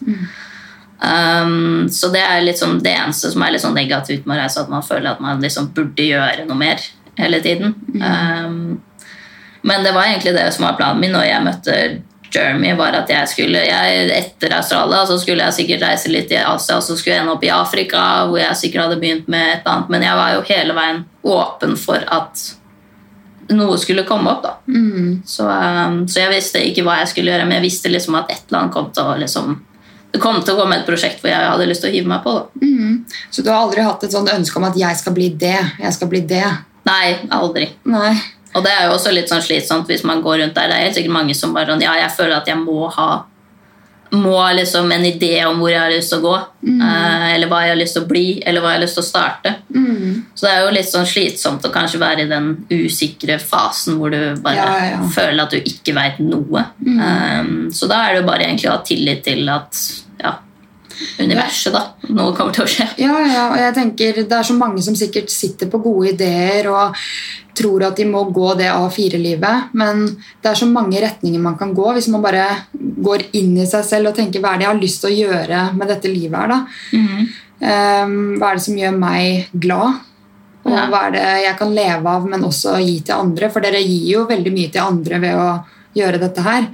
Um, 0.98 1.90
så 1.94 2.10
det 2.10 2.24
er 2.26 2.42
liksom 2.42 2.80
det 2.82 2.96
eneste 2.98 3.30
som 3.32 3.44
er 3.46 3.54
litt 3.54 3.62
sånn 3.62 3.78
negativt 3.78 4.26
med 4.26 4.38
å 4.38 4.42
reise, 4.42 4.64
at 4.64 4.72
man 4.72 4.86
føler 4.86 5.12
at 5.12 5.22
man 5.22 5.44
liksom 5.44 5.70
burde 5.76 6.08
gjøre 6.08 6.48
noe 6.48 6.58
mer 6.58 6.82
hele 7.20 7.42
tiden. 7.44 7.76
Um, 8.02 8.82
men 9.68 9.84
det 9.86 9.94
var 9.94 10.10
egentlig 10.10 10.34
det 10.38 10.52
som 10.56 10.66
var 10.66 10.78
planen 10.80 11.02
min 11.04 11.14
når 11.14 11.28
jeg 11.28 11.46
møtte 11.46 11.80
Jeremy, 12.34 12.74
var 12.76 12.96
at 12.98 13.10
jeg 13.12 13.30
skulle 13.32 13.62
jeg, 13.64 14.08
etter 14.12 14.58
Australia 14.58 15.06
så 15.08 15.16
skulle 15.20 15.46
jeg 15.48 15.56
sikkert 15.62 15.86
reise 15.88 16.12
litt 16.12 16.32
i 16.34 16.40
Asia, 16.42 16.78
og 16.78 16.84
så 16.84 16.98
skulle 16.98 17.16
jeg 17.16 17.24
ende 17.24 17.36
opp 17.38 17.46
i 17.46 17.54
Afrika, 17.54 18.04
hvor 18.28 18.42
jeg 18.42 18.60
sikkert 18.60 18.88
hadde 18.88 19.00
begynt 19.02 19.30
med 19.32 19.46
et 19.46 19.62
eller 19.62 19.74
annet, 19.76 19.92
men 19.94 20.08
jeg 20.08 20.20
var 20.20 20.34
jo 20.36 20.46
hele 20.50 20.78
veien 20.78 21.04
åpen 21.38 21.78
for 21.80 22.04
at 22.18 22.44
noe 23.56 23.78
skulle 23.80 24.04
komme 24.08 24.34
opp. 24.34 24.44
da. 24.44 24.54
Så, 25.24 25.48
um, 25.48 26.02
så 26.10 26.26
jeg 26.26 26.34
visste 26.34 26.64
ikke 26.68 26.84
hva 26.88 27.00
jeg 27.02 27.14
skulle 27.14 27.32
gjøre, 27.32 27.48
men 27.48 27.60
jeg 27.60 27.68
visste 27.70 27.92
liksom 27.94 28.20
at 28.20 28.34
et 28.34 28.44
eller 28.50 28.66
annet 28.66 28.76
kom 28.76 28.92
til 28.92 29.08
å 29.08 29.16
liksom 29.22 29.56
det 30.18 30.22
kom 30.24 30.40
til 30.44 30.56
å 30.56 30.62
komme 30.62 30.80
et 30.82 30.88
prosjekt 30.88 31.22
hvor 31.22 31.30
jeg 31.32 31.50
hadde 31.52 31.68
lyst 31.70 31.84
til 31.86 31.92
å 31.92 31.94
hive 31.94 32.12
meg 32.12 32.24
på. 32.26 32.34
da. 32.34 32.48
Så 33.32 33.44
du 33.46 33.52
har 33.52 33.62
aldri 33.68 33.86
hatt 33.86 34.04
et 34.04 34.12
sånt 34.16 34.30
ønske 34.34 34.58
om 34.58 34.66
at 34.68 34.76
'jeg 34.78 34.98
skal 34.98 35.14
bli 35.14 35.30
det', 35.30 35.72
'jeg 35.80 35.94
skal 35.94 36.08
bli 36.10 36.22
det'? 36.22 36.58
Nei, 36.88 37.16
aldri. 37.32 37.70
Nei. 37.86 38.14
Og 38.56 38.64
det 38.64 38.72
er 38.72 38.88
jo 38.88 38.94
også 38.96 39.12
litt 39.14 39.30
sånn 39.30 39.42
slitsomt 39.44 39.88
hvis 39.88 40.04
man 40.04 40.22
går 40.24 40.40
rundt 40.42 40.56
der. 40.56 40.68
Det 40.68 40.76
er 40.78 40.84
helt 40.86 40.96
sikkert 40.96 41.12
mange 41.14 41.36
som 41.36 41.54
bare 41.54 41.68
sånn, 41.68 41.82
ja, 41.82 41.94
jeg 41.96 42.12
føler 42.12 42.38
at 42.38 42.48
jeg 42.48 42.58
må 42.58 42.90
ha 42.90 43.24
må 44.14 44.38
ha 44.40 44.54
liksom 44.54 44.90
en 44.92 45.04
idé 45.04 45.44
om 45.46 45.60
hvor 45.60 45.70
jeg 45.70 45.82
har 45.82 45.92
lyst 45.92 46.10
til 46.14 46.20
å 46.20 46.22
gå, 46.22 46.46
Mm. 46.64 46.82
eller 47.36 47.48
hva 47.48 47.62
jeg 47.64 47.70
har 47.70 47.76
lyst 47.76 47.94
til 47.94 48.04
å 48.04 48.08
bli, 48.08 48.42
eller 48.46 48.62
hva 48.62 48.70
jeg 48.72 48.80
har 48.80 48.86
lyst 48.86 48.96
til 48.96 49.04
å 49.04 49.12
starte. 49.12 49.56
Så 50.34 50.42
det 50.48 50.50
er 50.54 50.66
jo 50.66 50.72
litt 50.72 50.86
sånn 50.86 51.06
slitsomt 51.06 51.62
å 51.66 51.72
kanskje 51.74 52.00
være 52.00 52.22
i 52.22 52.28
den 52.30 52.66
usikre 52.72 53.38
fasen 53.40 53.98
hvor 54.00 54.10
du 54.10 54.36
bare 54.42 54.56
Ja, 54.56 54.90
ja. 54.92 54.98
føler 55.10 55.42
at 55.44 55.50
du 55.52 55.58
ikke 55.60 55.94
veit 55.94 56.20
noe. 56.20 56.66
Um, 56.88 57.70
så 57.70 57.88
da 57.90 58.08
er 58.08 58.14
det 58.14 58.22
jo 58.22 58.28
bare 58.28 58.44
egentlig 58.48 58.70
å 58.70 58.78
ha 58.78 58.84
tillit 58.84 59.24
til 59.24 59.50
at 59.50 59.72
universet, 61.20 61.74
da. 61.74 61.82
Noe 62.10 62.34
kommer 62.38 62.54
til 62.56 62.64
å 62.66 62.70
skje. 62.72 62.88
Ja, 63.02 63.18
ja, 63.26 63.44
og 63.52 63.58
jeg 63.60 63.74
tenker 63.76 64.22
Det 64.24 64.32
er 64.38 64.44
så 64.48 64.56
mange 64.58 64.82
som 64.86 64.96
sikkert 64.96 65.30
sitter 65.34 65.70
på 65.72 65.82
gode 65.84 66.14
ideer 66.14 66.70
og 66.72 66.96
tror 67.58 67.88
at 67.88 67.98
de 67.98 68.06
må 68.06 68.22
gå 68.32 68.52
det 68.60 68.68
A4-livet, 68.70 69.72
men 69.74 70.04
det 70.44 70.52
er 70.52 70.60
så 70.60 70.68
mange 70.70 71.00
retninger 71.02 71.42
man 71.42 71.56
kan 71.58 71.72
gå 71.74 71.88
hvis 71.96 72.08
man 72.14 72.22
bare 72.22 72.44
går 72.78 73.24
inn 73.40 73.56
i 73.58 73.66
seg 73.66 73.86
selv 73.88 74.12
og 74.12 74.16
tenker 74.20 74.44
hva 74.44 74.54
er 74.54 74.60
det 74.62 74.68
jeg 74.68 74.74
har 74.76 74.82
lyst 74.84 75.02
til 75.02 75.10
å 75.10 75.18
gjøre 75.24 75.62
med 75.74 75.90
dette 75.90 76.12
livet 76.12 76.38
her, 76.38 76.54
da. 76.54 76.60
Um, 77.58 78.38
hva 78.38 78.52
er 78.52 78.60
det 78.60 78.66
som 78.68 78.78
gjør 78.78 78.94
meg 79.02 79.48
glad? 79.58 80.04
Og 80.68 80.72
Ja. 80.76 80.86
hva 80.92 81.08
er 81.08 81.12
det 81.16 81.26
jeg 81.46 81.58
kan 81.58 81.74
leve 81.74 82.06
av, 82.12 82.28
men 82.30 82.44
også 82.44 82.76
gi 82.84 83.00
til 83.00 83.16
andre? 83.16 83.50
For 83.50 83.60
dere 83.64 83.82
gir 83.82 84.12
jo 84.12 84.26
veldig 84.28 84.54
mye 84.54 84.72
til 84.72 84.82
andre 84.84 85.20
ved 85.20 85.36
å 85.36 85.64
gjøre 85.96 86.20
dette 86.20 86.44
her. 86.44 86.68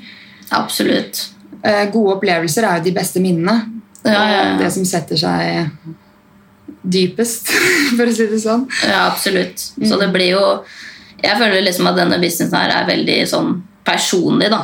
Absolutt. 0.52 1.30
Eh, 1.64 1.86
gode 1.94 2.18
opplevelser 2.18 2.66
er 2.68 2.80
jo 2.80 2.84
de 2.90 2.92
beste 3.00 3.22
minnene. 3.24 3.83
Ja, 4.04 4.14
ja, 4.14 4.40
ja. 4.44 4.56
Det 4.60 4.72
som 4.76 4.86
setter 4.88 5.20
seg 5.20 5.76
dypest, 6.84 7.52
for 7.98 8.08
å 8.08 8.16
si 8.16 8.28
det 8.32 8.42
sånn. 8.44 8.66
Ja, 8.88 9.06
absolutt. 9.10 9.62
Så 9.84 10.00
det 10.00 10.10
blir 10.16 10.36
jo 10.36 10.48
Jeg 11.24 11.40
føler 11.40 11.64
liksom 11.64 11.88
at 11.88 11.96
denne 11.96 12.18
businessen 12.20 12.58
her 12.58 12.74
er 12.82 12.90
veldig 12.90 13.22
sånn 13.32 13.54
personlig, 13.84 14.50
da. 14.52 14.60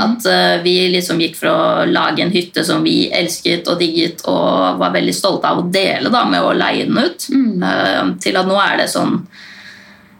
At 0.00 0.26
uh, 0.28 0.62
vi 0.64 0.74
liksom 0.92 1.20
gikk 1.20 1.38
fra 1.40 1.52
å 1.52 1.86
lage 1.88 2.24
en 2.24 2.32
hytte 2.32 2.64
som 2.64 2.84
vi 2.84 3.06
elsket 3.12 3.68
og 3.68 3.80
digget 3.80 4.24
og 4.28 4.80
var 4.80 4.92
veldig 4.92 5.14
stolte 5.16 5.48
av 5.48 5.62
å 5.62 5.66
dele 5.72 6.12
da, 6.12 6.24
med 6.28 6.44
å 6.44 6.52
leie 6.56 6.86
den 6.88 7.00
ut, 7.00 7.26
eh, 7.32 8.12
til 8.20 8.38
at 8.40 8.48
nå 8.48 8.56
er 8.60 8.82
det 8.82 8.88
sånn 8.92 9.18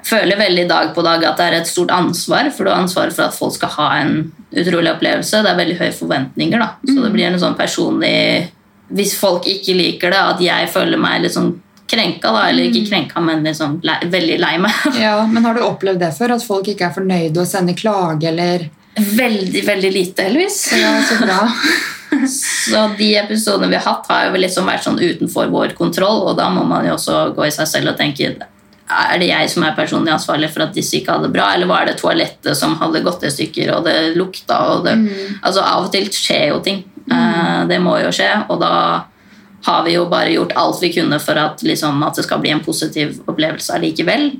føler 0.02 0.38
veldig 0.38 0.64
dag 0.68 0.90
på 0.94 1.04
dag 1.04 1.24
at 1.24 1.38
det 1.38 1.44
er 1.46 1.58
et 1.60 1.70
stort 1.70 1.92
ansvar, 1.94 2.50
for 2.54 2.66
du 2.66 2.72
har 2.72 2.82
ansvar 2.82 3.12
for 3.14 3.26
at 3.28 3.36
folk 3.36 3.54
skal 3.54 3.70
ha 3.76 3.88
en 4.00 4.16
utrolig 4.50 4.90
opplevelse. 4.92 5.42
Det 5.44 5.52
er 5.52 5.60
veldig 5.60 5.78
høye 5.78 5.94
forventninger, 5.96 6.62
da. 6.62 6.72
Så 6.88 6.98
det 6.98 7.12
blir 7.14 7.28
en 7.28 7.40
sånn 7.40 7.58
personlig 7.58 8.50
Hvis 8.92 9.14
folk 9.18 9.46
ikke 9.48 9.76
liker 9.78 10.12
det, 10.14 10.22
at 10.34 10.42
jeg 10.44 10.70
føler 10.72 11.00
meg 11.00 11.22
litt 11.24 11.36
sånn 11.36 11.54
krenka, 11.92 12.32
da, 12.32 12.46
eller 12.48 12.68
ikke 12.70 12.86
krenka, 12.88 13.20
men 13.20 13.42
liksom 13.44 13.78
lei, 13.84 13.98
veldig 14.12 14.38
lei 14.40 14.54
meg. 14.62 14.84
Ja, 15.02 15.16
Men 15.28 15.44
har 15.48 15.56
du 15.56 15.64
opplevd 15.66 16.00
det 16.00 16.12
før? 16.16 16.36
At 16.36 16.46
folk 16.46 16.70
ikke 16.72 16.88
er 16.88 16.94
fornøyde 16.96 17.42
og 17.42 17.48
sender 17.48 17.76
klage, 17.78 18.30
eller 18.32 18.70
Veldig, 18.92 19.62
veldig 19.64 19.88
lite, 19.88 20.26
heldigvis. 20.26 20.56
Ja, 20.76 20.98
så 21.08 21.16
bra. 21.22 21.38
Så 22.28 22.90
de 22.98 23.16
episodene 23.16 23.70
vi 23.70 23.76
har 23.76 23.86
hatt, 23.86 24.08
har 24.08 24.28
jo 24.28 24.40
liksom 24.40 24.68
vært 24.68 24.86
sånn 24.86 25.00
utenfor 25.00 25.50
vår 25.52 25.76
kontroll, 25.78 26.26
og 26.28 26.36
da 26.38 26.48
må 26.52 26.64
man 26.68 26.86
jo 26.86 26.96
også 26.96 27.28
gå 27.36 27.46
i 27.48 27.54
seg 27.54 27.70
selv 27.70 27.94
og 27.94 28.00
tenke 28.00 28.34
er 28.92 29.20
det 29.22 29.28
jeg 29.30 29.48
som 29.48 29.64
er 29.64 29.76
personlig 29.76 30.12
ansvarlig 30.12 30.50
for 30.52 30.66
at 30.66 30.74
disse 30.76 30.98
ikke 30.98 31.14
hadde 31.14 31.30
det 31.30 31.32
bra, 31.32 31.46
eller 31.54 31.70
var 31.70 31.86
det 31.88 31.94
toalettet 32.00 32.58
som 32.58 32.74
hadde 32.80 33.00
gått 33.06 33.22
i 33.24 33.30
stykker, 33.32 33.70
og 33.72 33.86
det 33.86 33.94
lukta 34.18 34.58
og 34.74 34.82
det, 34.84 34.96
Altså 35.40 35.62
Av 35.64 35.86
og 35.86 35.92
til 35.94 36.10
skjer 36.12 36.50
jo 36.50 36.58
ting. 36.66 36.82
Eh, 37.12 37.60
det 37.70 37.80
må 37.82 37.98
jo 38.02 38.12
skje, 38.14 38.30
og 38.48 38.60
da 38.62 38.74
har 39.62 39.84
vi 39.86 39.94
jo 39.94 40.08
bare 40.10 40.32
gjort 40.34 40.56
alt 40.58 40.80
vi 40.82 40.90
kunne 40.94 41.20
for 41.22 41.38
at, 41.38 41.62
liksom, 41.62 42.02
at 42.02 42.18
det 42.18 42.26
skal 42.26 42.40
bli 42.42 42.50
en 42.50 42.64
positiv 42.64 43.20
opplevelse 43.30 43.76
allikevel. 43.76 44.32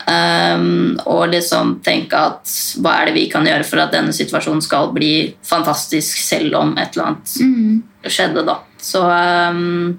Um, 0.00 0.96
og 1.04 1.26
liksom 1.28 1.74
tenke 1.84 2.16
at 2.16 2.52
hva 2.80 2.94
er 2.96 3.10
det 3.10 3.18
vi 3.18 3.26
kan 3.30 3.44
gjøre 3.44 3.66
for 3.68 3.82
at 3.82 3.92
denne 3.92 4.14
situasjonen 4.16 4.62
skal 4.64 4.88
bli 4.96 5.34
fantastisk 5.44 6.22
selv 6.24 6.56
om 6.56 6.72
et 6.80 6.96
eller 6.96 7.10
annet 7.10 8.08
skjedde, 8.08 8.46
da. 8.48 8.56
Så, 8.80 9.04
um, 9.04 9.98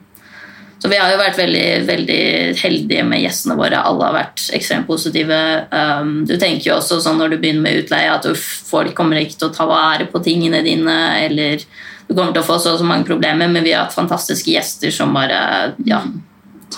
så 0.81 0.89
vi 0.89 0.97
har 0.97 1.11
jo 1.13 1.19
vært 1.19 1.37
veldig, 1.37 1.65
veldig 1.85 2.21
heldige 2.57 3.03
med 3.05 3.21
gjestene 3.21 3.53
våre. 3.59 3.83
Alle 3.85 4.07
har 4.07 4.15
vært 4.15 4.47
ekstremt 4.57 4.87
positive. 4.89 5.37
Um, 5.69 6.23
du 6.25 6.33
tenker 6.41 6.71
jo 6.71 6.77
også 6.79 6.97
sånn 7.03 7.21
når 7.21 7.35
du 7.35 7.37
begynner 7.43 7.67
med 7.67 7.83
utleie, 7.83 8.09
at 8.09 8.25
uff, 8.25 8.47
folk 8.65 8.95
kommer 8.97 9.21
ikke 9.21 9.37
til 9.37 9.51
å 9.51 9.53
ta 9.53 9.67
vare 9.69 10.07
på 10.09 10.23
tingene 10.25 10.63
dine, 10.65 10.97
eller 11.21 11.61
du 12.07 12.15
kommer 12.15 12.33
til 12.33 12.41
å 12.41 12.47
få 12.47 12.57
så 12.57 12.73
og 12.73 12.81
så 12.81 12.87
mange 12.87 13.05
problemer, 13.05 13.51
men 13.51 13.61
vi 13.61 13.75
har 13.75 13.85
hatt 13.85 13.93
fantastiske 13.93 14.49
gjester 14.55 14.89
som 14.95 15.13
bare 15.13 15.37
ja, 15.85 16.01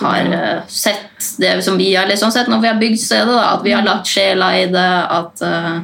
har 0.02 0.28
uh, 0.34 0.68
sett 0.68 1.30
det 1.40 1.54
som 1.64 1.80
vi 1.80 1.94
har 1.94 2.10
liksom 2.10 2.32
sett 2.34 2.50
når 2.52 2.60
vi 2.60 2.68
har 2.74 2.80
bygd 2.84 3.00
stedet. 3.00 3.32
Da, 3.32 3.54
at 3.54 3.64
vi 3.64 3.72
har 3.72 3.88
lagt 3.88 4.12
sjela 4.12 4.50
i 4.58 4.66
det, 4.68 4.90
at, 5.16 5.40
uh, 5.48 5.80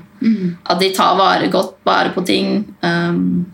at 0.69 0.85
de 0.85 0.93
tar 0.93 1.17
vare 1.17 1.49
godt 1.49 1.79
bare 1.89 2.13
på 2.13 2.29
ting. 2.29 2.67
Um, 2.85 3.49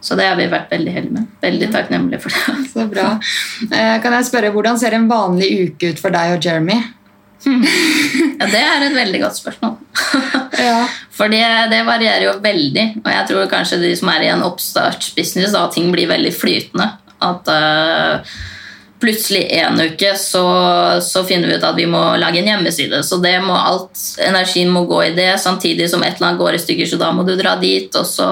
Så 0.00 0.16
det 0.18 0.26
har 0.30 0.36
vi 0.38 0.46
vært 0.50 0.70
veldig 0.72 0.92
heldige 0.94 1.16
med. 1.18 1.28
Veldig 1.42 1.68
takknemlige 1.74 2.22
for 2.24 2.32
det. 2.34 2.56
Så 2.72 2.86
bra. 2.90 3.06
Eh, 3.68 3.94
Kan 4.02 4.16
jeg 4.16 4.28
spørre, 4.30 4.52
Hvordan 4.54 4.78
ser 4.80 4.96
en 4.96 5.08
vanlig 5.10 5.50
uke 5.66 5.92
ut 5.92 6.00
for 6.02 6.14
deg 6.14 6.36
og 6.38 6.46
Jeremy? 6.46 6.78
Ja, 7.42 8.46
det 8.46 8.60
er 8.62 8.84
et 8.86 8.94
veldig 8.96 9.20
godt 9.24 9.40
spørsmål. 9.40 9.76
Ja. 10.62 10.84
For 11.10 11.32
det, 11.32 11.40
det 11.72 11.80
varierer 11.88 12.22
jo 12.26 12.32
veldig. 12.44 12.82
Og 13.00 13.08
jeg 13.10 13.26
tror 13.26 13.48
kanskje 13.50 13.80
de 13.80 13.88
som 13.98 14.10
er 14.12 14.22
i 14.22 14.28
en 14.30 14.44
oppstartsbusiness, 14.46 15.50
da 15.56 15.64
ting 15.72 15.88
blir 15.90 16.06
veldig 16.10 16.30
flytende. 16.36 16.86
At 17.24 17.48
eh, 17.50 18.36
plutselig 19.02 19.42
en 19.58 19.80
uke 19.80 20.12
så, 20.18 20.42
så 21.02 21.24
finner 21.26 21.50
vi 21.50 21.56
ut 21.58 21.66
at 21.66 21.76
vi 21.76 21.88
må 21.90 22.00
lage 22.20 22.38
en 22.40 22.48
hjemmeside. 22.52 23.02
Så 23.04 23.18
det 23.22 23.34
må 23.44 23.56
alt, 23.58 23.98
energien 24.22 24.70
må 24.72 24.84
gå 24.90 25.02
i 25.08 25.12
det, 25.16 25.34
samtidig 25.42 25.90
som 25.90 26.04
et 26.06 26.16
eller 26.16 26.30
annet 26.30 26.42
går 26.42 26.56
i 26.56 26.62
stykker, 26.62 26.90
så 26.92 27.00
da 27.00 27.10
må 27.14 27.26
du 27.26 27.34
dra 27.38 27.56
dit. 27.60 27.90
Og 27.98 28.06
så, 28.06 28.28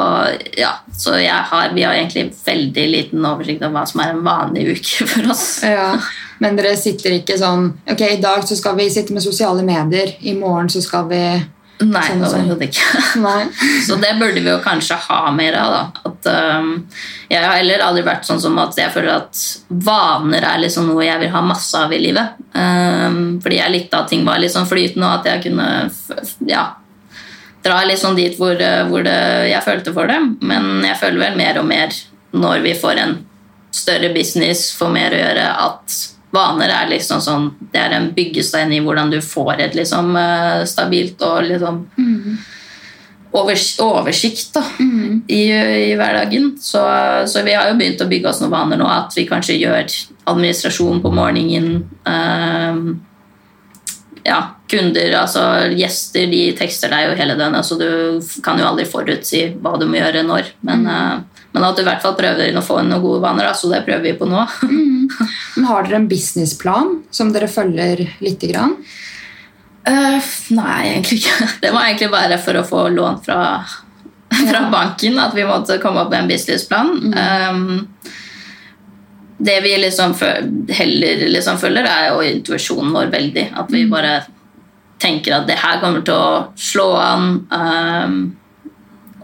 ja, 0.58 0.76
så 0.96 1.18
har, 1.18 1.74
vi 1.74 1.84
har 1.86 1.98
egentlig 1.98 2.30
veldig 2.46 2.88
liten 2.94 3.26
oversikt 3.26 3.64
over 3.64 3.80
hva 3.80 3.86
som 3.90 4.04
er 4.04 4.14
en 4.14 4.26
vanlig 4.26 4.68
uke 4.76 5.06
for 5.12 5.32
oss. 5.34 5.46
Ja. 5.66 5.92
Men 6.40 6.56
dere 6.56 6.72
sitter 6.80 7.18
ikke 7.18 7.36
sånn 7.36 7.66
Ok, 7.90 8.00
i 8.00 8.20
dag 8.22 8.46
så 8.48 8.56
skal 8.56 8.78
vi 8.78 8.86
sitte 8.88 9.12
med 9.12 9.24
sosiale 9.24 9.64
medier. 9.66 10.14
I 10.24 10.32
morgen 10.38 10.70
så 10.72 10.80
skal 10.80 11.10
vi 11.10 11.24
Nei, 11.80 12.02
Sånn 12.04 12.24
overhodet 12.26 12.66
ikke. 12.68 13.02
Nei. 13.24 13.44
Så 13.86 13.96
det 14.00 14.12
burde 14.20 14.42
vi 14.42 14.50
jo 14.50 14.58
kanskje 14.64 14.98
ha 15.06 15.20
mer 15.32 15.56
av. 15.60 15.72
da. 15.72 16.10
At, 16.10 16.28
um, 16.60 16.72
jeg 17.30 17.40
har 17.44 17.56
heller 17.56 17.84
aldri 17.86 18.04
vært 18.04 18.28
sånn 18.28 18.42
som 18.42 18.58
at 18.60 18.76
jeg 18.78 18.92
føler 18.92 19.14
at 19.14 19.40
vaner 19.86 20.44
er 20.44 20.60
liksom 20.64 20.90
noe 20.90 21.06
jeg 21.06 21.22
vil 21.22 21.32
ha 21.32 21.42
masse 21.44 21.78
av 21.78 21.94
i 21.96 22.02
livet. 22.02 22.36
Um, 22.52 23.38
fordi 23.40 23.62
jeg 23.62 23.74
likte 23.76 24.02
at 24.02 24.12
ting 24.12 24.28
var 24.28 24.42
litt 24.42 24.52
sånn 24.52 24.68
flytende, 24.68 25.08
og 25.08 25.22
at 25.22 25.30
jeg 25.32 25.44
kunne 25.48 25.70
ja, 26.50 26.66
dra 27.64 27.80
litt 27.88 28.02
sånn 28.02 28.18
dit 28.18 28.36
hvor, 28.36 28.60
uh, 28.60 28.84
hvor 28.90 29.06
det, 29.06 29.18
jeg 29.54 29.64
følte 29.64 29.96
for 29.96 30.10
det. 30.10 30.20
Men 30.44 30.84
jeg 30.84 31.00
føler 31.00 31.24
vel 31.28 31.40
mer 31.40 31.62
og 31.62 31.68
mer 31.70 31.96
når 32.36 32.62
vi 32.66 32.76
får 32.78 33.00
en 33.02 33.18
større 33.74 34.12
business, 34.12 34.68
får 34.76 34.92
mer 34.92 35.14
å 35.14 35.22
gjøre, 35.24 35.50
at 35.64 36.00
vaner 36.30 36.70
er 36.70 36.90
liksom 36.92 37.20
sånn 37.24 37.48
Det 37.72 37.80
er 37.80 37.96
en 37.96 38.10
byggestein 38.14 38.72
i 38.72 38.80
hvordan 38.84 39.10
du 39.10 39.18
får 39.24 39.64
et 39.66 39.76
liksom 39.78 40.14
uh, 40.14 40.62
stabilt 40.68 41.22
og 41.26 41.44
liksom 41.48 41.84
overs 43.30 43.76
oversikt 43.80 44.54
da, 44.56 44.62
i, 45.30 45.44
i 45.90 45.92
hverdagen. 45.94 46.56
Så, 46.60 46.80
så 47.30 47.44
vi 47.46 47.54
har 47.54 47.70
jo 47.70 47.76
begynt 47.78 48.02
å 48.02 48.08
bygge 48.10 48.30
oss 48.30 48.40
noen 48.42 48.54
vaner 48.54 48.80
nå, 48.80 48.88
at 48.90 49.14
vi 49.14 49.28
kanskje 49.28 49.58
gjør 49.60 49.86
administrasjon 50.30 50.98
på 51.04 51.12
morgenen. 51.14 51.84
ehm, 52.10 52.88
ja, 54.24 54.40
kunder, 54.68 55.14
altså 55.16 55.42
gjester, 55.72 56.26
de 56.30 56.50
tekster 56.58 56.92
deg 56.92 57.06
jo 57.06 57.18
hele 57.18 57.36
døgnet, 57.38 57.66
så 57.66 57.78
du 57.80 58.20
kan 58.44 58.58
jo 58.60 58.66
aldri 58.68 58.84
forutsi 58.88 59.46
hva 59.62 59.78
du 59.80 59.86
må 59.88 59.96
gjøre 59.96 60.26
når. 60.26 60.52
Men, 60.66 60.86
eh, 60.86 61.44
men 61.54 61.66
at 61.66 61.76
du 61.78 61.82
i 61.82 61.88
hvert 61.88 62.02
fall 62.02 62.18
prøver 62.18 62.58
å 62.58 62.64
få 62.64 62.82
inn 62.82 62.92
noen 62.92 63.02
gode 63.02 63.22
vaner, 63.24 63.48
da, 63.48 63.54
så 63.56 63.70
det 63.72 63.84
prøver 63.86 64.10
vi 64.10 64.18
på 64.18 64.28
nå. 64.28 64.44
Men 65.56 65.68
Har 65.70 65.86
dere 65.86 66.00
en 66.00 66.08
businessplan 66.08 66.96
som 67.10 67.32
dere 67.34 67.48
følger 67.50 68.04
lite 68.22 68.50
grann? 68.50 68.76
Uh, 69.88 70.20
nei, 70.54 70.80
egentlig 70.92 71.22
ikke. 71.22 71.50
Det 71.62 71.70
var 71.74 71.88
egentlig 71.88 72.10
bare 72.12 72.40
for 72.42 72.60
å 72.60 72.66
få 72.66 72.86
lån 72.94 73.22
fra, 73.24 73.42
fra 74.50 74.64
banken 74.72 75.18
at 75.22 75.36
vi 75.36 75.46
måtte 75.48 75.80
komme 75.82 76.04
opp 76.04 76.12
med 76.12 76.24
en 76.24 76.32
businessplan. 76.32 77.14
Um, 77.14 77.88
det 79.40 79.60
vi 79.64 79.72
liksom 79.80 80.12
heller 80.68 81.24
liksom 81.32 81.56
følger, 81.58 81.86
er 81.88 82.10
jo 82.10 82.20
intuisjonen 82.26 82.92
vår 82.92 83.08
veldig. 83.14 83.46
At 83.56 83.72
vi 83.72 83.86
bare 83.88 84.18
tenker 85.00 85.38
at 85.38 85.46
det 85.48 85.56
her 85.62 85.80
kommer 85.80 86.04
til 86.04 86.12
å 86.12 86.42
slå 86.60 86.90
an. 87.00 87.30
Um, 87.48 88.18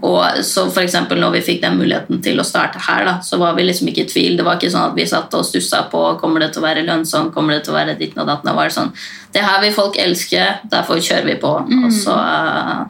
og 0.06 0.40
så 0.46 0.66
for 0.70 0.84
eksempel 0.84 1.20
når 1.20 1.36
vi 1.36 1.44
fikk 1.48 1.62
den 1.64 1.78
muligheten 1.80 2.20
til 2.24 2.40
å 2.40 2.46
starte 2.46 2.80
her, 2.86 3.04
da, 3.08 3.14
så 3.24 3.38
var 3.40 3.56
vi 3.58 3.66
liksom 3.66 3.90
ikke 3.90 4.04
i 4.04 4.10
tvil. 4.10 4.36
Det 4.38 4.46
var 4.46 4.58
ikke 4.58 4.72
sånn 4.72 4.90
at 4.90 4.98
vi 4.98 5.06
satt 5.08 5.34
og 5.34 5.46
stussa 5.46 5.84
på 5.92 6.02
kommer 6.20 6.44
det 6.44 6.52
til 6.54 6.62
å 6.62 6.66
være 6.66 6.86
lønnsomt, 6.86 7.34
kommer 7.34 7.56
det 7.56 7.66
til 7.66 7.74
å 7.74 7.78
være 7.78 7.96
ditten 7.98 8.22
og 8.22 8.28
datten. 8.30 8.50
Det 8.50 8.56
var 8.58 8.74
sånn, 8.74 8.92
det 9.34 9.44
her 9.46 9.62
vil 9.64 9.74
folk 9.76 9.98
elske, 10.02 10.50
derfor 10.72 11.02
kjører 11.02 11.30
vi 11.30 11.38
på. 11.42 11.54
Og 11.82 11.88
så, 11.94 12.16
eh, 12.16 12.84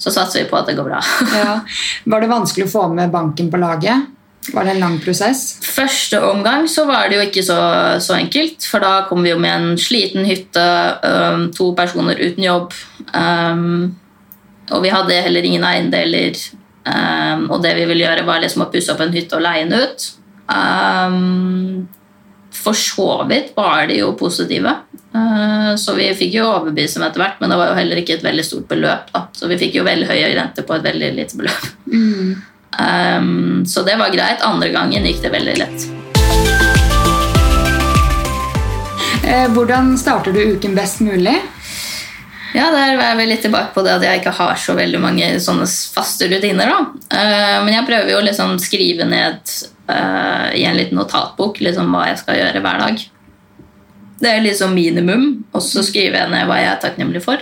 så 0.00 0.14
satser 0.14 0.42
vi 0.42 0.50
på 0.50 0.58
at 0.60 0.70
det 0.70 0.78
går 0.78 0.88
bra. 0.88 1.02
Ja. 1.40 1.60
Var 2.10 2.24
det 2.24 2.32
vanskelig 2.32 2.68
å 2.68 2.74
få 2.74 2.88
med 2.94 3.12
banken 3.12 3.52
på 3.52 3.60
laget? 3.60 4.08
Var 4.52 4.64
det 4.64 4.72
en 4.74 4.80
lang 4.80 4.98
prosess? 5.04 5.58
Første 5.62 6.20
omgang 6.24 6.64
så 6.68 6.86
var 6.88 7.10
det 7.10 7.18
jo 7.18 7.24
ikke 7.26 7.42
så, 7.44 7.58
så 8.00 8.16
enkelt, 8.16 8.64
for 8.66 8.82
da 8.82 9.04
kom 9.08 9.22
vi 9.24 9.34
jo 9.34 9.40
med 9.40 9.52
en 9.52 9.80
sliten 9.80 10.24
hytte, 10.26 10.64
um, 11.04 11.50
to 11.54 11.70
personer 11.76 12.18
uten 12.18 12.46
jobb, 12.46 12.72
øhm, 13.12 13.92
og 14.70 14.82
vi 14.84 14.92
hadde 14.94 15.22
heller 15.26 15.46
ingen 15.46 15.66
eiendeler, 15.66 16.38
Um, 16.80 17.50
og 17.52 17.60
det 17.60 17.74
vi 17.76 17.84
ville 17.90 18.06
gjøre 18.06 18.24
var 18.24 18.40
liksom 18.40 18.64
å 18.64 18.70
pusse 18.72 18.92
opp 18.94 19.02
en 19.04 19.12
hytte 19.12 19.36
og 19.36 19.44
leie 19.44 19.66
den 19.68 19.84
ut. 19.84 20.06
Um, 20.50 21.88
for 22.56 22.76
så 22.76 23.22
vidt 23.28 23.52
var 23.56 23.86
de 23.88 24.00
jo 24.00 24.10
positive, 24.18 24.72
uh, 25.14 25.72
så 25.78 25.94
vi 25.96 26.08
fikk 26.16 26.34
jo 26.40 26.48
overbevise 26.48 26.98
dem 26.98 27.06
etter 27.06 27.22
hvert, 27.22 27.38
men 27.40 27.52
det 27.52 27.60
var 27.60 27.70
jo 27.70 27.78
heller 27.78 28.00
ikke 28.00 28.16
et 28.18 28.26
veldig 28.26 28.46
stort 28.48 28.66
beløp, 28.72 29.12
da. 29.14 29.26
så 29.36 29.48
vi 29.52 29.60
fikk 29.60 29.78
jo 29.78 29.86
veldig 29.86 30.08
høy 30.10 30.18
rente 30.40 30.64
på 30.66 30.76
et 30.76 30.88
veldig 30.88 31.12
lite 31.20 31.40
beløp. 31.40 31.70
Um, 32.80 33.62
så 33.68 33.84
det 33.84 33.96
var 34.00 34.12
greit. 34.14 34.44
Andre 34.46 34.70
gangen 34.72 35.06
gikk 35.06 35.20
det 35.24 35.32
veldig 35.34 35.56
lett. 35.58 35.88
Eh, 39.20 39.46
hvordan 39.52 39.92
starter 40.00 40.32
du 40.32 40.40
uken 40.54 40.74
best 40.78 41.02
mulig? 41.04 41.36
Ja, 42.54 42.70
Der 42.74 42.98
er 42.98 43.16
vi 43.18 43.28
litt 43.30 43.44
tilbake 43.44 43.74
på 43.74 43.84
det 43.86 43.94
at 43.98 44.04
jeg 44.04 44.20
ikke 44.20 44.34
har 44.34 44.58
så 44.58 44.74
veldig 44.78 45.00
mange 45.02 45.28
sånne 45.42 45.68
faste 45.68 46.26
rutiner. 46.30 46.72
da. 46.72 46.80
Uh, 47.12 47.58
men 47.66 47.74
jeg 47.76 47.86
prøver 47.86 48.12
jo 48.14 48.18
å 48.18 48.26
liksom 48.26 48.58
skrive 48.62 49.06
ned 49.06 49.54
uh, 49.90 50.50
i 50.56 50.66
en 50.66 50.78
liten 50.78 50.98
notatbok 50.98 51.62
liksom 51.62 51.94
hva 51.94 52.08
jeg 52.10 52.22
skal 52.24 52.40
gjøre 52.40 52.64
hver 52.64 52.84
dag. 52.86 53.06
Det 54.20 54.28
er 54.34 54.42
liksom 54.44 54.74
minimum, 54.76 55.30
og 55.54 55.62
så 55.64 55.84
skriver 55.86 56.24
jeg 56.24 56.32
ned 56.34 56.48
hva 56.50 56.58
jeg 56.60 56.72
er 56.74 56.82
takknemlig 56.82 57.22
for. 57.24 57.40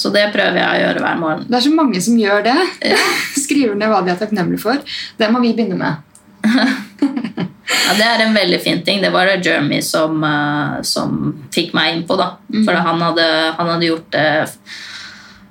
Så 0.00 0.10
det 0.14 0.30
prøver 0.34 0.56
jeg 0.60 0.70
å 0.70 0.80
gjøre 0.84 1.02
hver 1.04 1.20
morgen. 1.20 1.46
Det 1.50 1.58
er 1.58 1.66
så 1.66 1.72
mange 1.74 2.00
som 2.04 2.18
gjør 2.18 2.44
det. 2.46 2.56
Skriver 3.44 3.76
ned 3.78 3.90
hva 3.92 4.00
de 4.06 4.14
er 4.14 4.20
takknemlige 4.20 4.62
for. 4.62 4.80
Det 5.20 5.28
må 5.32 5.42
vi 5.44 5.52
begynne 5.58 5.78
med. 5.80 5.94
Ja, 7.70 7.94
Det 7.98 8.06
er 8.06 8.24
en 8.24 8.34
veldig 8.34 8.60
fin 8.62 8.82
ting. 8.82 9.02
Det 9.02 9.10
var 9.10 9.26
det 9.26 9.44
Jeremy 9.46 9.80
som, 9.82 10.24
eh, 10.24 10.82
som 10.82 11.34
fikk 11.54 11.74
meg 11.74 11.94
inn 11.94 12.06
på. 12.06 12.18
Mm. 12.52 12.64
For 12.64 12.74
han 12.74 13.02
hadde, 13.02 13.26
han 13.58 13.74
hadde 13.74 13.90
gjort 13.90 14.10
det 14.10 14.48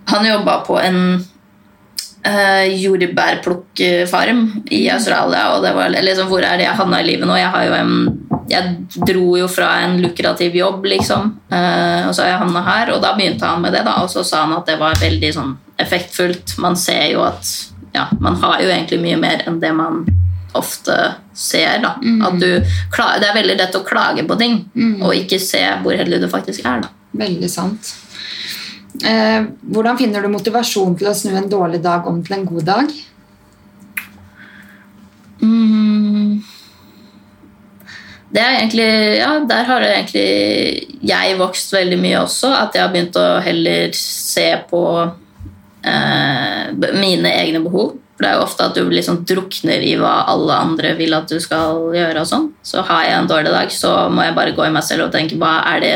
Han 0.10 0.26
jobba 0.26 0.64
på 0.66 0.80
en 0.82 1.22
uh, 2.26 2.66
jordbærplukkfarm 2.66 4.64
i 4.74 4.90
Australia. 4.90 5.52
Og 5.54 5.64
det 5.64 5.74
var 5.76 5.94
liksom, 5.94 6.28
hvor 6.32 6.42
er 6.42 6.58
det 6.58 6.66
jeg 6.66 6.80
havna 6.80 7.02
i 7.02 7.06
livet 7.06 7.30
nå? 7.30 7.36
Jeg, 7.38 7.70
en, 7.78 8.42
jeg 8.50 9.04
dro 9.06 9.38
jo 9.38 9.48
fra 9.52 9.70
en 9.86 10.00
lukrativ 10.02 10.58
jobb, 10.58 10.88
liksom. 10.90 11.36
Uh, 11.54 12.08
og 12.08 12.16
så 12.16 12.26
har 12.26 12.32
jeg 12.34 12.42
havna 12.42 12.66
her, 12.66 12.94
og 12.96 13.04
da 13.06 13.14
begynte 13.14 13.46
han 13.46 13.62
med 13.62 13.78
det. 13.78 13.84
da, 13.86 14.00
Og 14.02 14.10
så 14.10 14.26
sa 14.26 14.48
han 14.48 14.58
at 14.58 14.66
det 14.66 14.80
var 14.82 14.98
veldig 14.98 15.34
sånn 15.36 15.54
effektfullt. 15.78 16.58
Man 16.58 16.80
ser 16.80 17.06
jo 17.14 17.22
at 17.28 17.54
ja, 17.94 18.08
man 18.20 18.38
har 18.42 18.60
jo 18.62 18.70
egentlig 18.70 19.02
mye 19.02 19.20
mer 19.22 19.46
enn 19.48 19.62
det 19.62 19.72
man 19.78 20.04
ofte 20.58 20.98
ser. 21.34 21.80
da. 21.84 21.96
Mm. 22.02 22.22
At 22.26 22.40
du, 22.42 22.50
det 22.60 23.30
er 23.30 23.36
veldig 23.38 23.58
lett 23.60 23.78
å 23.78 23.86
klage 23.86 24.26
på 24.28 24.38
ting 24.40 24.62
mm. 24.74 25.02
og 25.02 25.16
ikke 25.16 25.42
se 25.42 25.62
hvor 25.84 25.98
heldig 25.98 26.22
du 26.24 26.30
faktisk 26.32 26.66
er. 26.66 26.86
da. 26.86 26.94
Veldig 27.20 27.50
sant. 27.52 27.94
Eh, 29.06 29.44
hvordan 29.70 30.00
finner 30.00 30.26
du 30.26 30.32
motivasjon 30.34 30.98
til 31.00 31.12
å 31.12 31.16
snu 31.16 31.36
en 31.38 31.50
dårlig 31.52 31.82
dag 31.84 32.08
om 32.10 32.24
til 32.26 32.40
en 32.40 32.48
god 32.50 32.66
dag? 32.68 32.96
Mm. 35.40 36.42
Det 38.30 38.42
er 38.44 38.58
egentlig, 38.60 38.90
ja, 39.18 39.30
Der 39.50 39.64
har 39.66 39.82
egentlig 39.82 41.00
jeg 41.02 41.38
vokst 41.40 41.74
veldig 41.74 41.98
mye 42.02 42.20
også. 42.26 42.52
At 42.54 42.76
jeg 42.76 42.84
har 42.84 42.94
begynt 42.94 43.18
å 43.18 43.40
heller 43.46 43.96
se 43.98 44.50
på 44.70 44.84
eh, 45.86 46.94
mine 47.00 47.34
egne 47.34 47.64
behov. 47.66 47.96
For 48.20 48.26
det 48.26 48.34
er 48.34 48.36
jo 48.36 48.44
ofte 48.44 48.66
at 48.68 48.76
du 48.76 48.90
liksom 48.92 49.22
drukner 49.24 49.80
i 49.80 49.94
hva 49.96 50.26
alle 50.28 50.58
andre 50.60 50.90
vil 51.00 51.16
at 51.16 51.32
du 51.32 51.38
skal 51.40 51.86
gjøre. 51.96 52.20
og 52.20 52.28
sånn. 52.28 52.50
Så 52.68 52.84
har 52.84 53.06
jeg 53.08 53.16
en 53.16 53.30
dårlig 53.32 53.54
dag, 53.54 53.72
så 53.72 53.94
må 54.12 54.26
jeg 54.28 54.36
bare 54.36 54.52
gå 54.58 54.66
i 54.68 54.74
meg 54.76 54.84
selv 54.84 55.06
og 55.06 55.14
tenke 55.14 55.38
hva 55.40 55.54
er 55.72 55.86
det 55.86 55.94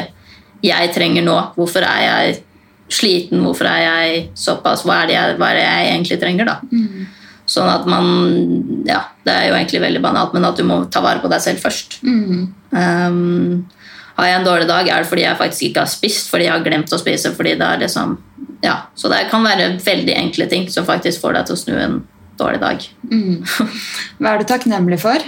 jeg 0.64 0.94
trenger 0.96 1.26
nå? 1.28 1.36
Hvorfor 1.58 1.84
er 1.84 2.06
jeg 2.06 2.38
sliten? 2.88 3.44
Hvorfor 3.44 3.68
er 3.68 3.82
jeg 3.84 4.24
såpass? 4.40 4.86
Hva 4.88 5.02
er 5.02 5.12
det 5.12 5.18
jeg, 5.18 5.36
er 5.36 5.60
det 5.60 5.68
jeg 5.68 5.92
egentlig 5.92 6.20
trenger? 6.24 6.48
da? 6.48 6.56
Mm. 6.72 7.12
Sånn 7.44 7.68
at 7.68 7.92
man 7.92 8.08
Ja, 8.88 9.02
det 9.28 9.36
er 9.36 9.50
jo 9.50 9.58
egentlig 9.58 9.84
veldig 9.84 10.06
banalt, 10.08 10.32
men 10.32 10.48
at 10.48 10.56
du 10.56 10.64
må 10.64 10.86
ta 10.88 11.04
vare 11.04 11.20
på 11.20 11.32
deg 11.32 11.44
selv 11.44 11.60
først. 11.60 12.00
Mm. 12.08 12.48
Um, 12.72 13.68
har 14.18 14.30
jeg 14.30 14.40
en 14.40 14.46
dårlig 14.46 14.68
dag, 14.70 14.88
er 14.88 15.04
det 15.04 15.10
fordi 15.10 15.26
jeg 15.26 15.40
faktisk 15.40 15.68
ikke 15.68 15.84
har 15.86 15.92
spist, 15.92 16.30
fordi 16.30 16.48
jeg 16.48 16.54
har 16.54 16.66
glemt 16.66 16.94
å 16.94 17.00
spise. 17.02 17.34
fordi 17.34 17.56
det 17.60 17.68
er 17.68 17.82
liksom 17.82 18.18
ja, 18.64 18.76
Så 18.96 19.10
det 19.12 19.26
kan 19.32 19.44
være 19.44 19.78
veldig 19.84 20.16
enkle 20.16 20.48
ting 20.48 20.70
som 20.72 20.86
faktisk 20.86 21.22
får 21.22 21.34
deg 21.38 21.48
til 21.48 21.56
å 21.56 21.62
snu 21.64 21.74
en 21.78 21.96
dårlig 22.40 22.62
dag. 22.62 22.86
Mm. 23.12 23.42
Hva 24.20 24.34
er 24.34 24.42
du 24.42 24.46
takknemlig 24.50 25.00
for? 25.02 25.26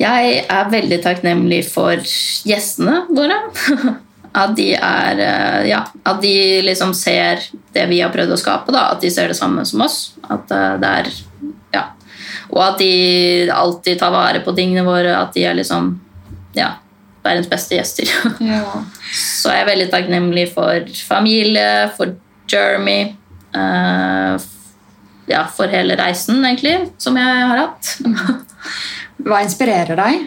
Jeg 0.00 0.38
er 0.48 0.72
veldig 0.72 0.98
takknemlig 1.04 1.60
for 1.68 2.00
gjestene 2.48 3.04
våre. 3.12 3.38
At 4.32 4.54
de, 4.56 4.70
er, 4.72 5.18
eh, 5.20 5.66
ja, 5.68 5.82
at 6.08 6.22
de 6.22 6.62
liksom 6.64 6.94
ser 6.96 7.42
det 7.76 7.82
vi 7.90 7.98
har 8.00 8.08
prøvd 8.14 8.32
å 8.32 8.38
skape. 8.40 8.72
Da. 8.72 8.86
At 8.94 9.02
de 9.04 9.10
ser 9.12 9.28
det 9.28 9.36
samme 9.36 9.60
som 9.68 9.82
oss. 9.84 10.14
At 10.24 10.48
eh, 10.48 10.78
det 10.80 10.92
er, 11.02 11.10
ja. 11.74 11.82
Og 12.48 12.62
at 12.64 12.80
de 12.80 13.50
alltid 13.52 14.00
tar 14.00 14.14
vare 14.14 14.40
på 14.40 14.54
tingene 14.56 14.86
våre. 14.88 15.12
At 15.18 15.36
de 15.36 15.44
er 15.44 15.58
liksom 15.58 15.92
ja, 16.56 16.70
verdens 17.24 17.50
beste 17.50 17.78
gjester. 17.78 18.10
Ja. 18.52 18.82
Så 19.12 19.52
jeg 19.52 19.64
er 19.64 19.68
veldig 19.68 19.88
takknemlig 19.92 20.46
for 20.54 20.86
familie, 21.06 21.90
for 21.96 22.14
Jeremy. 22.50 23.14
Uh, 23.52 24.40
ja, 25.30 25.44
for 25.52 25.70
hele 25.70 25.96
reisen, 26.00 26.42
egentlig, 26.44 26.76
som 26.98 27.16
jeg 27.20 27.48
har 27.48 27.60
hatt. 27.60 27.96
Hva 29.26 29.42
inspirerer 29.44 29.98
deg? 29.98 30.24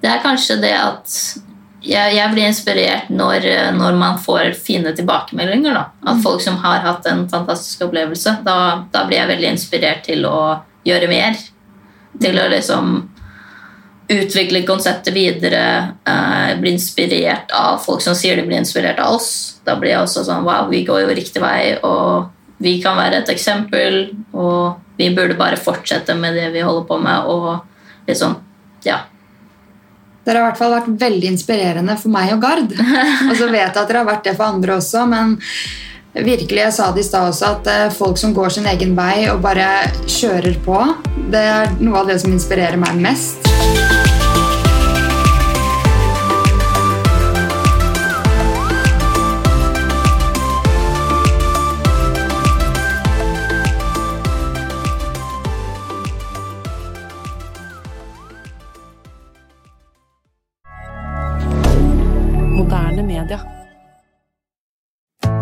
Det 0.00 0.10
er 0.10 0.24
kanskje 0.24 0.58
det 0.62 0.74
at 0.76 1.12
jeg, 1.86 2.16
jeg 2.16 2.32
blir 2.32 2.48
inspirert 2.48 3.10
når, 3.14 3.46
når, 3.76 3.98
man 3.98 4.18
får 4.18 4.56
fine 4.58 4.92
tilbakemeldinger. 4.96 5.76
Da. 5.76 5.84
At 6.02 6.18
mm. 6.18 6.22
folk 6.24 6.42
som 6.42 6.58
har 6.64 6.82
hatt 6.84 7.06
en 7.10 7.26
fantastisk 7.30 7.86
opplevelse. 7.86 8.38
Da, 8.46 8.56
da, 8.92 9.04
blir 9.06 9.20
jeg 9.20 9.30
veldig 9.34 9.52
inspirert 9.54 10.02
til 10.08 10.26
å 10.28 10.38
gjøre 10.86 11.10
mer. 11.10 11.38
Til 12.22 12.40
å 12.40 12.48
liksom 12.50 12.96
utvikle 14.08 14.62
konseptet 14.62 15.14
videre. 15.14 15.94
eh, 16.06 16.60
bli 16.60 16.70
inspirert 16.70 17.50
av 17.50 17.78
folk 17.78 18.00
som 18.02 18.14
sier 18.14 18.36
de 18.36 18.42
blir 18.42 18.58
inspirert 18.58 18.98
av 18.98 19.14
oss. 19.14 19.58
Da 19.64 19.76
blir 19.76 19.90
jeg 19.90 20.02
også 20.02 20.24
sånn 20.24 20.44
Wow, 20.44 20.68
vi 20.70 20.84
går 20.84 21.02
jo 21.02 21.14
riktig 21.14 21.42
vei, 21.42 21.78
og 21.82 22.30
vi 22.58 22.80
kan 22.82 22.96
være 22.96 23.22
et 23.22 23.28
eksempel. 23.28 24.16
Og 24.32 24.76
vi 24.96 25.10
burde 25.14 25.36
bare 25.38 25.56
fortsette 25.56 26.14
med 26.14 26.34
det 26.34 26.50
vi 26.52 26.60
holder 26.60 26.86
på 26.86 26.98
med. 26.98 27.26
og 27.26 27.60
liksom, 28.06 28.36
ja. 28.84 29.00
Dere 30.24 30.38
har 30.38 30.46
i 30.46 30.50
hvert 30.50 30.58
fall 30.58 30.74
vært 30.74 31.00
veldig 31.00 31.28
inspirerende 31.30 31.96
for 32.00 32.10
meg 32.10 32.32
og 32.34 32.40
Gard. 32.42 32.72
Og 33.30 33.36
så 33.38 33.46
vet 33.46 33.62
jeg 33.62 33.78
at 33.78 33.86
dere 33.86 34.02
har 34.02 34.08
vært 34.08 34.24
det 34.26 34.34
for 34.34 34.50
andre 34.50 34.74
også, 34.80 35.04
men 35.06 35.36
virkelig, 36.16 36.62
jeg 36.64 36.74
sa 36.74 36.90
det 36.90 37.04
i 37.04 37.06
stad 37.06 37.30
også, 37.30 37.52
at 37.58 37.70
eh, 37.70 37.94
folk 37.94 38.18
som 38.18 38.34
går 38.34 38.56
sin 38.56 38.66
egen 38.66 38.96
vei 38.98 39.28
og 39.30 39.44
bare 39.44 39.86
kjører 40.10 40.58
på, 40.66 40.80
det 41.30 41.44
er 41.46 41.76
noe 41.78 42.02
av 42.02 42.10
det 42.10 42.18
som 42.24 42.34
inspirerer 42.34 42.80
meg 42.80 42.98
mest. 42.98 43.45
Thank 43.66 43.90
you. 43.90 44.05